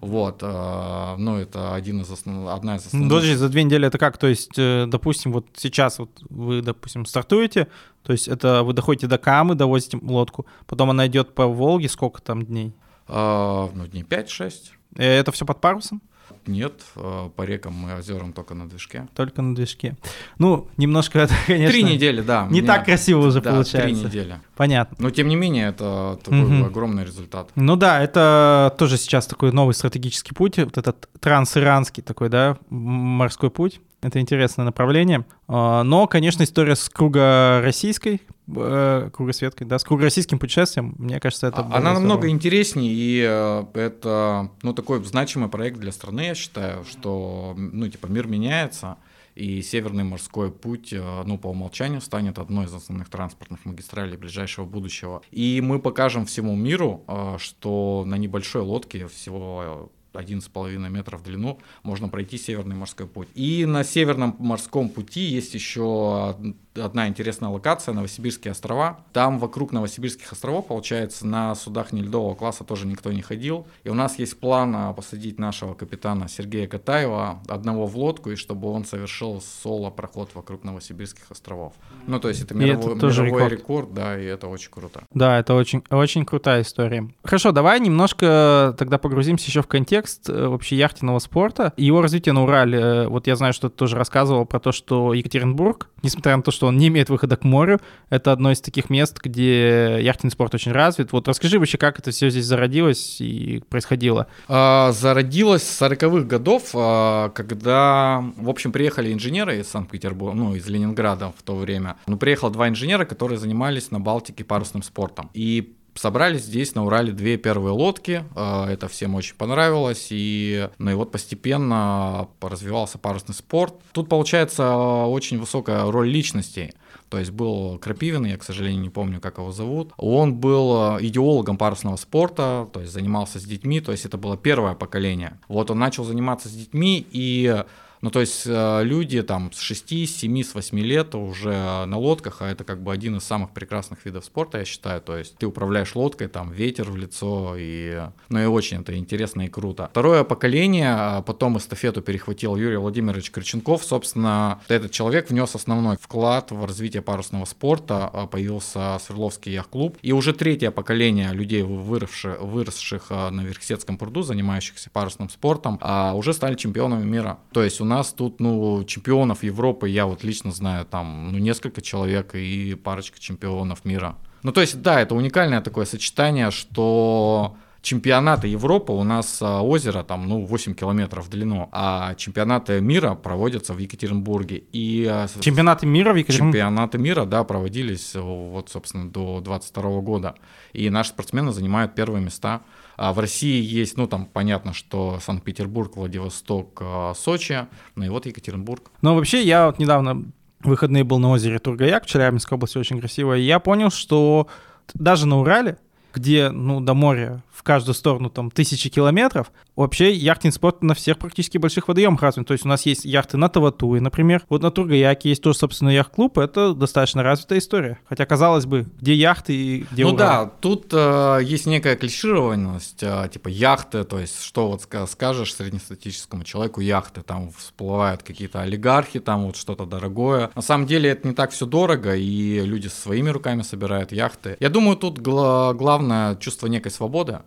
Вот, 0.00 0.40
э, 0.42 1.14
ну, 1.16 1.36
это 1.38 1.74
один 1.74 2.02
из 2.02 2.10
основ... 2.10 2.48
одна 2.48 2.76
из 2.76 2.86
основных... 2.86 3.10
Подожди, 3.10 3.34
за 3.34 3.48
две 3.48 3.62
недели 3.62 3.86
это 3.86 3.96
как? 3.96 4.18
То 4.18 4.26
есть, 4.26 4.52
э, 4.58 4.84
допустим, 4.86 5.32
вот 5.32 5.46
сейчас 5.56 5.98
вот 5.98 6.10
вы, 6.28 6.60
допустим, 6.60 7.06
стартуете, 7.06 7.68
то 8.02 8.12
есть 8.12 8.28
это 8.28 8.62
вы 8.62 8.74
доходите 8.74 9.06
до 9.06 9.16
Камы, 9.16 9.54
довозите 9.54 9.98
лодку, 10.02 10.44
потом 10.66 10.90
она 10.90 11.06
идет 11.06 11.34
по 11.34 11.46
Волге, 11.46 11.88
сколько 11.88 12.20
там 12.20 12.44
дней? 12.44 12.74
А, 13.08 13.70
ну, 13.72 13.86
дней 13.86 14.02
5-6. 14.02 14.52
Это 14.96 15.32
все 15.32 15.46
под 15.46 15.60
парусом? 15.60 16.02
Нет, 16.46 16.74
э, 16.96 17.30
по 17.34 17.42
рекам 17.42 17.88
и 17.88 17.92
озерам 17.98 18.32
только 18.32 18.54
на 18.54 18.68
движке. 18.68 19.06
Только 19.14 19.42
на 19.42 19.54
движке. 19.54 19.96
Ну, 20.38 20.68
немножко 20.76 21.18
это, 21.20 21.34
конечно... 21.46 21.72
Три 21.72 21.82
недели, 21.82 22.20
да. 22.20 22.46
Не 22.50 22.62
так 22.62 22.84
красиво 22.84 23.26
уже 23.26 23.40
да, 23.40 23.50
получается. 23.50 23.80
три 23.82 23.92
недели. 23.92 24.40
Понятно. 24.56 24.96
Но, 25.00 25.10
тем 25.10 25.28
не 25.28 25.36
менее, 25.36 25.68
это 25.68 26.18
такой 26.22 26.40
Мгм. 26.42 26.64
огромный 26.64 27.04
результат. 27.04 27.50
Ну 27.54 27.76
да, 27.76 28.00
это 28.02 28.74
тоже 28.78 28.96
сейчас 28.96 29.26
такой 29.26 29.52
новый 29.52 29.74
стратегический 29.74 30.34
путь, 30.34 30.58
вот 30.58 30.78
этот 30.78 31.08
трансиранский 31.20 32.02
такой, 32.02 32.28
да, 32.28 32.56
морской 32.70 33.50
путь. 33.50 33.80
Это 34.02 34.20
интересное 34.20 34.64
направление. 34.64 35.24
А, 35.48 35.82
Но, 35.82 36.06
конечно, 36.06 36.42
история 36.44 36.76
с 36.76 36.88
кругороссийской, 36.88 38.20
э, 38.54 39.10
кругосветкой, 39.12 39.66
да, 39.66 39.78
с 39.78 39.84
кругороссийским 39.84 40.38
путешествием, 40.38 40.94
мне 40.98 41.20
кажется, 41.20 41.48
это... 41.48 41.60
А- 41.62 41.76
Она 41.76 41.94
намного 41.94 42.22
здорово. 42.22 42.30
интереснее, 42.30 42.92
и 42.92 43.24
э, 43.26 43.64
это, 43.74 44.50
ну, 44.62 44.72
такой 44.72 45.02
значимый 45.04 45.48
проект 45.48 45.78
для 45.78 45.92
страны, 45.92 46.20
я 46.22 46.34
считаю, 46.34 46.84
что, 46.84 47.54
ну, 47.56 47.88
типа, 47.88 48.06
мир 48.06 48.26
меняется, 48.26 48.96
и 49.34 49.60
Северный 49.60 50.04
морской 50.04 50.50
путь, 50.50 50.92
э, 50.92 51.22
ну, 51.26 51.38
по 51.38 51.48
умолчанию 51.48 52.00
станет 52.00 52.38
одной 52.38 52.66
из 52.66 52.74
основных 52.74 53.08
транспортных 53.08 53.64
магистралей 53.64 54.16
ближайшего 54.16 54.64
будущего. 54.64 55.22
И 55.30 55.60
мы 55.60 55.78
покажем 55.78 56.24
всему 56.26 56.56
миру, 56.56 57.04
что 57.38 58.04
на 58.06 58.16
небольшой 58.16 58.62
лодке 58.62 59.06
всего 59.08 59.90
11,5 60.14 60.88
метров 60.88 61.20
в 61.20 61.24
длину 61.24 61.58
можно 61.82 62.08
пройти 62.08 62.38
Северный 62.38 62.76
морской 62.76 63.06
путь. 63.06 63.28
И 63.34 63.66
на 63.66 63.84
Северном 63.84 64.36
морском 64.38 64.88
пути 64.88 65.20
есть 65.20 65.54
еще 65.54 66.36
одна 66.78 67.08
интересная 67.08 67.50
локация, 67.50 67.94
Новосибирские 67.94 68.52
острова. 68.52 69.00
Там 69.12 69.38
вокруг 69.38 69.72
Новосибирских 69.72 70.32
островов, 70.32 70.66
получается, 70.66 71.26
на 71.26 71.54
судах 71.54 71.92
нельдового 71.92 72.34
класса 72.34 72.64
тоже 72.64 72.86
никто 72.86 73.12
не 73.12 73.22
ходил. 73.22 73.66
И 73.84 73.88
у 73.88 73.94
нас 73.94 74.18
есть 74.18 74.38
план 74.38 74.74
а, 74.76 74.92
посадить 74.92 75.38
нашего 75.38 75.74
капитана 75.74 76.28
Сергея 76.28 76.66
Катаева 76.66 77.40
одного 77.48 77.86
в 77.86 77.96
лодку, 77.96 78.30
и 78.30 78.36
чтобы 78.36 78.70
он 78.70 78.84
совершил 78.84 79.42
соло-проход 79.62 80.30
вокруг 80.34 80.64
Новосибирских 80.64 81.30
островов. 81.30 81.72
Ну, 82.06 82.20
то 82.20 82.28
есть 82.28 82.42
это 82.42 82.54
мировой, 82.54 82.92
это 82.92 83.00
тоже 83.00 83.22
мировой 83.22 83.48
рекорд. 83.48 83.60
рекорд, 83.60 83.94
да, 83.94 84.20
и 84.20 84.24
это 84.24 84.48
очень 84.48 84.70
круто. 84.70 85.02
Да, 85.12 85.38
это 85.38 85.54
очень, 85.54 85.82
очень 85.90 86.24
крутая 86.24 86.62
история. 86.62 87.08
Хорошо, 87.22 87.52
давай 87.52 87.80
немножко 87.80 88.74
тогда 88.78 88.98
погрузимся 88.98 89.46
еще 89.48 89.62
в 89.62 89.66
контекст 89.66 90.28
э, 90.28 90.46
вообще 90.46 90.76
яхтенного 90.76 91.18
спорта 91.18 91.72
и 91.76 91.84
его 91.84 92.02
развития 92.02 92.32
на 92.32 92.44
Урале. 92.44 92.78
Э, 92.78 93.08
Вот 93.08 93.26
я 93.26 93.36
знаю, 93.36 93.52
что 93.52 93.68
ты 93.68 93.76
тоже 93.76 93.96
рассказывал 93.96 94.46
про 94.46 94.60
то, 94.60 94.72
что 94.72 95.12
Екатеринбург, 95.14 95.88
несмотря 96.02 96.36
на 96.36 96.42
то, 96.42 96.50
что 96.50 96.65
он 96.66 96.76
не 96.76 96.88
имеет 96.88 97.08
выхода 97.08 97.36
к 97.36 97.44
морю, 97.44 97.80
это 98.10 98.32
одно 98.32 98.52
из 98.52 98.60
таких 98.60 98.90
мест, 98.90 99.18
где 99.22 99.98
яхтенный 100.00 100.30
спорт 100.30 100.54
очень 100.54 100.72
развит. 100.72 101.12
Вот 101.12 101.28
расскажи 101.28 101.58
вообще, 101.58 101.78
как 101.78 101.98
это 101.98 102.10
все 102.10 102.30
здесь 102.30 102.44
зародилось 102.44 103.20
и 103.20 103.62
происходило. 103.68 104.26
А, 104.48 104.92
Зародилась 104.92 105.62
с 105.62 105.82
40-х 105.82 106.26
годов, 106.26 106.70
а, 106.74 107.30
когда, 107.30 108.24
в 108.36 108.48
общем, 108.48 108.72
приехали 108.72 109.12
инженеры 109.12 109.60
из 109.60 109.68
Санкт-Петербурга, 109.68 110.36
ну, 110.36 110.54
из 110.54 110.66
Ленинграда 110.68 111.32
в 111.36 111.42
то 111.42 111.56
время. 111.56 111.96
Ну, 112.06 112.16
приехало 112.16 112.50
два 112.50 112.68
инженера, 112.68 113.04
которые 113.04 113.38
занимались 113.38 113.90
на 113.90 114.00
Балтике 114.00 114.44
парусным 114.44 114.82
спортом. 114.82 115.30
И 115.34 115.75
собрались 115.96 116.42
здесь 116.42 116.74
на 116.74 116.84
Урале 116.84 117.12
две 117.12 117.36
первые 117.36 117.72
лодки, 117.72 118.24
а, 118.34 118.70
это 118.70 118.88
всем 118.88 119.14
очень 119.14 119.34
понравилось, 119.34 120.08
и, 120.10 120.68
ну 120.78 120.90
и 120.90 120.94
вот 120.94 121.10
постепенно 121.10 122.28
развивался 122.40 122.98
парусный 122.98 123.34
спорт. 123.34 123.74
Тут 123.92 124.08
получается 124.08 124.74
очень 124.76 125.38
высокая 125.38 125.90
роль 125.90 126.08
личностей. 126.08 126.72
То 127.08 127.18
есть 127.18 127.30
был 127.30 127.78
Крапивин, 127.78 128.24
я, 128.24 128.36
к 128.36 128.42
сожалению, 128.42 128.82
не 128.82 128.90
помню, 128.90 129.20
как 129.20 129.38
его 129.38 129.52
зовут. 129.52 129.92
Он 129.96 130.34
был 130.34 130.96
э, 130.96 131.06
идеологом 131.06 131.56
парусного 131.56 131.96
спорта, 131.96 132.68
то 132.72 132.80
есть 132.80 132.92
занимался 132.92 133.38
с 133.38 133.44
детьми, 133.44 133.80
то 133.80 133.92
есть 133.92 134.04
это 134.04 134.18
было 134.18 134.36
первое 134.36 134.74
поколение. 134.74 135.38
Вот 135.46 135.70
он 135.70 135.78
начал 135.78 136.02
заниматься 136.02 136.48
с 136.48 136.52
детьми, 136.52 137.06
и 137.10 137.64
ну, 138.06 138.10
то 138.12 138.20
есть 138.20 138.44
э, 138.46 138.84
люди 138.84 139.20
там 139.20 139.50
с 139.52 139.58
6, 139.58 140.06
с 140.06 140.16
7, 140.18 140.44
с 140.44 140.54
8 140.54 140.78
лет 140.78 141.16
уже 141.16 141.86
на 141.86 141.98
лодках, 141.98 142.40
а 142.40 142.48
это 142.48 142.62
как 142.62 142.80
бы 142.80 142.92
один 142.92 143.16
из 143.16 143.24
самых 143.24 143.50
прекрасных 143.50 144.04
видов 144.04 144.24
спорта, 144.24 144.58
я 144.58 144.64
считаю. 144.64 145.00
То 145.00 145.16
есть 145.16 145.36
ты 145.38 145.46
управляешь 145.46 145.92
лодкой, 145.96 146.28
там 146.28 146.52
ветер 146.52 146.88
в 146.88 146.96
лицо, 146.96 147.56
и, 147.58 148.00
ну 148.28 148.38
и 148.38 148.44
очень 148.44 148.82
это 148.82 148.96
интересно 148.96 149.42
и 149.42 149.48
круто. 149.48 149.88
Второе 149.90 150.22
поколение, 150.22 150.94
а 150.96 151.20
потом 151.20 151.58
эстафету 151.58 152.00
перехватил 152.00 152.54
Юрий 152.54 152.76
Владимирович 152.76 153.32
Крыченков. 153.32 153.82
Собственно, 153.82 154.60
этот 154.68 154.92
человек 154.92 155.28
внес 155.28 155.56
основной 155.56 155.96
вклад 156.00 156.52
в 156.52 156.64
развитие 156.64 157.02
парусного 157.02 157.44
спорта, 157.44 158.06
а 158.06 158.28
появился 158.28 158.98
Свердловский 159.04 159.52
яхт-клуб. 159.52 159.98
И 160.02 160.12
уже 160.12 160.32
третье 160.32 160.70
поколение 160.70 161.32
людей, 161.32 161.64
выросших, 161.64 162.40
выросших 162.40 163.06
а, 163.10 163.32
на 163.32 163.40
Верхсетском 163.40 163.98
пруду, 163.98 164.22
занимающихся 164.22 164.90
парусным 164.90 165.28
спортом, 165.28 165.80
а, 165.80 166.14
уже 166.14 166.32
стали 166.32 166.54
чемпионами 166.54 167.04
мира. 167.04 167.38
То 167.50 167.64
есть 167.64 167.80
у 167.80 167.84
нас 167.84 167.95
тут, 168.04 168.40
ну, 168.40 168.84
чемпионов 168.84 169.42
Европы, 169.42 169.88
я 169.88 170.06
вот 170.06 170.24
лично 170.24 170.52
знаю, 170.52 170.84
там, 170.84 171.32
ну, 171.32 171.38
несколько 171.38 171.80
человек 171.80 172.34
и 172.34 172.74
парочка 172.74 173.18
чемпионов 173.20 173.84
мира. 173.84 174.16
Ну, 174.42 174.52
то 174.52 174.60
есть, 174.60 174.80
да, 174.82 175.00
это 175.00 175.14
уникальное 175.14 175.60
такое 175.60 175.86
сочетание, 175.86 176.50
что 176.50 177.56
чемпионаты 177.86 178.48
Европы 178.48 178.92
у 178.92 179.04
нас 179.04 179.38
а, 179.40 179.62
озеро 179.62 180.02
там, 180.02 180.28
ну, 180.28 180.44
8 180.44 180.74
километров 180.74 181.26
в 181.26 181.30
длину, 181.30 181.68
а 181.70 182.14
чемпионаты 182.16 182.80
мира 182.80 183.14
проводятся 183.14 183.74
в 183.74 183.78
Екатеринбурге. 183.78 184.64
И 184.72 185.06
а, 185.08 185.28
Чемпионаты 185.40 185.86
мира 185.86 186.12
в 186.12 186.16
Екатеринбурге? 186.16 186.58
чемпионаты 186.58 186.98
мира, 186.98 187.24
да, 187.24 187.44
проводились 187.44 188.14
вот, 188.14 188.70
собственно, 188.70 189.08
до 189.08 189.40
22 189.40 190.00
года. 190.00 190.34
И 190.72 190.90
наши 190.90 191.10
спортсмены 191.10 191.52
занимают 191.52 191.94
первые 191.94 192.22
места. 192.24 192.62
А 192.96 193.12
в 193.12 193.18
России 193.18 193.62
есть, 193.62 193.96
ну, 193.96 194.06
там 194.06 194.26
понятно, 194.26 194.72
что 194.72 195.18
Санкт-Петербург, 195.20 195.96
Владивосток, 195.96 196.78
а, 196.80 197.12
Сочи, 197.14 197.66
ну 197.94 198.04
и 198.04 198.08
вот 198.08 198.26
Екатеринбург. 198.26 198.90
Но 199.02 199.14
вообще 199.14 199.42
я 199.42 199.66
вот 199.66 199.78
недавно 199.78 200.24
выходные 200.60 201.04
был 201.04 201.18
на 201.18 201.30
озере 201.30 201.58
Тургаяк 201.58 202.04
в 202.04 202.08
Челябинской 202.08 202.56
области, 202.56 202.78
очень 202.78 202.98
красиво, 202.98 203.36
и 203.36 203.42
я 203.42 203.58
понял, 203.60 203.90
что 203.90 204.48
даже 204.94 205.26
на 205.26 205.40
Урале, 205.40 205.78
где, 206.14 206.50
ну, 206.50 206.80
до 206.80 206.94
моря 206.94 207.42
в 207.52 207.62
каждую 207.62 207.94
сторону 207.94 208.30
там 208.30 208.50
тысячи 208.50 208.88
километров, 208.88 209.52
вообще 209.76 210.12
яхтенный 210.12 210.52
спорт 210.52 210.82
на 210.82 210.94
всех 210.94 211.18
практически 211.18 211.58
больших 211.58 211.88
водоемах 211.88 212.22
развит. 212.22 212.46
То 212.46 212.52
есть 212.52 212.64
у 212.64 212.68
нас 212.68 212.86
есть 212.86 213.04
яхты 213.04 213.36
на 213.36 213.48
Таватуе, 213.48 214.00
например. 214.00 214.42
Вот 214.48 214.62
на 214.62 214.70
Тургаяке 214.70 215.28
есть 215.28 215.42
тоже, 215.42 215.58
собственно, 215.58 215.90
яхт-клуб. 215.90 216.38
Это 216.38 216.74
достаточно 216.74 217.22
развитая 217.22 217.58
история. 217.58 217.98
Хотя, 218.08 218.26
казалось 218.26 218.66
бы, 218.66 218.86
где 219.00 219.14
яхты 219.14 219.54
и 219.54 219.86
где 219.92 220.02
ну 220.04 220.14
Урал? 220.14 220.18
да, 220.18 220.46
тут 220.60 220.88
э, 220.92 221.40
есть 221.44 221.66
некая 221.66 221.96
клишированность, 221.96 223.02
э, 223.02 223.28
типа 223.32 223.48
яхты, 223.48 224.04
то 224.04 224.18
есть 224.18 224.42
что 224.42 224.68
вот 224.68 224.80
ска- 224.82 225.06
скажешь 225.06 225.54
среднестатистическому 225.54 226.44
человеку 226.44 226.80
яхты, 226.80 227.22
там 227.22 227.50
всплывают 227.50 228.22
какие-то 228.22 228.60
олигархи, 228.62 229.20
там 229.20 229.46
вот 229.46 229.56
что-то 229.56 229.86
дорогое. 229.86 230.50
На 230.54 230.62
самом 230.62 230.86
деле 230.86 231.10
это 231.10 231.28
не 231.28 231.34
так 231.34 231.50
все 231.50 231.66
дорого, 231.66 232.14
и 232.16 232.60
люди 232.60 232.88
своими 232.88 233.28
руками 233.30 233.62
собирают 233.62 234.12
яхты. 234.12 234.56
Я 234.60 234.70
думаю, 234.70 234.96
тут 234.96 235.18
гла- 235.18 235.74
главное 235.74 236.36
чувство 236.36 236.66
некой 236.66 236.90
свободы. 236.90 237.40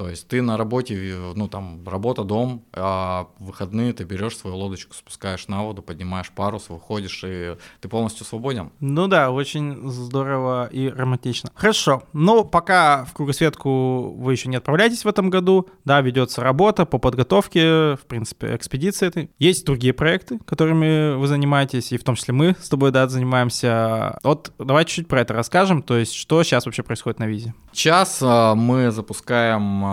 То 0.00 0.08
есть 0.08 0.28
ты 0.28 0.40
на 0.40 0.56
работе, 0.56 1.14
ну 1.34 1.46
там 1.46 1.86
работа, 1.86 2.24
дом, 2.24 2.64
а 2.72 3.26
в 3.38 3.48
выходные 3.48 3.92
ты 3.92 4.04
берешь 4.04 4.34
свою 4.34 4.56
лодочку, 4.56 4.94
спускаешь 4.94 5.46
на 5.46 5.62
воду, 5.62 5.82
поднимаешь 5.82 6.30
парус, 6.30 6.70
выходишь, 6.70 7.22
и 7.22 7.58
ты 7.82 7.88
полностью 7.90 8.24
свободен. 8.24 8.70
Ну 8.80 9.08
да, 9.08 9.30
очень 9.30 9.90
здорово 9.90 10.70
и 10.72 10.88
романтично. 10.88 11.50
Хорошо, 11.54 12.04
но 12.14 12.44
пока 12.44 13.04
в 13.04 13.12
кругосветку 13.12 14.14
вы 14.16 14.32
еще 14.32 14.48
не 14.48 14.56
отправляетесь 14.56 15.04
в 15.04 15.08
этом 15.08 15.28
году, 15.28 15.68
да, 15.84 16.00
ведется 16.00 16.40
работа 16.40 16.86
по 16.86 16.96
подготовке, 16.96 17.96
в 17.96 18.06
принципе, 18.08 18.56
экспедиции 18.56 19.06
этой. 19.06 19.30
Есть 19.38 19.66
другие 19.66 19.92
проекты, 19.92 20.38
которыми 20.46 21.14
вы 21.16 21.26
занимаетесь, 21.26 21.92
и 21.92 21.98
в 21.98 22.04
том 22.04 22.14
числе 22.14 22.32
мы 22.32 22.56
с 22.58 22.70
тобой, 22.70 22.90
да, 22.90 23.06
занимаемся. 23.06 24.18
Вот 24.22 24.50
давай 24.58 24.86
чуть-чуть 24.86 25.08
про 25.08 25.20
это 25.20 25.34
расскажем, 25.34 25.82
то 25.82 25.98
есть 25.98 26.14
что 26.14 26.42
сейчас 26.42 26.64
вообще 26.64 26.82
происходит 26.82 27.18
на 27.18 27.26
визе. 27.26 27.52
Сейчас 27.72 28.20
а, 28.22 28.54
мы 28.54 28.90
запускаем 28.90 29.84
а, 29.84 29.89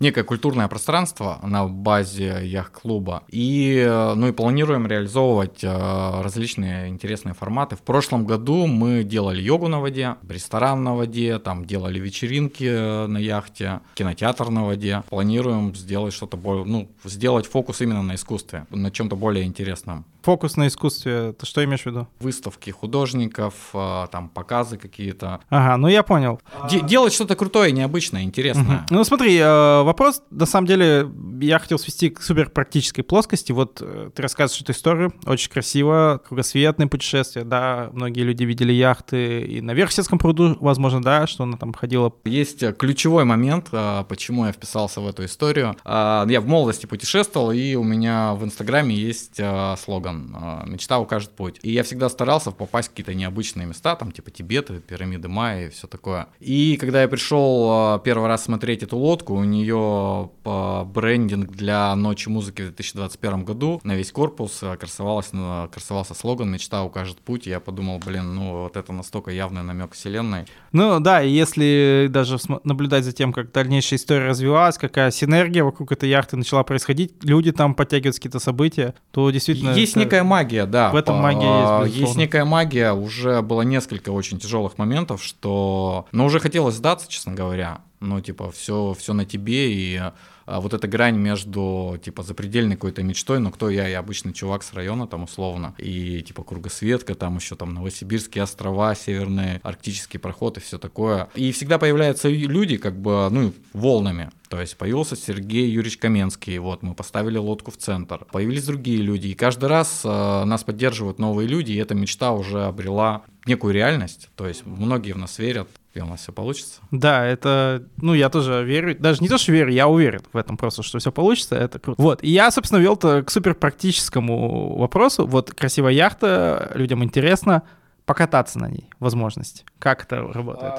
некое 0.00 0.24
культурное 0.24 0.68
пространство 0.68 1.38
на 1.42 1.66
базе 1.66 2.40
яхт-клуба 2.42 3.22
и, 3.28 3.84
э, 3.86 4.14
ну, 4.14 4.28
и 4.28 4.32
планируем 4.32 4.86
реализовывать 4.86 5.60
а, 5.64 6.22
различные 6.22 6.88
интересные 6.88 7.34
форматы. 7.34 7.76
В 7.76 7.82
прошлом 7.82 8.26
году 8.26 8.66
мы 8.66 9.04
делали 9.04 9.40
йогу 9.40 9.68
на 9.68 9.80
воде, 9.80 10.16
ресторан 10.28 10.82
на 10.82 10.94
воде, 10.94 11.38
там 11.38 11.64
делали 11.64 11.98
вечеринки 11.98 12.64
э, 12.64 13.06
на 13.06 13.18
яхте, 13.18 13.80
кинотеатр 13.94 14.50
на 14.50 14.64
воде. 14.66 15.02
Планируем 15.08 15.74
сделать 15.74 16.12
что-то 16.12 16.36
более, 16.36 16.64
ну, 16.64 16.88
сделать 17.04 17.46
фокус 17.46 17.80
именно 17.80 18.02
на 18.02 18.14
искусстве, 18.16 18.66
на 18.70 18.90
чем-то 18.90 19.16
более 19.16 19.44
интересном. 19.44 20.04
Фокус 20.24 20.56
на 20.56 20.68
искусстве, 20.68 21.34
ты 21.38 21.44
что 21.44 21.62
имеешь 21.64 21.82
в 21.82 21.86
виду? 21.86 22.08
Выставки 22.18 22.70
художников, 22.70 23.54
а, 23.74 24.06
там 24.06 24.30
показы 24.30 24.78
какие-то. 24.78 25.40
Ага, 25.50 25.76
ну 25.76 25.88
я 25.88 26.02
понял. 26.02 26.40
Де- 26.70 26.80
делать 26.80 27.12
что-то 27.12 27.36
крутое, 27.36 27.72
необычное, 27.72 28.22
интересное. 28.22 28.86
Ну 28.88 29.04
смотри, 29.04 29.36
э, 29.36 29.82
вопрос, 29.82 30.22
на 30.30 30.46
самом 30.46 30.66
деле, 30.66 31.06
я 31.42 31.58
хотел 31.58 31.78
свести 31.78 32.08
к 32.08 32.22
супер 32.22 32.48
практической 32.48 33.02
плоскости. 33.02 33.52
Вот 33.52 33.82
э, 33.82 34.10
ты 34.14 34.22
рассказываешь 34.22 34.62
эту 34.62 34.72
историю, 34.72 35.12
очень 35.26 35.50
красиво, 35.50 36.22
кругосветное 36.26 36.86
путешествие, 36.86 37.44
да, 37.44 37.90
многие 37.92 38.22
люди 38.22 38.44
видели 38.44 38.72
яхты 38.72 39.42
и 39.42 39.60
на 39.60 39.72
Верхсетском 39.72 40.18
пруду, 40.18 40.56
возможно, 40.60 41.02
да, 41.02 41.26
что 41.26 41.42
она 41.44 41.58
там 41.58 41.74
ходила. 41.74 42.12
Есть 42.24 42.62
э, 42.62 42.72
ключевой 42.72 43.24
момент, 43.24 43.68
а, 43.72 44.04
почему 44.04 44.46
я 44.46 44.52
вписался 44.52 45.02
в 45.02 45.06
эту 45.06 45.24
историю. 45.26 45.76
А, 45.84 46.24
Я 46.28 46.40
в 46.40 46.46
молодости 46.46 46.86
путешествовал, 46.86 47.50
и 47.50 47.74
у 47.74 47.82
меня 47.84 48.32
в 48.34 48.42
Инстаграме 48.44 48.94
есть 48.94 49.38
а, 49.38 49.76
слоган 49.76 50.13
а, 50.34 50.64
«Мечта 50.66 50.98
укажет 50.98 51.30
путь». 51.30 51.58
И 51.62 51.70
я 51.72 51.82
всегда 51.82 52.08
старался 52.08 52.50
попасть 52.50 52.88
в 52.88 52.90
какие-то 52.90 53.14
необычные 53.14 53.66
места, 53.66 53.96
там 53.96 54.12
типа 54.12 54.30
Тибет, 54.30 54.70
пирамиды 54.86 55.28
Майя 55.28 55.66
и 55.66 55.70
все 55.70 55.86
такое. 55.86 56.26
И 56.40 56.76
когда 56.76 57.02
я 57.02 57.08
пришел 57.08 57.68
а, 57.70 57.98
первый 57.98 58.28
раз 58.28 58.44
смотреть 58.44 58.82
эту 58.82 58.96
лодку, 58.96 59.34
у 59.34 59.44
нее 59.44 60.30
брендинг 60.44 61.50
для 61.52 61.94
Ночи 61.94 62.28
музыки 62.28 62.62
в 62.62 62.66
2021 62.66 63.44
году 63.44 63.80
на 63.84 63.94
весь 63.94 64.12
корпус 64.12 64.60
а, 64.62 64.76
красовалась, 64.76 65.30
красовался 65.72 66.14
слоган 66.14 66.50
«Мечта 66.50 66.82
укажет 66.84 67.18
путь». 67.18 67.46
И 67.46 67.50
я 67.50 67.60
подумал, 67.60 68.00
блин, 68.04 68.34
ну 68.34 68.62
вот 68.62 68.76
это 68.76 68.92
настолько 68.92 69.30
явный 69.30 69.62
намек 69.62 69.92
вселенной. 69.92 70.46
Ну 70.72 71.00
да, 71.00 71.20
если 71.20 72.08
даже 72.10 72.38
наблюдать 72.64 73.04
за 73.04 73.12
тем, 73.12 73.32
как 73.32 73.52
дальнейшая 73.52 73.98
история 73.98 74.26
развивалась, 74.28 74.78
какая 74.78 75.10
синергия 75.10 75.64
вокруг 75.64 75.92
этой 75.92 76.08
яхты 76.08 76.36
начала 76.36 76.62
происходить, 76.64 77.12
люди 77.22 77.52
там 77.52 77.74
подтягиваются 77.74 78.20
какие-то 78.20 78.38
события, 78.38 78.94
то 79.10 79.30
действительно... 79.30 79.70
Есть 79.70 79.96
это- 79.96 80.00
некая 80.04 80.24
магия, 80.24 80.66
да. 80.66 80.90
В 80.90 80.96
этом 80.96 81.16
По- 81.16 81.22
магия 81.22 81.40
есть, 81.40 81.70
безусловно. 81.84 82.06
Есть 82.06 82.16
некая 82.16 82.44
магия. 82.44 82.92
Уже 82.92 83.42
было 83.42 83.62
несколько 83.62 84.10
очень 84.10 84.38
тяжелых 84.38 84.78
моментов, 84.78 85.22
что... 85.22 86.06
Но 86.12 86.26
уже 86.26 86.40
хотелось 86.40 86.76
сдаться, 86.76 87.08
честно 87.08 87.32
говоря. 87.32 87.80
Ну, 88.00 88.20
типа, 88.20 88.50
все, 88.50 88.94
все 88.98 89.14
на 89.14 89.24
тебе, 89.24 89.72
и 89.72 90.00
а, 90.46 90.60
вот 90.60 90.74
эта 90.74 90.86
грань 90.86 91.16
между, 91.16 91.98
типа, 92.04 92.22
запредельной 92.22 92.76
какой-то 92.76 93.02
мечтой, 93.02 93.38
ну, 93.38 93.50
кто 93.50 93.70
я, 93.70 93.88
я 93.88 94.00
обычный 94.00 94.32
чувак 94.34 94.62
с 94.62 94.74
района, 94.74 95.06
там, 95.06 95.22
условно, 95.22 95.74
и, 95.78 96.22
типа, 96.22 96.42
кругосветка, 96.42 97.14
там 97.14 97.36
еще, 97.36 97.56
там, 97.56 97.72
Новосибирские 97.72 98.44
острова, 98.44 98.94
северный 98.94 99.58
арктический 99.62 100.18
проход 100.18 100.58
и 100.58 100.60
все 100.60 100.78
такое. 100.78 101.28
И 101.34 101.50
всегда 101.52 101.78
появляются 101.78 102.28
люди, 102.28 102.76
как 102.76 103.00
бы, 103.00 103.28
ну, 103.30 103.54
волнами. 103.72 104.30
То 104.54 104.60
есть 104.60 104.76
появился 104.76 105.16
Сергей 105.16 105.68
Юрьевич 105.68 105.98
Каменский, 105.98 106.58
вот, 106.58 106.84
мы 106.84 106.94
поставили 106.94 107.38
лодку 107.38 107.72
в 107.72 107.76
центр. 107.76 108.24
Появились 108.30 108.64
другие 108.64 108.98
люди, 108.98 109.26
и 109.26 109.34
каждый 109.34 109.68
раз 109.68 110.02
э, 110.04 110.44
нас 110.44 110.62
поддерживают 110.62 111.18
новые 111.18 111.48
люди, 111.48 111.72
и 111.72 111.76
эта 111.76 111.96
мечта 111.96 112.30
уже 112.30 112.66
обрела 112.66 113.22
некую 113.46 113.74
реальность. 113.74 114.30
То 114.36 114.46
есть 114.46 114.64
многие 114.64 115.10
в 115.10 115.18
нас 115.18 115.40
верят, 115.40 115.66
и 115.92 115.98
у 115.98 116.06
нас 116.06 116.20
все 116.20 116.30
получится. 116.30 116.80
Да, 116.92 117.26
это, 117.26 117.82
ну, 117.96 118.14
я 118.14 118.30
тоже 118.30 118.62
верю, 118.64 118.96
даже 118.96 119.24
не 119.24 119.28
то, 119.28 119.38
что 119.38 119.50
верю, 119.50 119.72
я 119.72 119.88
уверен 119.88 120.22
в 120.32 120.36
этом 120.36 120.56
просто, 120.56 120.84
что 120.84 121.00
все 121.00 121.10
получится, 121.10 121.56
это 121.56 121.80
круто. 121.80 122.00
Вот, 122.00 122.22
и 122.22 122.30
я, 122.30 122.48
собственно, 122.52 122.78
вел-то 122.78 123.24
к 123.24 123.32
супер 123.32 123.56
практическому 123.56 124.76
вопросу. 124.76 125.26
Вот 125.26 125.52
красивая 125.52 125.94
яхта, 125.94 126.70
людям 126.76 127.02
интересно 127.02 127.64
покататься 128.06 128.60
на 128.60 128.68
ней, 128.68 128.88
возможность. 129.00 129.64
Как 129.80 130.04
это 130.04 130.20
работает? 130.20 130.74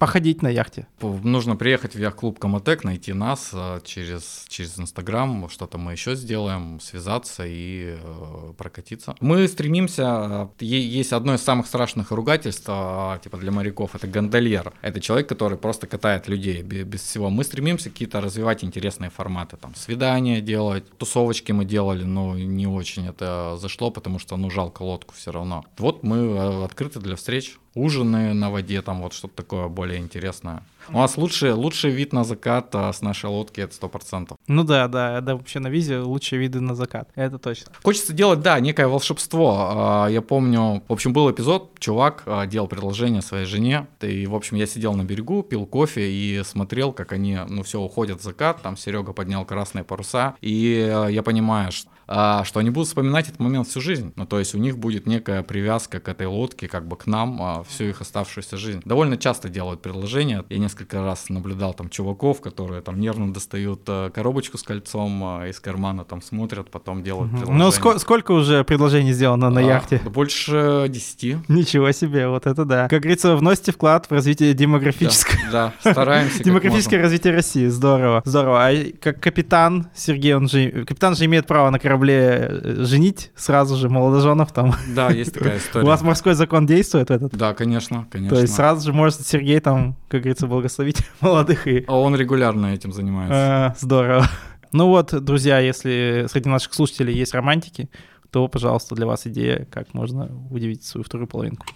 Походить 0.00 0.40
на 0.40 0.48
яхте. 0.48 0.86
Нужно 1.02 1.56
приехать 1.56 1.94
в 1.94 1.98
яхт-клуб 1.98 2.38
Комотек, 2.38 2.84
найти 2.84 3.12
нас 3.12 3.50
э, 3.52 3.80
через, 3.84 4.46
через 4.48 4.78
Инстаграм, 4.78 5.46
что-то 5.50 5.76
мы 5.76 5.92
еще 5.92 6.16
сделаем, 6.16 6.80
связаться 6.80 7.44
и 7.46 7.98
э, 8.02 8.52
прокатиться. 8.56 9.14
Мы 9.20 9.46
стремимся, 9.46 10.48
е- 10.58 10.98
есть 10.98 11.12
одно 11.12 11.34
из 11.34 11.42
самых 11.42 11.66
страшных 11.66 12.12
ругательств, 12.12 12.64
э, 12.66 13.18
типа 13.22 13.36
для 13.36 13.50
моряков, 13.52 13.94
это 13.94 14.06
гондольер. 14.06 14.72
Это 14.80 15.00
человек, 15.02 15.28
который 15.28 15.58
просто 15.58 15.86
катает 15.86 16.28
людей 16.28 16.62
бе- 16.62 16.84
без 16.84 17.02
всего. 17.02 17.28
Мы 17.28 17.44
стремимся 17.44 17.90
какие-то 17.90 18.22
развивать 18.22 18.64
интересные 18.64 19.10
форматы, 19.10 19.58
там, 19.58 19.74
свидания 19.74 20.40
делать, 20.40 20.84
тусовочки 20.96 21.52
мы 21.52 21.66
делали, 21.66 22.04
но 22.04 22.38
не 22.38 22.66
очень 22.66 23.06
это 23.06 23.58
зашло, 23.60 23.90
потому 23.90 24.18
что, 24.18 24.38
ну, 24.38 24.48
жалко 24.50 24.82
лодку 24.82 25.12
все 25.14 25.30
равно. 25.30 25.66
Вот 25.76 26.02
мы 26.04 26.64
открыты 26.64 27.00
для 27.00 27.16
встреч, 27.16 27.58
ужины 27.74 28.34
на 28.34 28.50
воде, 28.50 28.82
там 28.82 29.02
вот 29.02 29.12
что-то 29.12 29.36
такое 29.36 29.68
более 29.68 29.98
интересное. 29.98 30.62
У 30.88 30.98
нас 30.98 31.16
лучший, 31.16 31.52
лучший 31.52 31.90
вид 31.90 32.12
на 32.12 32.24
закат 32.24 32.74
а, 32.74 32.92
с 32.92 33.02
нашей 33.02 33.26
лодки, 33.30 33.60
это 33.60 33.74
сто 33.74 33.88
процентов. 33.88 34.38
Ну 34.46 34.64
да, 34.64 34.88
да, 34.88 35.20
да, 35.20 35.36
вообще 35.36 35.60
на 35.60 35.68
визе 35.68 35.98
лучшие 35.98 36.40
виды 36.40 36.60
на 36.60 36.74
закат, 36.74 37.08
это 37.14 37.38
точно. 37.38 37.72
Хочется 37.82 38.12
делать, 38.12 38.40
да, 38.40 38.58
некое 38.60 38.88
волшебство. 38.88 39.70
А, 39.72 40.08
Я 40.08 40.22
помню, 40.22 40.82
в 40.88 40.92
общем, 40.92 41.12
был 41.12 41.30
эпизод, 41.30 41.78
чувак 41.78 42.22
а, 42.26 42.46
делал 42.46 42.68
предложение 42.68 43.22
своей 43.22 43.46
жене, 43.46 43.86
и, 44.00 44.26
в 44.26 44.34
общем, 44.34 44.56
я 44.56 44.66
сидел 44.66 44.94
на 44.94 45.04
берегу, 45.04 45.42
пил 45.42 45.66
кофе 45.66 46.10
и 46.10 46.42
смотрел, 46.44 46.92
как 46.92 47.12
они, 47.12 47.38
ну, 47.48 47.62
все, 47.62 47.80
уходят 47.80 48.20
в 48.20 48.22
закат, 48.22 48.62
там 48.62 48.76
Серега 48.76 49.12
поднял 49.12 49.44
красные 49.44 49.84
паруса, 49.84 50.34
и 50.40 50.90
а, 50.92 51.06
я 51.08 51.22
понимаю, 51.22 51.72
что 51.72 51.90
что 52.10 52.58
они 52.58 52.70
будут 52.70 52.88
вспоминать 52.88 53.28
этот 53.28 53.38
момент 53.38 53.68
всю 53.68 53.80
жизнь. 53.80 54.12
Ну, 54.16 54.26
то 54.26 54.40
есть 54.40 54.52
у 54.56 54.58
них 54.58 54.76
будет 54.78 55.06
некая 55.06 55.44
привязка 55.44 56.00
к 56.00 56.08
этой 56.08 56.26
лодке, 56.26 56.66
как 56.66 56.88
бы 56.88 56.96
к 56.96 57.06
нам 57.06 57.64
всю 57.68 57.84
их 57.84 58.00
оставшуюся 58.00 58.56
жизнь. 58.56 58.82
Довольно 58.84 59.16
часто 59.16 59.48
делают 59.48 59.80
предложения. 59.80 60.44
Я 60.50 60.58
несколько 60.70 61.02
раз 61.02 61.28
наблюдал 61.28 61.74
там 61.74 61.88
чуваков, 61.88 62.40
которые 62.40 62.80
там 62.80 63.00
нервно 63.00 63.32
достают 63.32 63.80
а, 63.88 64.10
коробочку 64.10 64.56
с 64.56 64.62
кольцом 64.62 65.20
а, 65.24 65.48
из 65.48 65.58
кармана, 65.58 66.04
там 66.04 66.22
смотрят, 66.22 66.70
потом 66.70 67.02
делают 67.02 67.30
предложение. 67.32 67.58
Ну 67.64 67.68
ско- 67.70 67.98
сколько 67.98 68.30
уже 68.32 68.62
предложений 68.62 69.12
сделано 69.14 69.50
на 69.50 69.60
А, 69.60 69.64
яхте? 69.64 70.00
да 70.04 70.10
Больше 70.10 70.86
10. 70.88 71.48
Ничего 71.48 71.90
себе, 71.92 72.28
вот 72.28 72.46
это 72.46 72.64
да. 72.64 72.88
Как 72.88 73.00
говорится, 73.02 73.34
вносите 73.36 73.72
вклад 73.72 74.06
в 74.06 74.12
развитие 74.12 74.54
демографическое. 74.54 75.40
Да, 75.50 75.72
да, 75.82 75.90
стараемся. 75.92 76.44
Демографическое 76.44 77.02
развитие 77.02 77.32
России, 77.34 77.66
здорово, 77.66 78.22
здорово. 78.24 78.68
А 78.68 78.72
как 79.00 79.18
капитан 79.20 79.88
Сергей, 79.94 80.34
он 80.34 80.48
же, 80.48 80.84
капитан 80.84 81.16
же 81.16 81.24
имеет 81.24 81.46
право 81.48 81.70
на 81.70 81.80
корабле 81.80 82.46
э, 82.48 82.84
женить 82.84 83.32
сразу 83.34 83.74
же 83.76 83.88
молодоженов 83.88 84.52
там. 84.52 84.74
Да, 84.94 85.10
есть 85.10 85.34
такая 85.34 85.54
У 85.56 85.58
история. 85.58 85.86
вас 85.86 86.02
морской 86.02 86.34
закон 86.34 86.66
действует 86.66 87.10
этот? 87.10 87.32
Да, 87.36 87.54
конечно, 87.54 88.06
конечно. 88.10 88.36
То 88.36 88.42
есть 88.42 88.54
сразу 88.54 88.86
же 88.86 88.92
может 88.92 89.26
Сергей 89.26 89.58
там, 89.60 89.96
как 90.08 90.20
говорится, 90.20 90.46
благословить 90.60 91.02
молодых 91.20 91.66
и... 91.66 91.84
А 91.88 91.94
он 91.98 92.14
регулярно 92.14 92.66
этим 92.74 92.92
занимается. 92.92 93.66
А, 93.66 93.74
здорово. 93.78 94.26
Ну 94.72 94.86
вот, 94.86 95.12
друзья, 95.24 95.58
если 95.58 96.26
среди 96.30 96.48
наших 96.48 96.74
слушателей 96.74 97.12
есть 97.12 97.34
романтики, 97.34 97.90
то, 98.30 98.46
пожалуйста, 98.46 98.94
для 98.94 99.04
вас 99.04 99.26
идея, 99.26 99.66
как 99.68 99.92
можно 99.94 100.30
удивить 100.48 100.84
свою 100.84 101.02
вторую 101.02 101.26
половинку. 101.26 101.66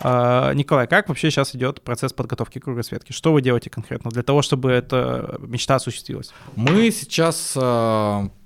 А, 0.00 0.52
Николай, 0.52 0.86
как 0.86 1.08
вообще 1.08 1.30
сейчас 1.30 1.54
идет 1.56 1.80
процесс 1.80 2.12
подготовки 2.12 2.58
кругосветки? 2.58 3.12
Что 3.12 3.32
вы 3.32 3.40
делаете 3.40 3.70
конкретно 3.70 4.10
для 4.10 4.22
того, 4.22 4.42
чтобы 4.42 4.70
эта 4.70 5.36
мечта 5.40 5.76
осуществилась? 5.76 6.34
Мы 6.56 6.90
сейчас... 6.90 7.54
э, 7.56 7.60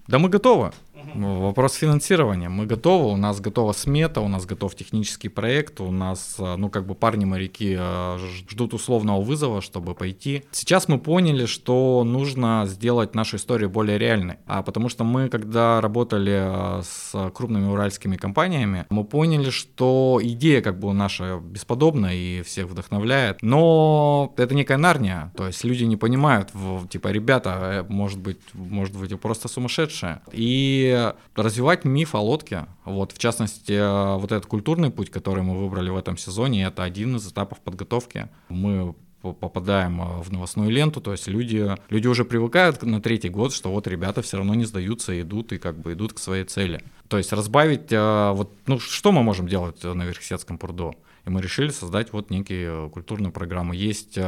Да 0.06 0.18
мы 0.20 0.28
готовы. 0.28 0.70
Ну, 1.14 1.40
Вопрос 1.40 1.74
финансирования. 1.74 2.48
Мы 2.48 2.66
готовы, 2.66 3.12
у 3.12 3.16
нас 3.16 3.40
готова 3.40 3.72
смета, 3.72 4.20
у 4.20 4.28
нас 4.28 4.46
готов 4.46 4.74
технический 4.74 5.28
проект, 5.28 5.80
у 5.80 5.90
нас, 5.90 6.36
э, 6.38 6.56
ну, 6.56 6.68
как 6.68 6.86
бы 6.86 6.94
парни-моряки 6.94 7.76
э, 7.78 8.18
ждут 8.50 8.74
условного 8.74 9.20
вызова, 9.20 9.60
чтобы 9.60 9.94
пойти. 9.94 10.44
Сейчас 10.50 10.88
мы 10.88 10.98
поняли, 10.98 11.46
что 11.46 12.04
нужно 12.04 12.64
сделать 12.66 13.14
нашу 13.14 13.36
историю 13.36 13.70
более 13.70 13.98
реальной. 13.98 14.36
А 14.46 14.62
потому 14.62 14.88
что 14.88 15.04
мы, 15.04 15.28
когда 15.28 15.80
работали 15.80 16.78
э, 16.80 16.82
с 16.82 17.30
крупными 17.30 17.66
уральскими 17.66 18.16
компаниями, 18.16 18.86
мы 18.90 19.04
поняли, 19.04 19.50
что 19.50 20.20
идея 20.22 20.60
как 20.62 20.78
бы 20.78 20.92
наша 20.92 21.38
бесподобна 21.38 22.14
и 22.14 22.42
всех 22.42 22.66
вдохновляет, 22.66 23.38
но 23.42 24.32
это 24.36 24.54
некая 24.54 24.78
нарния, 24.78 25.32
то 25.36 25.46
есть 25.46 25.64
люди 25.64 25.84
не 25.84 25.96
понимают, 25.96 26.50
типа, 26.90 27.08
ребята, 27.08 27.86
может 27.88 28.18
быть, 28.18 28.38
может 28.54 28.96
быть, 28.96 29.12
вы 29.12 29.18
просто 29.18 29.48
сумасшедшие. 29.48 30.20
И 30.32 30.97
развивать 31.34 31.84
миф 31.84 32.14
о 32.14 32.20
лодке, 32.20 32.66
вот, 32.84 33.12
в 33.12 33.18
частности, 33.18 33.72
э, 33.72 34.16
вот 34.18 34.32
этот 34.32 34.46
культурный 34.46 34.90
путь, 34.90 35.10
который 35.10 35.42
мы 35.42 35.56
выбрали 35.56 35.90
в 35.90 35.96
этом 35.96 36.16
сезоне, 36.16 36.64
это 36.64 36.82
один 36.82 37.16
из 37.16 37.30
этапов 37.30 37.60
подготовки. 37.60 38.28
Мы 38.48 38.94
по- 39.22 39.32
попадаем 39.32 40.00
э, 40.00 40.22
в 40.22 40.32
новостную 40.32 40.70
ленту, 40.70 41.00
то 41.00 41.12
есть 41.12 41.28
люди, 41.28 41.74
люди 41.90 42.06
уже 42.06 42.24
привыкают 42.24 42.82
на 42.82 43.00
третий 43.00 43.28
год, 43.28 43.52
что 43.52 43.70
вот 43.70 43.86
ребята 43.86 44.22
все 44.22 44.36
равно 44.36 44.54
не 44.54 44.64
сдаются, 44.64 45.20
идут 45.20 45.52
и 45.52 45.58
как 45.58 45.78
бы 45.78 45.92
идут 45.92 46.12
к 46.12 46.18
своей 46.18 46.44
цели. 46.44 46.82
То 47.08 47.18
есть 47.18 47.32
разбавить, 47.32 47.92
э, 47.92 48.32
вот, 48.32 48.52
ну 48.66 48.78
что 48.78 49.12
мы 49.12 49.22
можем 49.22 49.48
делать 49.48 49.82
на 49.82 50.04
Верхсетском 50.04 50.58
пруду? 50.58 50.94
И 51.26 51.30
мы 51.30 51.42
решили 51.42 51.70
создать 51.70 52.12
вот 52.12 52.30
некие 52.30 52.88
культурную 52.90 53.32
программу. 53.32 53.74
Есть 53.74 54.18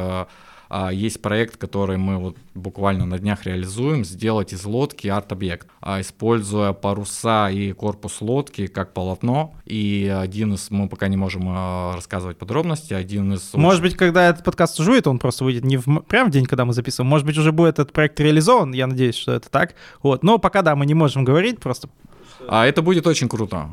есть 0.91 1.21
проект, 1.21 1.57
который 1.57 1.97
мы 1.97 2.17
вот 2.17 2.37
буквально 2.55 3.05
на 3.05 3.19
днях 3.19 3.45
реализуем, 3.45 4.05
сделать 4.05 4.53
из 4.53 4.63
лодки 4.63 5.07
арт-объект, 5.07 5.67
а, 5.81 5.99
используя 5.99 6.71
паруса 6.71 7.49
и 7.49 7.73
корпус 7.73 8.21
лодки 8.21 8.67
как 8.67 8.93
полотно. 8.93 9.53
И 9.65 10.07
один 10.07 10.53
из, 10.53 10.71
мы 10.71 10.87
пока 10.87 11.09
не 11.09 11.17
можем 11.17 11.49
э, 11.49 11.95
рассказывать 11.95 12.37
подробности, 12.37 12.93
один 12.93 13.33
из... 13.33 13.53
Может 13.53 13.81
быть, 13.81 13.97
когда 13.97 14.29
этот 14.29 14.45
подкаст 14.45 14.79
выйдет, 14.79 15.07
он 15.07 15.19
просто 15.19 15.43
выйдет 15.43 15.65
не 15.65 15.77
в, 15.77 16.01
прям 16.07 16.29
в 16.29 16.31
день, 16.31 16.45
когда 16.45 16.63
мы 16.63 16.73
записываем. 16.73 17.09
Может 17.09 17.25
быть, 17.25 17.37
уже 17.37 17.51
будет 17.51 17.79
этот 17.79 17.91
проект 17.91 18.19
реализован, 18.19 18.71
я 18.71 18.87
надеюсь, 18.87 19.15
что 19.15 19.33
это 19.33 19.49
так. 19.49 19.75
Вот. 20.01 20.23
Но 20.23 20.37
пока, 20.37 20.61
да, 20.61 20.75
мы 20.75 20.85
не 20.85 20.93
можем 20.93 21.25
говорить, 21.25 21.59
просто 21.59 21.89
А 22.47 22.65
это 22.65 22.81
будет 22.81 23.07
очень 23.07 23.27
круто. 23.27 23.69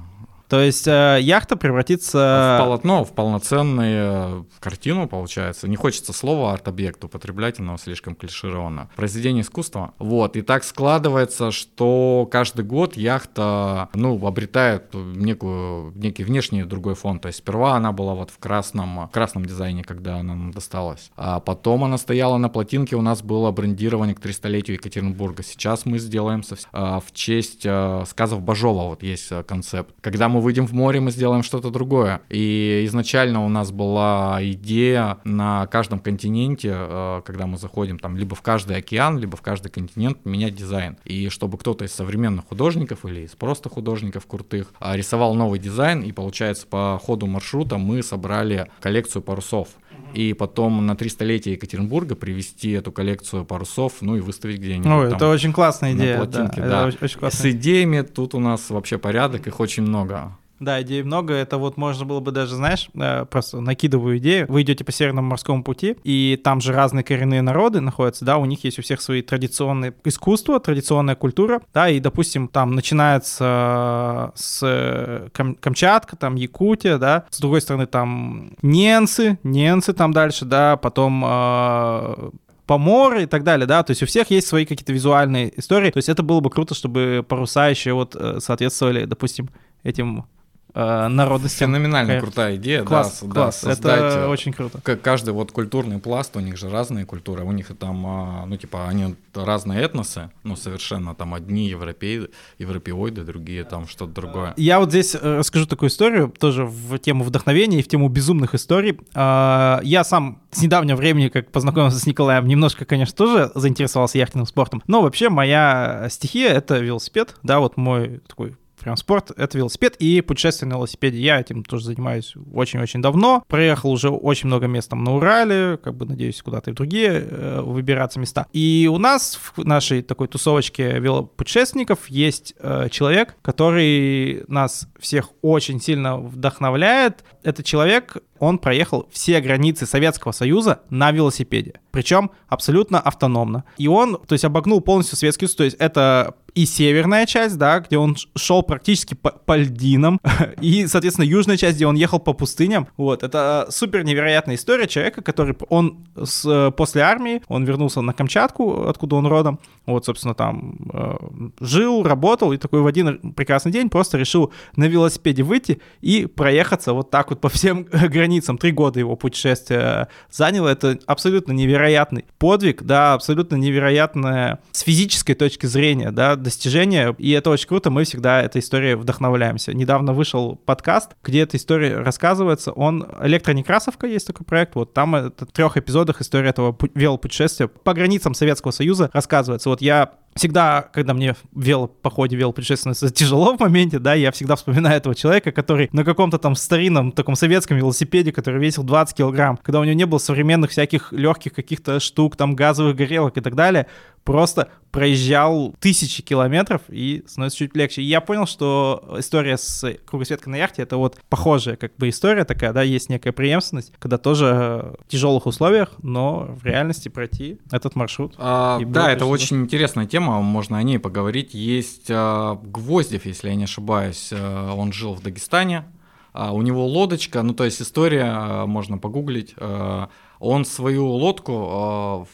То 0.49 0.61
есть 0.61 0.89
э, 0.89 1.19
яхта 1.21 1.57
превратится... 1.57 2.59
В 2.59 2.65
полотно, 2.65 3.05
в 3.05 3.13
полноценную 3.13 4.47
картину, 4.61 5.07
получается. 5.07 5.69
Не 5.69 5.77
хочется 5.77 6.13
слова 6.13 6.53
арт-объект 6.53 7.05
употреблять, 7.05 7.61
оно 7.61 7.77
слишком 7.77 8.15
клишировано. 8.15 8.89
Произведение 8.97 9.43
искусства. 9.43 9.93
Вот, 9.99 10.37
и 10.37 10.43
так 10.43 10.65
складывается, 10.65 11.51
что 11.51 12.27
каждый 12.31 12.65
год 12.65 12.97
яхта, 12.97 13.89
ну, 13.95 14.27
обретает 14.27 14.95
некую, 14.95 15.93
некий 15.95 16.25
внешний 16.25 16.63
другой 16.63 16.95
фон. 16.95 17.21
То 17.21 17.29
есть 17.29 17.39
сперва 17.39 17.75
она 17.75 17.93
была 17.93 18.15
вот 18.15 18.31
в 18.31 18.39
красном, 18.39 19.09
красном 19.13 19.45
дизайне, 19.45 19.85
когда 19.85 20.17
она 20.17 20.35
нам 20.35 20.51
досталась. 20.51 21.11
А 21.17 21.41
потом 21.41 21.85
она 21.85 21.99
стояла 21.99 22.39
на 22.39 22.49
плотинке, 22.49 22.97
у 22.97 23.03
нас 23.03 23.23
было 23.23 23.51
брендирование 23.51 24.15
к 24.15 24.21
300-летию 24.21 24.75
Екатеринбурга. 24.75 25.43
Сейчас 25.43 25.85
мы 25.85 25.99
сделаем 25.99 26.43
в 26.73 27.13
честь 27.13 27.63
э, 27.65 28.05
сказов 28.09 28.43
Бажова, 28.43 28.89
вот 28.89 29.03
есть 29.03 29.31
э, 29.31 29.43
концепт. 29.43 29.95
Когда 30.01 30.29
мы 30.29 30.38
мы 30.39 30.45
выйдем 30.45 30.67
в 30.67 30.73
море, 30.73 31.01
мы 31.01 31.11
сделаем 31.11 31.43
что-то 31.43 31.71
другое. 31.71 32.21
И 32.29 32.85
изначально 32.87 33.45
у 33.45 33.49
нас 33.49 33.73
была 33.73 34.39
идея 34.41 35.19
на 35.25 35.67
каждом 35.67 35.99
континенте, 35.99 36.73
э, 36.73 37.23
когда 37.25 37.47
мы 37.47 37.59
заходим 37.59 37.99
там 37.99 38.17
либо 38.17 38.37
в 38.37 38.43
каждый 38.43 38.77
океан, 38.77 39.19
либо 39.19 39.37
в 39.37 39.43
каждый 39.43 39.71
континент 39.71 40.25
менять 40.25 40.55
дизайн. 40.55 40.97
И 41.05 41.29
чтобы 41.29 41.59
кто-то 41.59 41.85
из 41.85 41.93
современных 41.93 42.47
художников 42.47 43.05
или 43.05 43.23
из 43.23 43.33
просто 43.33 43.69
художников 43.69 44.27
крутых 44.27 44.73
а, 44.79 44.97
рисовал 44.97 45.35
новый 45.35 45.59
дизайн, 45.59 46.03
и 46.03 46.13
получается 46.13 46.69
по 46.69 47.01
ходу 47.03 47.27
маршрута 47.27 47.77
мы 47.79 48.05
собрали 48.05 48.71
коллекцию 48.81 49.23
парусов 49.23 49.69
и 50.15 50.33
потом 50.33 50.87
на 50.87 50.93
300-летие 50.93 51.53
Екатеринбурга 51.53 52.15
привести 52.15 52.71
эту 52.73 52.93
коллекцию 52.93 53.45
парусов, 53.45 53.95
ну 54.01 54.17
и 54.17 54.21
выставить 54.21 54.59
где-нибудь. 54.59 54.87
Ну, 54.87 55.03
это 55.03 55.29
очень 55.29 55.53
классная 55.53 55.95
идея. 55.95 56.17
Плотинке, 56.17 56.61
да. 56.61 56.69
да. 56.69 56.89
Это 56.89 57.05
очень 57.05 57.19
классная. 57.19 57.53
С 57.53 57.55
идеями 57.55 58.03
тут 58.03 58.35
у 58.35 58.41
нас 58.41 58.71
вообще 58.71 58.99
порядок, 58.99 59.47
их 59.47 59.61
очень 59.61 59.83
много. 59.83 60.37
Да, 60.61 60.83
идей 60.83 61.03
много. 61.03 61.35
Это 61.35 61.57
вот 61.57 61.77
можно 61.77 62.05
было 62.05 62.21
бы 62.21 62.33
даже, 62.33 62.57
знаешь, 62.57 62.89
э, 62.95 63.25
просто 63.27 63.61
накидываю 63.61 64.19
идею. 64.19 64.47
Вы 64.49 64.63
идете 64.63 64.85
по 64.85 64.91
Северному 64.91 65.29
морскому 65.29 65.63
пути, 65.63 65.97
и 66.03 66.41
там 66.43 66.61
же 66.61 66.73
разные 66.73 67.05
коренные 67.05 67.43
народы 67.43 67.81
находятся, 67.81 68.25
да, 68.25 68.39
у 68.39 68.45
них 68.45 68.65
есть 68.65 68.79
у 68.79 68.83
всех 68.83 69.01
свои 69.01 69.23
традиционные 69.23 69.95
искусства, 70.05 70.59
традиционная 70.59 71.15
культура, 71.15 71.63
да, 71.73 71.89
и, 71.89 72.01
допустим, 72.01 72.49
там 72.49 72.73
начинается 72.75 74.33
с 74.35 74.61
э, 74.63 75.29
Кам 75.33 75.55
Камчатка, 75.55 76.17
там 76.17 76.35
Якутия, 76.35 76.99
да, 76.99 77.25
с 77.31 77.39
другой 77.41 77.61
стороны 77.61 77.87
там 77.87 78.53
ненцы, 78.63 79.39
ненцы 79.45 79.93
там 79.93 80.13
дальше, 80.13 80.45
да, 80.45 80.77
потом 80.77 81.25
э, 81.25 82.31
поморы 82.67 83.23
и 83.23 83.27
так 83.27 83.45
далее, 83.45 83.67
да, 83.67 83.83
то 83.83 83.93
есть 83.93 84.03
у 84.03 84.07
всех 84.07 84.31
есть 84.31 84.49
свои 84.49 84.67
какие-то 84.67 84.93
визуальные 84.93 85.59
истории, 85.59 85.91
то 85.91 85.99
есть 85.99 86.09
это 86.09 86.23
было 86.23 86.41
бы 86.41 86.51
круто, 86.51 86.75
чтобы 86.75 87.25
паруса 87.27 87.69
еще 87.69 87.93
вот 87.93 88.17
э, 88.17 88.41
соответствовали, 88.41 89.05
допустим, 89.05 89.49
этим 89.85 90.27
э, 90.75 91.09
народностям. 91.09 91.71
Феноменально 91.71 92.13
Кайф. 92.15 92.23
крутая 92.23 92.57
идея, 92.57 92.83
класс, 92.83 93.21
да, 93.23 93.33
класс, 93.33 93.61
да, 93.63 93.75
создать, 93.75 93.99
это 93.99 94.19
э, 94.21 94.27
очень 94.29 94.53
круто. 94.53 94.81
Каждый 94.81 95.33
вот 95.35 95.53
культурный 95.53 95.99
пласт, 95.99 96.37
у 96.37 96.41
них 96.41 96.57
же 96.57 96.69
разные 96.69 97.05
культуры, 97.05 97.45
у 97.45 97.53
них 97.53 97.71
там, 97.79 98.07
а, 98.07 98.47
ну 98.47 98.57
типа, 98.57 98.89
они 98.89 99.17
разные 99.35 99.83
этносы, 99.83 100.31
ну 100.45 100.57
совершенно 100.57 101.15
там 101.15 101.35
одни 101.35 101.69
европеи, 101.69 102.29
европеоиды, 102.59 103.25
другие 103.25 103.65
там 103.65 103.87
что-то 103.87 104.13
другое. 104.13 104.55
Я 104.57 104.81
вот 104.81 104.91
здесь 104.91 105.15
э, 105.15 105.39
расскажу 105.39 105.67
такую 105.67 105.91
историю, 105.91 106.33
тоже 106.39 106.65
в 106.65 106.99
тему 106.99 107.25
вдохновения 107.25 107.81
и 107.81 107.83
в 107.83 107.89
тему 107.89 108.09
безумных 108.09 108.55
историй. 108.55 108.99
А, 109.15 109.81
я 109.83 110.05
сам 110.05 110.43
с 110.51 110.63
недавнего 110.63 110.97
времени, 110.97 111.29
как 111.29 111.51
познакомился 111.51 111.99
с 111.99 112.07
Николаем, 112.07 112.47
немножко, 112.47 112.85
конечно, 112.85 113.17
тоже 113.17 113.51
заинтересовался 113.55 114.19
яхтенным 114.19 114.47
спортом, 114.47 114.83
но 114.87 115.03
вообще 115.03 115.29
моя 115.29 116.09
стихия— 116.11 116.49
это 116.51 116.79
велосипед, 116.79 117.37
да, 117.43 117.61
вот 117.61 117.77
мой 117.77 118.21
такой 118.27 118.57
прям 118.81 118.97
спорт— 118.97 119.31
это 119.37 119.59
велосипед 119.59 119.97
и 119.99 120.21
путешествие 120.21 120.69
на 120.69 120.75
велосипеде. 120.75 121.19
Я 121.19 121.41
этим 121.41 121.65
тоже 121.65 121.87
занимаюсь 121.87 122.35
очень-очень 122.53 123.03
давно. 123.03 123.43
Проехал 123.49 123.91
уже 123.91 124.11
очень 124.11 124.47
много 124.47 124.67
мест 124.67 124.91
там 124.91 125.05
на 125.05 125.15
Урале, 125.15 125.79
как 125.79 125.97
бы 125.97 126.07
надеюсь 126.07 126.41
куда-то 126.43 126.71
и 126.71 126.73
в 126.73 126.77
другие 126.77 127.11
э, 127.11 127.61
выбираться 127.61 128.21
места. 128.21 128.47
И 128.53 128.89
у 128.93 128.99
нас 128.99 129.39
в 129.57 129.65
нашей 129.65 130.03
такой 130.03 130.29
тусовочке 130.29 130.99
велопутешественников 130.99 132.09
есть 132.09 132.55
э, 132.59 132.89
человек, 132.91 133.37
который 133.43 134.45
нас 134.49 134.89
всех 134.99 135.31
очень 135.43 135.81
сильно 135.81 136.19
вдохновляет. 136.19 137.25
Это 137.43 137.63
человек, 137.63 138.19
он 138.41 138.59
проехал 138.59 139.09
все 139.13 139.41
границы 139.41 139.87
Советского 139.87 140.33
Союза 140.33 140.81
на 140.91 141.11
велосипеде. 141.11 141.81
Причем 141.91 142.31
абсолютно 142.49 143.01
автономно. 143.01 143.65
И 143.77 143.89
он, 143.89 144.19
то 144.27 144.35
есть, 144.35 144.45
обогнул 144.45 144.81
полностью 144.81 145.17
Советский 145.17 145.47
Союз. 145.47 145.57
То 145.57 145.65
есть, 145.65 145.77
это 145.79 146.35
и 146.59 146.67
северная 146.67 147.25
часть, 147.25 147.57
да, 147.57 147.79
где 147.79 147.99
он 147.99 148.17
шел 148.35 148.65
практически 148.65 149.15
по, 149.15 149.31
по 149.31 149.57
льдинам, 149.57 150.21
и, 150.61 150.89
соответственно, 150.89 151.25
южная 151.25 151.57
часть, 151.57 151.77
где 151.77 151.87
он 151.87 151.95
ехал 151.95 152.19
по 152.19 152.33
пустыням. 152.33 152.89
Вот, 152.97 153.23
это 153.23 153.69
супер 153.71 154.03
невероятная 154.03 154.57
история 154.57 154.89
человека, 154.89 155.23
который, 155.23 155.57
он 155.69 156.05
с, 156.21 156.73
после 156.77 157.03
армии, 157.03 157.43
он 157.47 157.65
вернулся 157.65 158.01
на 158.01 158.13
Камчатку, 158.13 158.89
откуда 158.89 159.15
он 159.15 159.29
родом, 159.29 159.61
вот, 159.87 160.05
собственно, 160.05 160.35
там 160.35 160.77
э, 160.93 161.17
жил, 161.61 162.03
работал, 162.03 162.53
и 162.53 162.57
такой 162.57 162.81
в 162.81 162.87
один 162.89 163.33
прекрасный 163.35 163.71
день 163.71 163.89
просто 163.89 164.19
решил 164.19 164.53
на 164.75 164.85
велосипеде 164.85 165.45
выйти 165.45 165.81
и 166.01 166.27
проехаться 166.27 166.93
вот 166.93 167.11
так 167.11 167.31
вот 167.31 167.41
по 167.41 167.49
всем 167.49 167.85
границам. 167.85 168.28
Три 168.59 168.73
года 168.73 168.99
его 168.99 169.17
путешествия 169.17 170.09
заняло, 170.31 170.69
это 170.69 170.99
абсолютно 171.07 171.53
невероятный 171.53 172.25
подвиг, 172.39 172.83
да, 172.83 173.15
абсолютно 173.15 173.57
невероятное 173.57 174.61
с 174.73 174.81
физической 174.81 175.35
точки 175.35 175.67
зрения, 175.67 176.11
да, 176.11 176.37
достижение, 176.37 177.15
и 177.19 177.31
это 177.33 177.51
очень 177.51 177.69
круто, 177.69 177.91
мы 177.91 178.05
всегда 178.05 178.43
этой 178.43 178.61
историей 178.61 178.95
вдохновляемся. 178.95 179.73
Недавно 179.75 180.13
вышел 180.13 180.57
подкаст, 180.57 181.11
где 181.23 181.41
эта 181.41 181.57
история 181.57 181.99
рассказывается, 181.99 182.73
он, 182.73 183.07
Электронекрасовка 183.23 184.07
есть 184.07 184.27
такой 184.27 184.45
проект, 184.47 184.75
вот 184.75 184.93
там 184.93 185.15
это 185.15 185.47
в 185.47 185.53
трех 185.53 185.77
эпизодах 185.77 186.21
история 186.21 186.51
этого 186.51 186.77
велопутешествия 186.95 187.69
по 187.69 187.95
границам 187.95 188.35
Советского 188.35 188.73
Союза 188.73 189.11
рассказывается. 189.13 189.69
Вот 189.69 189.81
я 189.83 190.13
всегда, 190.39 190.89
когда 190.93 191.15
мне 191.15 191.35
в 191.35 191.63
велопоходе, 191.63 192.37
велопутешественница 192.37 193.11
тяжело 193.15 193.57
в 193.57 193.61
моменте, 193.61 193.99
да, 193.99 194.15
я 194.15 194.33
всегда 194.33 194.57
вспоминаю 194.57 194.97
этого 194.97 195.15
человека, 195.15 195.53
который 195.53 195.89
на 195.93 196.05
каком-то 196.05 196.39
там 196.39 196.55
старинном 196.55 197.13
таком 197.13 197.35
советском 197.35 197.77
велосипеде, 197.77 198.33
который 198.33 198.61
весил 198.61 198.83
20 198.83 199.17
килограмм, 199.17 199.59
когда 199.59 199.81
у 199.81 199.85
него 199.85 199.95
не 199.95 200.07
было 200.07 200.19
современных 200.19 200.71
всяких 200.71 201.13
легких 201.13 201.53
каких-то 201.53 202.01
штук, 202.01 202.37
там 202.37 202.55
газовых 202.55 202.97
горелок 202.97 203.37
и 203.37 203.41
так 203.41 203.55
далее, 203.55 203.87
просто 204.25 204.69
проезжал 204.91 205.75
тысячи 205.81 206.23
километров 206.23 206.83
и 206.89 207.23
становится 207.27 207.59
чуть 207.59 207.77
легче. 207.77 208.03
И 208.03 208.07
я 208.07 208.21
понял, 208.21 208.47
что 208.47 209.17
история 209.19 209.57
с 209.57 209.97
кругосветкой 210.07 210.53
на 210.53 210.57
яхте— 210.57 210.83
это 210.85 210.97
вот 210.97 211.19
похожая 211.29 211.77
как 211.77 211.97
бы 211.97 212.09
история 212.09 212.45
такая, 212.45 212.73
да, 212.73 212.83
есть 212.83 213.09
некая 213.09 213.33
преемственность, 213.33 213.93
когда 213.99 214.19
тоже 214.19 214.95
в 215.07 215.09
тяжелых 215.09 215.47
условиях, 215.47 215.91
но 216.03 216.49
в 216.49 216.65
реальности 216.65 217.09
пройти 217.09 217.59
этот 217.71 217.97
маршрут. 217.97 218.35
А, 218.39 218.81
да, 218.81 219.13
это 219.13 219.27
очень 219.27 219.63
интересная 219.63 220.07
тема, 220.07 220.41
можно 220.41 220.79
о 220.79 220.83
ней 220.83 220.99
поговорить. 220.99 221.55
Есть 221.55 222.07
а, 222.11 222.59
Гвоздев, 222.63 223.27
если 223.27 223.49
я 223.49 223.55
не 223.55 223.65
ошибаюсь, 223.65 224.31
а, 224.33 224.75
он 224.75 224.93
жил 224.93 225.15
в 225.15 225.23
Дагестане, 225.23 225.85
а, 226.33 226.53
у 226.53 226.63
него 226.63 226.87
лодочка, 226.87 227.43
ну 227.43 227.53
то 227.53 227.65
есть 227.65 227.83
история, 227.83 228.25
а, 228.27 228.67
можно 228.67 228.99
погуглить, 228.99 229.55
а, 229.59 230.09
он 230.39 230.65
свою 230.65 231.07
лодку 231.07 231.69
а, 231.71 232.27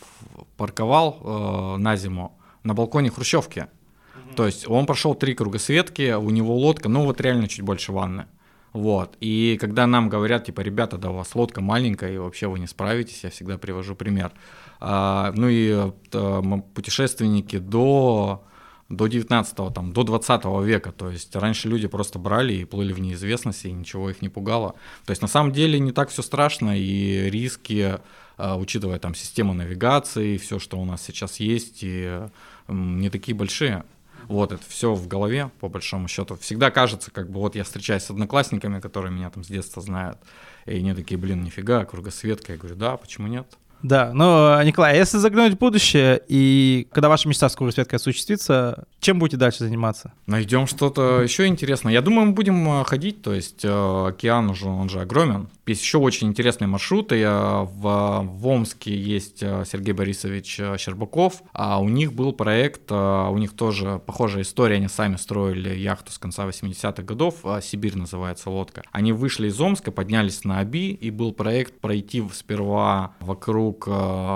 парковал 0.56 1.18
э, 1.20 1.76
на 1.78 1.96
зиму 1.96 2.38
на 2.64 2.74
балконе 2.74 3.10
хрущевки. 3.10 3.60
Mm-hmm. 3.60 4.34
То 4.34 4.46
есть 4.46 4.68
он 4.68 4.86
прошел 4.86 5.14
три 5.14 5.34
кругосветки, 5.34 6.14
у 6.14 6.30
него 6.30 6.56
лодка, 6.56 6.88
ну 6.88 7.04
вот 7.04 7.20
реально 7.20 7.46
чуть 7.46 7.62
больше 7.62 7.92
ванны. 7.92 8.26
Вот. 8.74 9.16
И 9.20 9.56
когда 9.60 9.86
нам 9.86 10.08
говорят, 10.08 10.46
типа, 10.46 10.60
ребята, 10.60 10.98
да 10.98 11.10
у 11.10 11.14
вас 11.14 11.34
лодка 11.36 11.60
маленькая, 11.60 12.12
и 12.12 12.18
вообще 12.18 12.48
вы 12.48 12.58
не 12.58 12.66
справитесь, 12.66 13.22
я 13.22 13.30
всегда 13.30 13.56
привожу 13.56 13.94
пример. 13.94 14.32
А, 14.80 15.32
ну 15.36 15.48
и 15.48 15.70
а, 16.12 16.60
путешественники 16.74 17.58
до, 17.58 18.44
до 18.88 19.06
19 19.06 19.72
там, 19.72 19.92
до 19.92 20.02
20 20.02 20.44
века, 20.64 20.90
то 20.90 21.08
есть 21.08 21.36
раньше 21.36 21.68
люди 21.68 21.86
просто 21.86 22.18
брали 22.18 22.52
и 22.54 22.64
плыли 22.64 22.92
в 22.92 22.98
неизвестности, 22.98 23.68
и 23.68 23.72
ничего 23.72 24.10
их 24.10 24.22
не 24.22 24.28
пугало. 24.28 24.74
То 25.06 25.10
есть 25.10 25.22
на 25.22 25.28
самом 25.28 25.52
деле 25.52 25.78
не 25.78 25.92
так 25.92 26.08
все 26.08 26.22
страшно, 26.22 26.76
и 26.76 27.30
риски 27.30 28.00
а, 28.36 28.56
учитывая 28.56 28.98
там 28.98 29.14
систему 29.14 29.54
навигации, 29.54 30.36
все, 30.36 30.58
что 30.58 30.80
у 30.80 30.84
нас 30.84 31.00
сейчас 31.00 31.38
есть, 31.38 31.78
и 31.82 32.28
не 32.68 33.10
такие 33.10 33.36
большие. 33.36 33.84
Вот, 34.28 34.52
это 34.52 34.62
все 34.68 34.94
в 34.94 35.06
голове, 35.06 35.50
по 35.60 35.68
большому 35.68 36.08
счету. 36.08 36.36
Всегда 36.36 36.70
кажется, 36.70 37.10
как 37.10 37.30
бы 37.30 37.40
вот 37.40 37.56
я 37.56 37.64
встречаюсь 37.64 38.04
с 38.04 38.10
одноклассниками, 38.10 38.80
которые 38.80 39.12
меня 39.12 39.28
там 39.30 39.44
с 39.44 39.48
детства 39.48 39.82
знают, 39.82 40.18
и 40.64 40.76
они 40.76 40.94
такие, 40.94 41.18
блин, 41.18 41.42
нифига, 41.42 41.84
кругосветка. 41.84 42.52
Я 42.52 42.58
говорю, 42.58 42.76
да, 42.76 42.96
почему 42.96 43.26
нет? 43.26 43.46
Да, 43.82 44.12
но, 44.14 44.62
Николай, 44.62 44.94
а 44.94 44.96
если 44.96 45.18
заглянуть 45.18 45.54
в 45.54 45.58
будущее, 45.58 46.20
и 46.28 46.88
когда 46.92 47.08
ваша 47.08 47.28
мечта 47.28 47.48
с 47.48 47.56
кругосветкой 47.56 47.98
осуществится, 47.98 48.84
чем 49.00 49.18
будете 49.18 49.36
дальше 49.36 49.58
заниматься? 49.58 50.12
Найдем 50.26 50.66
что-то 50.66 51.20
еще 51.20 51.46
интересное. 51.46 51.92
Я 51.92 52.00
думаю, 52.00 52.28
мы 52.28 52.32
будем 52.32 52.80
э, 52.80 52.84
ходить, 52.84 53.20
то 53.20 53.34
есть 53.34 53.64
э, 53.64 54.06
океан 54.08 54.48
уже, 54.48 54.66
он 54.66 54.88
же 54.88 55.00
огромен. 55.00 55.48
Есть 55.66 55.82
еще 55.82 55.98
очень 55.98 56.28
интересные 56.28 56.68
маршруты. 56.68 57.22
В, 57.26 58.22
в 58.24 58.46
Омске 58.46 58.96
есть 58.96 59.42
э, 59.42 59.64
Сергей 59.70 59.92
Борисович 59.92 60.60
Щербаков, 60.78 61.42
а 61.52 61.80
у 61.80 61.88
них 61.90 62.14
был 62.14 62.32
проект, 62.32 62.90
у 62.90 63.36
них 63.36 63.52
тоже 63.52 64.00
похожая 64.06 64.42
история, 64.42 64.76
они 64.76 64.88
сами 64.88 65.16
строили 65.16 65.74
яхту 65.74 66.12
с 66.12 66.18
конца 66.18 66.46
80-х 66.46 67.02
годов, 67.02 67.36
Сибирь 67.62 67.96
называется 67.96 68.50
лодка. 68.50 68.82
Они 68.92 69.12
вышли 69.12 69.48
из 69.48 69.60
Омска, 69.60 69.90
поднялись 69.90 70.44
на 70.44 70.60
Аби, 70.60 70.90
и 70.92 71.10
был 71.10 71.32
проект 71.32 71.80
пройти 71.80 72.22
сперва 72.32 73.14
вокруг 73.20 73.63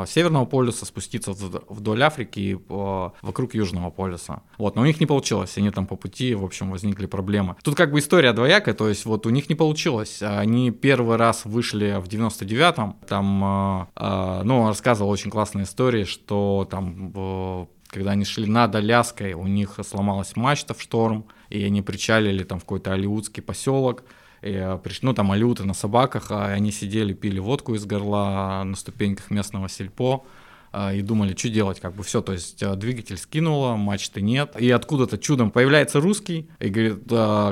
Северного 0.08 0.44
полюса, 0.44 0.86
спуститься 0.86 1.32
вдоль 1.32 2.02
Африки 2.02 2.40
и 2.40 2.58
вокруг 2.68 3.54
Южного 3.54 3.90
полюса. 3.90 4.42
Вот, 4.58 4.76
но 4.76 4.82
у 4.82 4.84
них 4.84 5.00
не 5.00 5.06
получилось, 5.06 5.56
они 5.56 5.70
там 5.70 5.86
по 5.86 5.96
пути, 5.96 6.34
в 6.34 6.44
общем, 6.44 6.70
возникли 6.70 7.06
проблемы. 7.06 7.56
Тут 7.62 7.74
как 7.74 7.92
бы 7.92 7.98
история 7.98 8.32
двоякая, 8.32 8.74
то 8.74 8.88
есть 8.88 9.04
вот 9.04 9.26
у 9.26 9.30
них 9.30 9.48
не 9.48 9.54
получилось. 9.54 10.22
Они 10.22 10.70
первый 10.70 11.16
раз 11.16 11.44
вышли 11.44 12.00
в 12.00 12.08
99-м, 12.08 12.96
там, 13.06 13.44
э, 13.44 13.86
э, 13.96 14.42
ну, 14.44 14.60
он 14.60 14.68
рассказывал 14.68 15.10
очень 15.10 15.30
классные 15.30 15.64
истории, 15.64 16.04
что 16.04 16.66
там 16.70 17.12
э, 17.14 17.66
когда 17.88 18.12
они 18.12 18.24
шли 18.24 18.46
над 18.46 18.74
Аляской, 18.74 19.32
у 19.32 19.46
них 19.46 19.78
сломалась 19.82 20.36
мачта 20.36 20.74
в 20.74 20.82
шторм, 20.82 21.26
и 21.48 21.64
они 21.64 21.82
причалили 21.82 22.44
там 22.44 22.58
в 22.58 22.62
какой-то 22.62 22.92
алиутский 22.92 23.42
поселок, 23.42 24.04
и, 24.42 24.78
ну, 25.02 25.14
там 25.14 25.32
алюты 25.32 25.64
на 25.64 25.74
собаках, 25.74 26.30
а 26.30 26.46
они 26.46 26.72
сидели, 26.72 27.12
пили 27.12 27.38
водку 27.38 27.74
из 27.74 27.84
горла 27.86 28.62
на 28.64 28.76
ступеньках 28.76 29.30
местного 29.30 29.68
сельпо, 29.68 30.24
и 30.74 31.02
думали, 31.02 31.34
что 31.36 31.48
делать, 31.48 31.80
как 31.80 31.94
бы 31.94 32.02
все, 32.02 32.20
то 32.20 32.32
есть 32.32 32.62
а, 32.62 32.74
двигатель 32.76 33.16
скинуло, 33.16 33.76
мачты 33.76 34.20
нет, 34.20 34.54
и 34.58 34.70
откуда-то 34.70 35.18
чудом 35.18 35.50
появляется 35.50 36.00
русский, 36.00 36.48
и 36.60 36.68
говорит, 36.68 37.04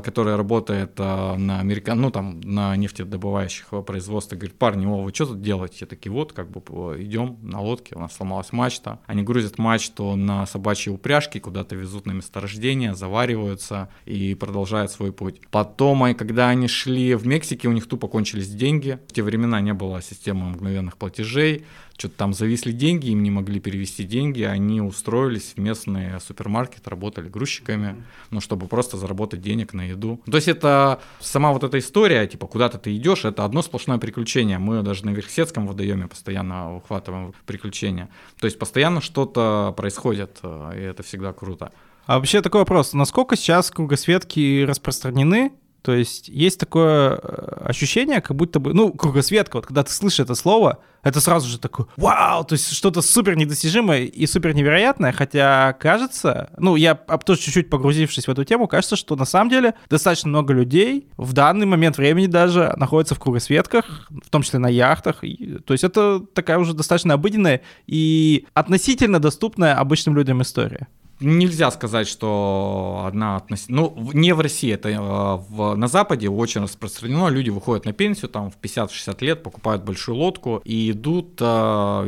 который 0.04 0.36
работает 0.36 0.98
на 0.98 1.60
американ, 1.60 2.00
ну 2.00 2.10
там 2.10 2.40
на 2.40 2.76
нефтедобывающих 2.76 3.68
производствах, 3.84 4.40
говорит, 4.40 4.58
парни, 4.58 4.86
о, 4.86 5.02
вы 5.02 5.12
что 5.14 5.26
тут 5.26 5.40
делаете? 5.40 5.78
Я 5.80 5.86
такие, 5.86 6.12
вот, 6.12 6.32
как 6.32 6.50
бы 6.50 6.60
идем 7.02 7.38
на 7.42 7.60
лодке, 7.60 7.94
у 7.94 8.00
нас 8.00 8.14
сломалась 8.14 8.52
мачта, 8.52 9.00
они 9.06 9.22
грузят 9.22 9.58
мачту 9.58 10.16
на 10.16 10.46
собачьи 10.46 10.92
упряжки, 10.92 11.38
куда-то 11.38 11.74
везут 11.74 12.06
на 12.06 12.12
месторождение, 12.12 12.94
завариваются 12.94 13.88
и 14.04 14.34
продолжают 14.34 14.90
свой 14.90 15.12
путь. 15.12 15.40
Потом, 15.50 16.14
когда 16.14 16.48
они 16.48 16.68
шли 16.68 17.14
в 17.14 17.26
Мексике, 17.26 17.68
у 17.68 17.72
них 17.72 17.86
тупо 17.86 18.08
кончились 18.08 18.48
деньги, 18.48 18.98
в 19.08 19.12
те 19.12 19.22
времена 19.22 19.60
не 19.60 19.72
было 19.74 20.02
системы 20.02 20.50
мгновенных 20.50 20.96
платежей, 20.96 21.64
что-то 21.96 22.14
там 22.16 22.34
зависли 22.34 22.72
деньги, 22.72 23.05
им 23.10 23.22
не 23.22 23.30
могли 23.30 23.60
перевести 23.60 24.04
деньги, 24.04 24.42
они 24.42 24.80
устроились 24.80 25.54
в 25.56 25.58
местный 25.58 26.20
супермаркет, 26.20 26.88
работали 26.88 27.28
грузчиками, 27.28 28.04
ну, 28.30 28.40
чтобы 28.40 28.66
просто 28.66 28.96
заработать 28.96 29.40
денег 29.40 29.72
на 29.74 29.82
еду. 29.82 30.20
То 30.30 30.36
есть 30.36 30.48
это 30.48 31.00
сама 31.20 31.52
вот 31.52 31.64
эта 31.64 31.78
история, 31.78 32.26
типа, 32.26 32.46
куда-то 32.46 32.78
ты 32.78 32.96
идешь, 32.96 33.24
это 33.24 33.44
одно 33.44 33.62
сплошное 33.62 33.98
приключение. 33.98 34.58
Мы 34.58 34.82
даже 34.82 35.04
на 35.04 35.10
Верхсетском 35.10 35.66
водоеме 35.66 36.08
постоянно 36.08 36.76
ухватываем 36.76 37.34
приключения. 37.46 38.08
То 38.40 38.46
есть 38.46 38.58
постоянно 38.58 39.00
что-то 39.00 39.74
происходит, 39.76 40.40
и 40.42 40.78
это 40.78 41.02
всегда 41.02 41.32
круто. 41.32 41.72
А 42.06 42.18
вообще 42.18 42.40
такой 42.40 42.60
вопрос, 42.60 42.92
насколько 42.92 43.34
сейчас 43.36 43.70
кругосветки 43.70 44.64
распространены 44.64 45.52
то 45.86 45.94
есть 45.94 46.26
есть 46.26 46.58
такое 46.58 47.10
э, 47.22 47.66
ощущение, 47.66 48.20
как 48.20 48.36
будто 48.36 48.58
бы, 48.58 48.74
ну, 48.74 48.92
кругосветка, 48.92 49.58
вот 49.58 49.66
когда 49.66 49.84
ты 49.84 49.92
слышишь 49.92 50.18
это 50.18 50.34
слово, 50.34 50.80
это 51.04 51.20
сразу 51.20 51.46
же 51.48 51.60
такое, 51.60 51.86
вау, 51.96 52.42
то 52.42 52.54
есть 52.54 52.72
что-то 52.72 53.02
супер 53.02 53.36
недостижимое 53.36 54.00
и 54.00 54.26
супер 54.26 54.52
невероятное, 54.52 55.12
хотя 55.12 55.74
кажется, 55.74 56.50
ну, 56.58 56.74
я 56.74 56.96
тоже 56.96 57.40
чуть-чуть 57.40 57.70
погрузившись 57.70 58.26
в 58.26 58.28
эту 58.28 58.42
тему, 58.42 58.66
кажется, 58.66 58.96
что 58.96 59.14
на 59.14 59.24
самом 59.24 59.48
деле 59.48 59.74
достаточно 59.88 60.28
много 60.28 60.52
людей 60.52 61.06
в 61.16 61.32
данный 61.32 61.66
момент 61.66 61.98
времени 61.98 62.26
даже 62.26 62.74
находятся 62.76 63.14
в 63.14 63.20
кругосветках, 63.20 64.08
в 64.10 64.28
том 64.28 64.42
числе 64.42 64.58
на 64.58 64.66
яхтах, 64.68 65.22
и, 65.22 65.58
то 65.64 65.72
есть 65.72 65.84
это 65.84 66.18
такая 66.34 66.58
уже 66.58 66.74
достаточно 66.74 67.14
обыденная 67.14 67.60
и 67.86 68.44
относительно 68.54 69.20
доступная 69.20 69.78
обычным 69.78 70.16
людям 70.16 70.42
история 70.42 70.88
нельзя 71.20 71.70
сказать, 71.70 72.08
что 72.08 73.04
одна 73.06 73.36
относительно... 73.36 73.82
Ну, 73.96 74.10
не 74.12 74.32
в 74.34 74.40
России, 74.40 74.72
это 74.72 74.88
э, 74.88 74.98
в, 74.98 75.74
на 75.74 75.88
Западе 75.88 76.28
очень 76.28 76.62
распространено. 76.62 77.28
Люди 77.28 77.50
выходят 77.50 77.84
на 77.84 77.92
пенсию, 77.92 78.28
там, 78.28 78.50
в 78.50 78.58
50-60 78.60 79.16
лет, 79.24 79.42
покупают 79.42 79.84
большую 79.84 80.16
лодку 80.16 80.60
и 80.64 80.90
идут, 80.90 81.38
э, 81.40 81.44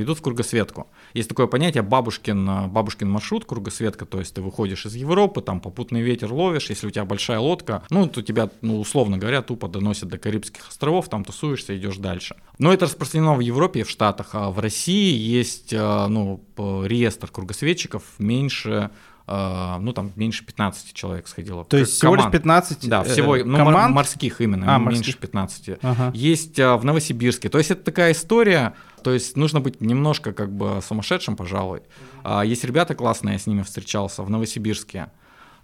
идут 0.01 0.19
в 0.19 0.23
кругосветку. 0.23 0.89
Есть 1.15 1.29
такое 1.29 1.47
понятие 1.47 1.83
бабушкин, 1.83 2.69
бабушкин 2.71 3.11
маршрут, 3.11 3.45
кругосветка, 3.45 4.07
то 4.07 4.19
есть 4.19 4.35
ты 4.35 4.43
выходишь 4.43 4.87
из 4.87 4.95
Европы, 4.95 5.41
там 5.41 5.61
попутный 5.61 6.03
ветер 6.03 6.33
ловишь, 6.33 6.71
если 6.71 6.87
у 6.87 6.91
тебя 6.91 7.05
большая 7.05 7.39
лодка, 7.39 7.83
ну, 7.91 8.07
то 8.07 8.23
тебя, 8.23 8.51
ну, 8.61 8.81
условно 8.81 9.19
говоря, 9.19 9.43
тупо 9.43 9.69
доносят 9.69 10.09
до 10.09 10.19
Карибских 10.19 10.69
островов, 10.69 11.09
там 11.09 11.25
тусуешься, 11.25 11.77
идешь 11.77 11.97
дальше. 11.97 12.37
Но 12.59 12.73
это 12.73 12.87
распространено 12.87 13.35
в 13.35 13.41
Европе 13.41 13.81
и 13.81 13.83
в 13.83 13.91
Штатах, 13.91 14.31
а 14.33 14.51
в 14.51 14.59
России 14.59 15.17
есть, 15.17 15.73
э, 15.73 16.07
ну, 16.09 16.41
реестр 16.57 17.31
кругосветчиков 17.31 18.03
меньше 18.19 18.91
Uh, 19.29 19.79
ну 19.81 19.93
там 19.93 20.11
меньше 20.17 20.43
15 20.43 20.95
человек 20.95 21.29
сходило. 21.29 21.63
То 21.67 21.77
есть 21.77 21.93
всего 21.93 22.15
лишь 22.15 22.31
15 22.31 22.89
Да, 22.89 23.05
всего 23.05 23.37
э, 23.37 23.45
ну, 23.45 23.59
команд? 23.59 23.95
морских 23.95 24.41
именно, 24.41 24.75
а, 24.75 24.79
меньше 24.79 24.97
морских. 24.97 25.19
15. 25.19 25.71
Ага. 25.83 26.11
Есть 26.15 26.57
в 26.57 26.81
Новосибирске. 26.83 27.51
То 27.51 27.59
есть 27.59 27.71
это 27.71 27.85
такая 27.85 28.13
история, 28.13 28.73
то 29.03 29.13
есть 29.13 29.37
нужно 29.37 29.61
быть 29.61 29.81
немножко 29.81 30.33
как 30.33 30.51
бы 30.53 30.81
сумасшедшим, 30.83 31.37
пожалуй. 31.37 31.83
А, 32.25 32.45
есть 32.45 32.65
ребята 32.65 32.95
классные, 32.95 33.35
я 33.35 33.39
с 33.39 33.47
ними 33.47 33.63
встречался 33.63 34.23
в 34.23 34.31
Новосибирске. 34.31 35.11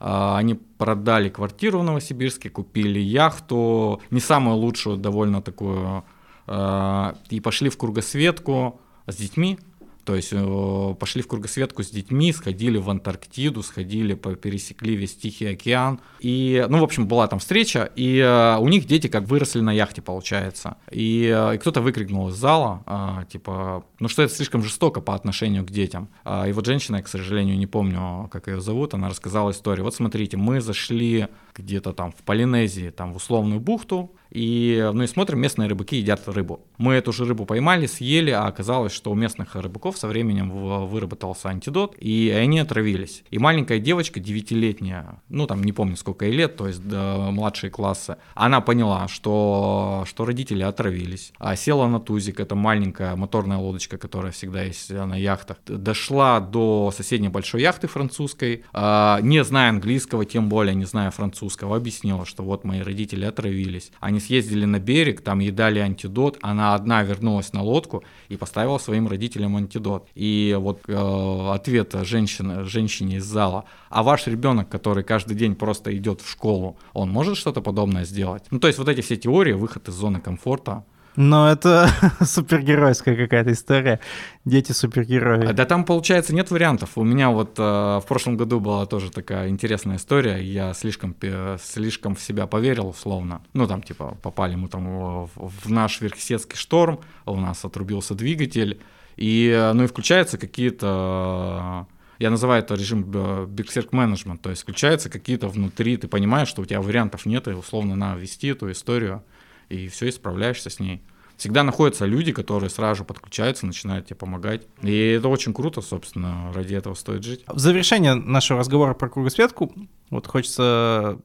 А, 0.00 0.36
они 0.38 0.54
продали 0.54 1.28
квартиру 1.28 1.80
в 1.80 1.84
Новосибирске, 1.84 2.50
купили 2.50 2.98
яхту, 2.98 4.00
не 4.10 4.20
самую 4.20 4.56
лучшую, 4.56 4.96
довольно 4.96 5.42
такую, 5.42 6.04
а, 6.46 7.16
и 7.30 7.40
пошли 7.40 7.70
в 7.70 7.78
кругосветку 7.78 8.80
с 9.06 9.16
детьми. 9.16 9.58
То 10.04 10.14
есть 10.14 10.30
э, 10.32 10.94
пошли 10.98 11.22
в 11.22 11.28
кругосветку 11.28 11.82
с 11.82 11.90
детьми, 11.90 12.32
сходили 12.32 12.78
в 12.78 12.90
Антарктиду, 12.90 13.62
сходили, 13.62 14.14
пересекли 14.14 14.96
весь 14.96 15.16
Тихий 15.16 15.46
океан. 15.46 16.00
И, 16.20 16.64
ну, 16.68 16.78
в 16.78 16.84
общем, 16.84 17.06
была 17.06 17.26
там 17.26 17.38
встреча, 17.38 17.90
и 17.96 18.18
э, 18.18 18.56
у 18.58 18.68
них 18.68 18.86
дети 18.86 19.06
как 19.06 19.24
выросли 19.24 19.60
на 19.60 19.72
яхте, 19.72 20.02
получается. 20.02 20.76
И, 20.90 21.32
э, 21.34 21.54
и 21.54 21.58
кто-то 21.58 21.80
выкрикнул 21.80 22.28
из 22.28 22.34
зала, 22.34 23.24
типа, 23.30 23.84
ну 23.98 24.08
что 24.08 24.22
это 24.22 24.34
слишком 24.34 24.62
жестоко 24.62 25.00
по 25.00 25.14
отношению 25.14 25.64
к 25.64 25.70
детям. 25.70 26.08
И 26.46 26.52
вот 26.52 26.66
женщина, 26.66 26.96
я, 26.96 27.02
к 27.02 27.08
сожалению, 27.08 27.56
не 27.56 27.66
помню, 27.66 28.28
как 28.30 28.48
ее 28.48 28.60
зовут, 28.60 28.94
она 28.94 29.08
рассказала 29.08 29.50
историю. 29.50 29.84
Вот 29.84 29.94
смотрите, 29.94 30.36
мы 30.36 30.60
зашли 30.60 31.28
где-то 31.54 31.92
там 31.92 32.12
в 32.12 32.22
Полинезии, 32.24 32.90
там 32.90 33.12
в 33.12 33.16
условную 33.16 33.60
бухту, 33.60 34.14
и, 34.34 34.90
ну 34.92 35.04
и 35.04 35.06
смотрим, 35.06 35.40
местные 35.40 35.68
рыбаки 35.68 35.96
едят 35.96 36.26
рыбу. 36.26 36.60
Мы 36.76 36.94
эту 36.94 37.12
же 37.12 37.24
рыбу 37.24 37.46
поймали, 37.46 37.86
съели, 37.86 38.30
а 38.30 38.46
оказалось, 38.46 38.92
что 38.92 39.12
у 39.12 39.14
местных 39.14 39.54
рыбаков 39.54 39.96
со 39.96 40.08
временем 40.08 40.50
выработался 40.50 41.48
антидот, 41.48 41.94
и 42.00 42.30
они 42.30 42.58
отравились. 42.58 43.22
И 43.30 43.38
маленькая 43.38 43.78
девочка, 43.78 44.18
девятилетняя, 44.18 45.22
ну 45.28 45.46
там 45.46 45.62
не 45.62 45.72
помню 45.72 45.96
сколько 45.96 46.26
ей 46.26 46.34
лет, 46.34 46.56
то 46.56 46.66
есть 46.66 46.86
до 46.86 47.30
младшей 47.30 47.70
классы, 47.70 48.16
она 48.34 48.60
поняла, 48.60 49.06
что, 49.06 50.04
что 50.06 50.24
родители 50.24 50.64
отравились. 50.64 51.32
А 51.38 51.54
села 51.54 51.86
на 51.86 52.00
тузик, 52.00 52.40
это 52.40 52.56
маленькая 52.56 53.14
моторная 53.14 53.58
лодочка, 53.58 53.98
которая 53.98 54.32
всегда 54.32 54.64
есть 54.64 54.90
на 54.90 55.16
яхтах. 55.16 55.58
Дошла 55.66 56.40
до 56.40 56.92
соседней 56.94 57.28
большой 57.28 57.62
яхты 57.62 57.86
французской, 57.86 58.64
а, 58.72 59.20
не 59.20 59.44
зная 59.44 59.68
английского, 59.70 60.24
тем 60.24 60.48
более 60.48 60.74
не 60.74 60.86
зная 60.86 61.12
французского, 61.12 61.76
объяснила, 61.76 62.26
что 62.26 62.42
вот 62.42 62.64
мои 62.64 62.80
родители 62.80 63.24
отравились. 63.24 63.92
Они 64.00 64.18
съездили 64.24 64.64
на 64.64 64.78
берег, 64.78 65.20
там 65.20 65.38
ей 65.38 65.50
дали 65.50 65.78
антидот, 65.78 66.38
она 66.42 66.74
одна 66.74 67.02
вернулась 67.02 67.52
на 67.52 67.62
лодку 67.62 68.04
и 68.28 68.36
поставила 68.36 68.78
своим 68.78 69.08
родителям 69.08 69.56
антидот. 69.56 70.08
И 70.14 70.56
вот 70.58 70.80
э, 70.86 71.50
ответ 71.52 71.94
женщины, 72.02 72.64
женщине 72.64 73.16
из 73.16 73.24
зала, 73.24 73.64
а 73.90 74.02
ваш 74.02 74.26
ребенок, 74.26 74.68
который 74.68 75.04
каждый 75.04 75.36
день 75.36 75.54
просто 75.54 75.96
идет 75.96 76.20
в 76.20 76.30
школу, 76.30 76.76
он 76.92 77.10
может 77.10 77.36
что-то 77.36 77.60
подобное 77.60 78.04
сделать? 78.04 78.44
Ну, 78.50 78.58
то 78.58 78.66
есть 78.66 78.78
вот 78.78 78.88
эти 78.88 79.00
все 79.00 79.16
теории, 79.16 79.52
выход 79.52 79.88
из 79.88 79.94
зоны 79.94 80.20
комфорта, 80.20 80.84
но 81.16 81.50
это 81.50 81.88
супергеройская 82.24 83.16
какая-то 83.16 83.52
история. 83.52 84.00
Дети 84.44 84.72
супергерои. 84.72 85.52
Да 85.52 85.64
там, 85.64 85.84
получается, 85.84 86.34
нет 86.34 86.50
вариантов. 86.50 86.90
У 86.96 87.04
меня 87.04 87.30
вот 87.30 87.58
э, 87.58 87.62
в 87.62 88.04
прошлом 88.06 88.36
году 88.36 88.60
была 88.60 88.86
тоже 88.86 89.10
такая 89.10 89.48
интересная 89.48 89.96
история. 89.96 90.42
Я 90.42 90.74
слишком, 90.74 91.14
слишком 91.60 92.14
в 92.14 92.20
себя 92.20 92.46
поверил, 92.46 92.88
условно. 92.88 93.42
Ну, 93.52 93.66
там, 93.66 93.82
типа, 93.82 94.16
попали 94.22 94.54
мы 94.54 94.68
там 94.68 95.26
в, 95.26 95.30
в 95.36 95.70
наш 95.70 96.00
верхсетский 96.00 96.56
шторм, 96.56 97.00
у 97.26 97.36
нас 97.36 97.64
отрубился 97.64 98.14
двигатель. 98.14 98.80
И, 99.16 99.70
ну, 99.74 99.84
и 99.84 99.86
включаются 99.86 100.38
какие-то 100.38 101.86
я 102.18 102.30
называю 102.30 102.62
это 102.62 102.74
режим 102.74 103.10
э, 103.12 103.46
Management, 103.46 104.38
то 104.38 104.50
есть 104.50 104.62
включаются 104.62 105.10
какие-то 105.10 105.48
внутри, 105.48 105.96
ты 105.96 106.06
понимаешь, 106.08 106.48
что 106.48 106.62
у 106.62 106.64
тебя 106.64 106.80
вариантов 106.80 107.26
нет, 107.26 107.48
и 107.48 107.52
условно 107.52 107.96
надо 107.96 108.20
вести 108.20 108.48
эту 108.48 108.70
историю 108.70 109.22
и 109.68 109.88
все, 109.88 110.06
и 110.06 110.12
справляешься 110.12 110.70
с 110.70 110.80
ней. 110.80 111.02
всегда 111.36 111.62
находятся 111.62 112.06
люди, 112.06 112.32
которые 112.32 112.70
сразу 112.70 112.98
же 112.98 113.04
подключаются, 113.04 113.66
начинают 113.66 114.06
тебе 114.06 114.16
помогать. 114.16 114.66
И 114.82 115.16
это 115.18 115.28
очень 115.28 115.52
круто, 115.52 115.80
собственно, 115.80 116.52
ради 116.52 116.74
этого 116.74 116.94
стоит 116.94 117.24
жить. 117.24 117.44
В 117.46 117.58
завершение 117.58 118.14
нашего 118.14 118.60
разговора 118.60 118.94
про 118.94 119.08
кругосветку 119.08 119.72
вот 120.10 120.26
хочется 120.26 121.18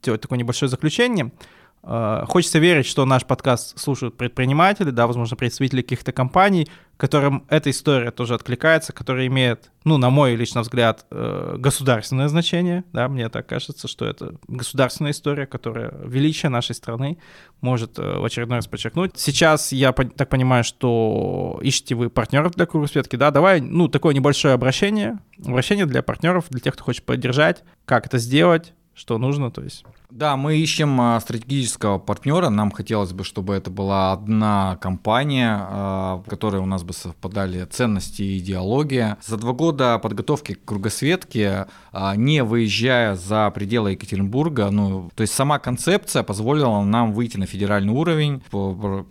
сделать 0.00 0.20
такое 0.20 0.38
небольшое 0.38 0.68
заключение. 0.68 1.32
Э, 1.82 2.24
хочется 2.26 2.58
верить, 2.58 2.86
что 2.86 3.04
наш 3.04 3.24
подкаст 3.24 3.78
слушают 3.78 4.16
предприниматели, 4.16 4.90
да, 4.90 5.06
возможно, 5.06 5.36
представители 5.36 5.82
каких-то 5.82 6.12
компаний, 6.12 6.68
которым 6.96 7.44
эта 7.48 7.70
история 7.70 8.10
тоже 8.10 8.34
откликается, 8.34 8.92
которая 8.92 9.26
имеет, 9.26 9.70
ну, 9.84 9.96
на 9.96 10.10
мой 10.10 10.36
личный 10.36 10.62
взгляд, 10.62 11.06
э, 11.10 11.56
государственное 11.58 12.28
значение, 12.28 12.84
да, 12.92 13.08
мне 13.08 13.28
так 13.28 13.46
кажется, 13.46 13.88
что 13.88 14.04
это 14.04 14.36
государственная 14.46 15.12
история, 15.12 15.46
которая 15.46 15.92
величие 16.04 16.50
нашей 16.50 16.74
страны 16.74 17.18
может 17.60 17.98
э, 17.98 18.18
в 18.18 18.24
очередной 18.24 18.58
раз 18.58 18.66
подчеркнуть. 18.66 19.12
Сейчас 19.16 19.72
я 19.72 19.92
так 19.92 20.28
понимаю, 20.28 20.62
что 20.62 21.58
ищете 21.62 21.94
вы 21.94 22.10
партнеров 22.10 22.52
для 22.52 22.66
кругосветки, 22.66 23.16
да, 23.16 23.30
давай, 23.30 23.60
ну, 23.60 23.88
такое 23.88 24.14
небольшое 24.14 24.54
обращение, 24.54 25.18
обращение 25.44 25.86
для 25.86 26.02
партнеров, 26.02 26.46
для 26.50 26.60
тех, 26.60 26.74
кто 26.74 26.84
хочет 26.84 27.04
поддержать, 27.04 27.64
как 27.84 28.06
это 28.06 28.18
сделать, 28.18 28.72
что 28.94 29.18
нужно, 29.18 29.50
то 29.50 29.62
есть. 29.62 29.84
Да, 30.10 30.36
мы 30.36 30.58
ищем 30.58 31.00
а, 31.00 31.18
стратегического 31.18 31.98
партнера. 31.98 32.48
Нам 32.48 32.70
хотелось 32.70 33.12
бы, 33.12 33.24
чтобы 33.24 33.54
это 33.54 33.70
была 33.70 34.12
одна 34.12 34.76
компания, 34.80 35.58
а, 35.58 36.16
в 36.24 36.28
которой 36.28 36.60
у 36.60 36.66
нас 36.66 36.84
бы 36.84 36.92
совпадали 36.92 37.64
ценности 37.64 38.22
и 38.22 38.38
идеология. 38.38 39.16
За 39.26 39.36
два 39.38 39.52
года 39.52 39.98
подготовки 39.98 40.54
к 40.54 40.64
кругосветке, 40.64 41.66
а, 41.90 42.14
не 42.16 42.44
выезжая 42.44 43.16
за 43.16 43.50
пределы 43.50 43.92
Екатеринбурга, 43.92 44.70
ну, 44.70 45.10
то 45.14 45.22
есть 45.22 45.32
сама 45.32 45.58
концепция 45.58 46.22
позволила 46.22 46.82
нам 46.82 47.12
выйти 47.12 47.38
на 47.38 47.46
федеральный 47.46 47.92
уровень. 47.92 48.42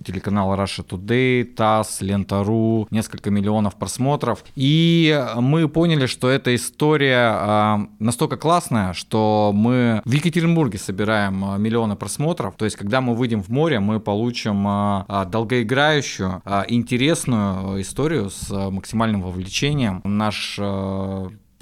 Телеканал 0.05 0.53
Russia 0.53 0.87
Today, 0.87 1.43
ТАСС, 1.43 2.01
Лента.ру, 2.01 2.87
несколько 2.91 3.31
миллионов 3.31 3.75
просмотров. 3.75 4.45
И 4.55 5.21
мы 5.37 5.67
поняли, 5.67 6.05
что 6.05 6.29
эта 6.29 6.55
история 6.55 7.89
настолько 7.99 8.37
классная, 8.37 8.93
что 8.93 9.51
мы 9.53 10.01
в 10.05 10.11
Екатеринбурге 10.11 10.77
собираем 10.83 11.43
а, 11.45 11.57
миллионы 11.57 11.95
просмотров. 11.95 12.55
То 12.55 12.65
есть, 12.65 12.77
когда 12.77 13.01
мы 13.01 13.15
выйдем 13.15 13.41
в 13.41 13.49
море, 13.49 13.79
мы 13.79 13.99
получим 13.99 14.67
а, 14.67 15.05
а, 15.07 15.25
долгоиграющую, 15.25 16.41
интересную 16.67 17.81
историю 17.81 18.29
с 18.29 18.49
максимальным 18.69 19.21
вовлечением. 19.21 20.01
Наш 20.03 20.59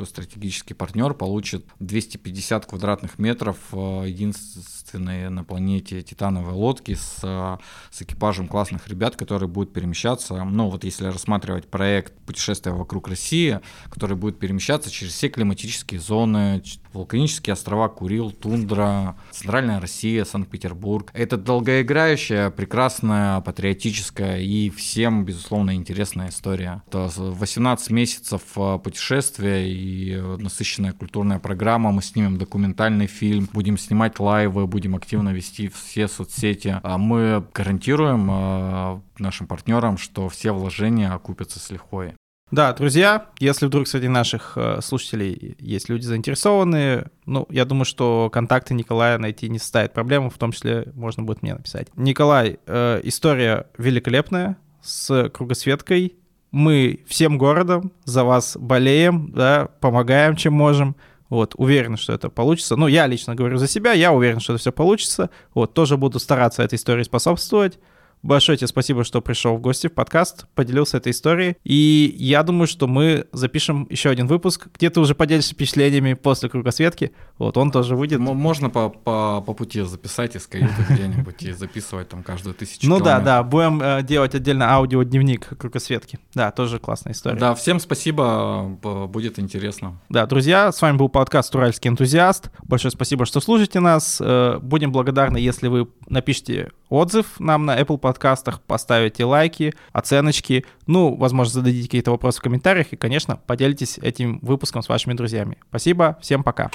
стратегический 0.03 0.73
партнер 0.73 1.13
получит 1.13 1.63
250 1.79 2.65
квадратных 2.65 3.19
метров 3.19 3.57
единственной 3.71 5.29
на 5.29 5.43
планете 5.43 6.01
титановой 6.01 6.53
лодки 6.53 6.95
с, 6.95 7.19
с 7.21 8.01
экипажем 8.01 8.47
классных 8.47 8.87
ребят, 8.87 9.15
которые 9.15 9.47
будут 9.47 9.73
перемещаться, 9.73 10.43
ну 10.43 10.69
вот 10.69 10.85
если 10.85 11.05
рассматривать 11.05 11.69
проект 11.69 12.17
путешествия 12.25 12.71
вокруг 12.71 13.09
России, 13.09 13.59
который 13.91 14.17
будет 14.17 14.39
перемещаться 14.39 14.89
через 14.89 15.13
все 15.13 15.29
климатические 15.29 15.99
зоны, 15.99 16.63
вулканические 16.93 17.53
острова 17.53 17.89
Курил, 17.89 18.31
Тундра, 18.31 19.15
Центральная 19.31 19.79
Россия, 19.79 20.25
Санкт-Петербург. 20.25 21.09
Это 21.13 21.37
долгоиграющая, 21.37 22.49
прекрасная, 22.49 23.41
патриотическая 23.41 24.39
и 24.39 24.69
всем, 24.69 25.25
безусловно, 25.25 25.75
интересная 25.75 26.29
история. 26.29 26.83
Это 26.87 27.09
18 27.15 27.91
месяцев 27.91 28.41
а, 28.55 28.77
путешествия 28.77 29.71
и 29.71 30.15
насыщенная 30.37 30.93
культурная 30.93 31.39
программа. 31.39 31.91
Мы 31.91 32.01
снимем 32.01 32.37
документальный 32.37 33.07
фильм, 33.07 33.49
будем 33.51 33.77
снимать 33.77 34.19
лайвы, 34.19 34.67
будем 34.67 34.95
активно 34.95 35.29
вести 35.29 35.69
все 35.69 36.07
соцсети. 36.07 36.79
А 36.83 36.97
мы 36.97 37.45
гарантируем 37.53 38.27
а, 38.29 39.01
нашим 39.17 39.47
партнерам, 39.47 39.97
что 39.97 40.29
все 40.29 40.51
вложения 40.51 41.11
окупятся 41.13 41.59
с 41.59 41.69
лихвой. 41.69 42.15
Да, 42.51 42.73
друзья, 42.73 43.27
если 43.39 43.65
вдруг 43.65 43.87
среди 43.87 44.09
наших 44.09 44.53
э, 44.57 44.81
слушателей 44.81 45.55
есть 45.57 45.87
люди 45.87 46.05
заинтересованные, 46.05 47.07
ну, 47.25 47.47
я 47.49 47.63
думаю, 47.63 47.85
что 47.85 48.29
контакты 48.29 48.73
Николая 48.73 49.17
найти 49.17 49.47
не 49.47 49.57
составит 49.57 49.93
проблем, 49.93 50.29
в 50.29 50.37
том 50.37 50.51
числе 50.51 50.91
можно 50.93 51.23
будет 51.23 51.41
мне 51.43 51.53
написать. 51.53 51.87
Николай, 51.95 52.59
э, 52.67 52.99
история 53.03 53.67
великолепная, 53.77 54.57
с 54.81 55.29
кругосветкой. 55.29 56.15
Мы 56.51 56.99
всем 57.07 57.37
городом 57.37 57.93
за 58.03 58.25
вас 58.25 58.57
болеем, 58.59 59.31
да, 59.33 59.69
помогаем, 59.79 60.35
чем 60.35 60.53
можем. 60.53 60.97
Вот, 61.29 61.53
уверен, 61.55 61.95
что 61.95 62.11
это 62.11 62.29
получится. 62.29 62.75
Ну, 62.75 62.87
я 62.87 63.07
лично 63.07 63.35
говорю 63.35 63.57
за 63.57 63.67
себя, 63.67 63.93
я 63.93 64.11
уверен, 64.11 64.41
что 64.41 64.53
это 64.53 64.59
все 64.59 64.73
получится. 64.73 65.29
Вот, 65.53 65.73
тоже 65.73 65.95
буду 65.95 66.19
стараться 66.19 66.61
этой 66.63 66.75
истории 66.75 67.03
способствовать. 67.03 67.79
Большое 68.23 68.57
тебе 68.57 68.67
спасибо, 68.67 69.03
что 69.03 69.21
пришел 69.21 69.55
в 69.57 69.61
гости 69.61 69.87
в 69.87 69.93
подкаст, 69.93 70.45
поделился 70.53 70.97
этой 70.97 71.11
историей. 71.11 71.57
И 71.63 72.15
я 72.19 72.43
думаю, 72.43 72.67
что 72.67 72.87
мы 72.87 73.27
запишем 73.31 73.87
еще 73.89 74.09
один 74.09 74.27
выпуск, 74.27 74.67
где 74.75 74.89
ты 74.89 74.99
уже 74.99 75.15
поделишься 75.15 75.53
впечатлениями 75.53 76.13
после 76.13 76.49
кругосветки. 76.49 77.13
Вот 77.39 77.57
он 77.57 77.71
тоже 77.71 77.95
выйдет. 77.95 78.19
Можно 78.19 78.69
по, 78.69 78.89
по, 78.89 79.41
по 79.41 79.53
пути 79.53 79.81
записать 79.81 80.35
из 80.35 80.45
каюты 80.45 80.73
где-нибудь 80.89 81.41
и 81.41 81.51
записывать 81.51 82.09
там 82.09 82.21
каждую 82.21 82.53
тысячу 82.53 82.87
Ну 82.87 82.99
да, 82.99 83.19
да, 83.19 83.41
будем 83.41 83.81
э, 83.81 84.03
делать 84.03 84.35
отдельно 84.35 84.71
аудиодневник 84.71 85.57
кругосветки. 85.57 86.19
Да, 86.35 86.51
тоже 86.51 86.79
классная 86.79 87.13
история. 87.13 87.39
Да, 87.39 87.55
всем 87.55 87.79
спасибо, 87.79 88.77
будет 89.09 89.39
интересно. 89.39 89.99
Да, 90.09 90.27
друзья, 90.27 90.71
с 90.71 90.81
вами 90.81 90.97
был 90.97 91.09
подкаст 91.09 91.55
«Уральский 91.55 91.89
энтузиаст». 91.89 92.51
Большое 92.63 92.91
спасибо, 92.91 93.25
что 93.25 93.39
слушаете 93.39 93.79
нас. 93.79 94.19
Э, 94.21 94.59
будем 94.61 94.91
благодарны, 94.91 95.37
если 95.37 95.67
вы 95.67 95.87
напишите 96.07 96.69
отзыв 96.91 97.39
нам 97.39 97.65
на 97.65 97.79
Apple 97.79 97.97
подкастах, 98.11 98.61
поставите 98.61 99.23
лайки, 99.23 99.73
оценочки, 99.93 100.65
ну, 100.85 101.15
возможно, 101.15 101.53
зададите 101.53 101.87
какие-то 101.87 102.11
вопросы 102.11 102.39
в 102.39 102.43
комментариях 102.43 102.91
и, 102.91 102.97
конечно, 102.97 103.37
поделитесь 103.47 103.97
этим 103.99 104.39
выпуском 104.41 104.81
с 104.81 104.89
вашими 104.89 105.13
друзьями. 105.13 105.57
Спасибо, 105.69 106.17
всем 106.21 106.43
пока. 106.43 106.69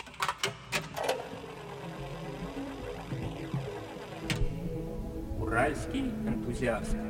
Уральский 5.39 6.11
энтузиаст. 6.26 7.05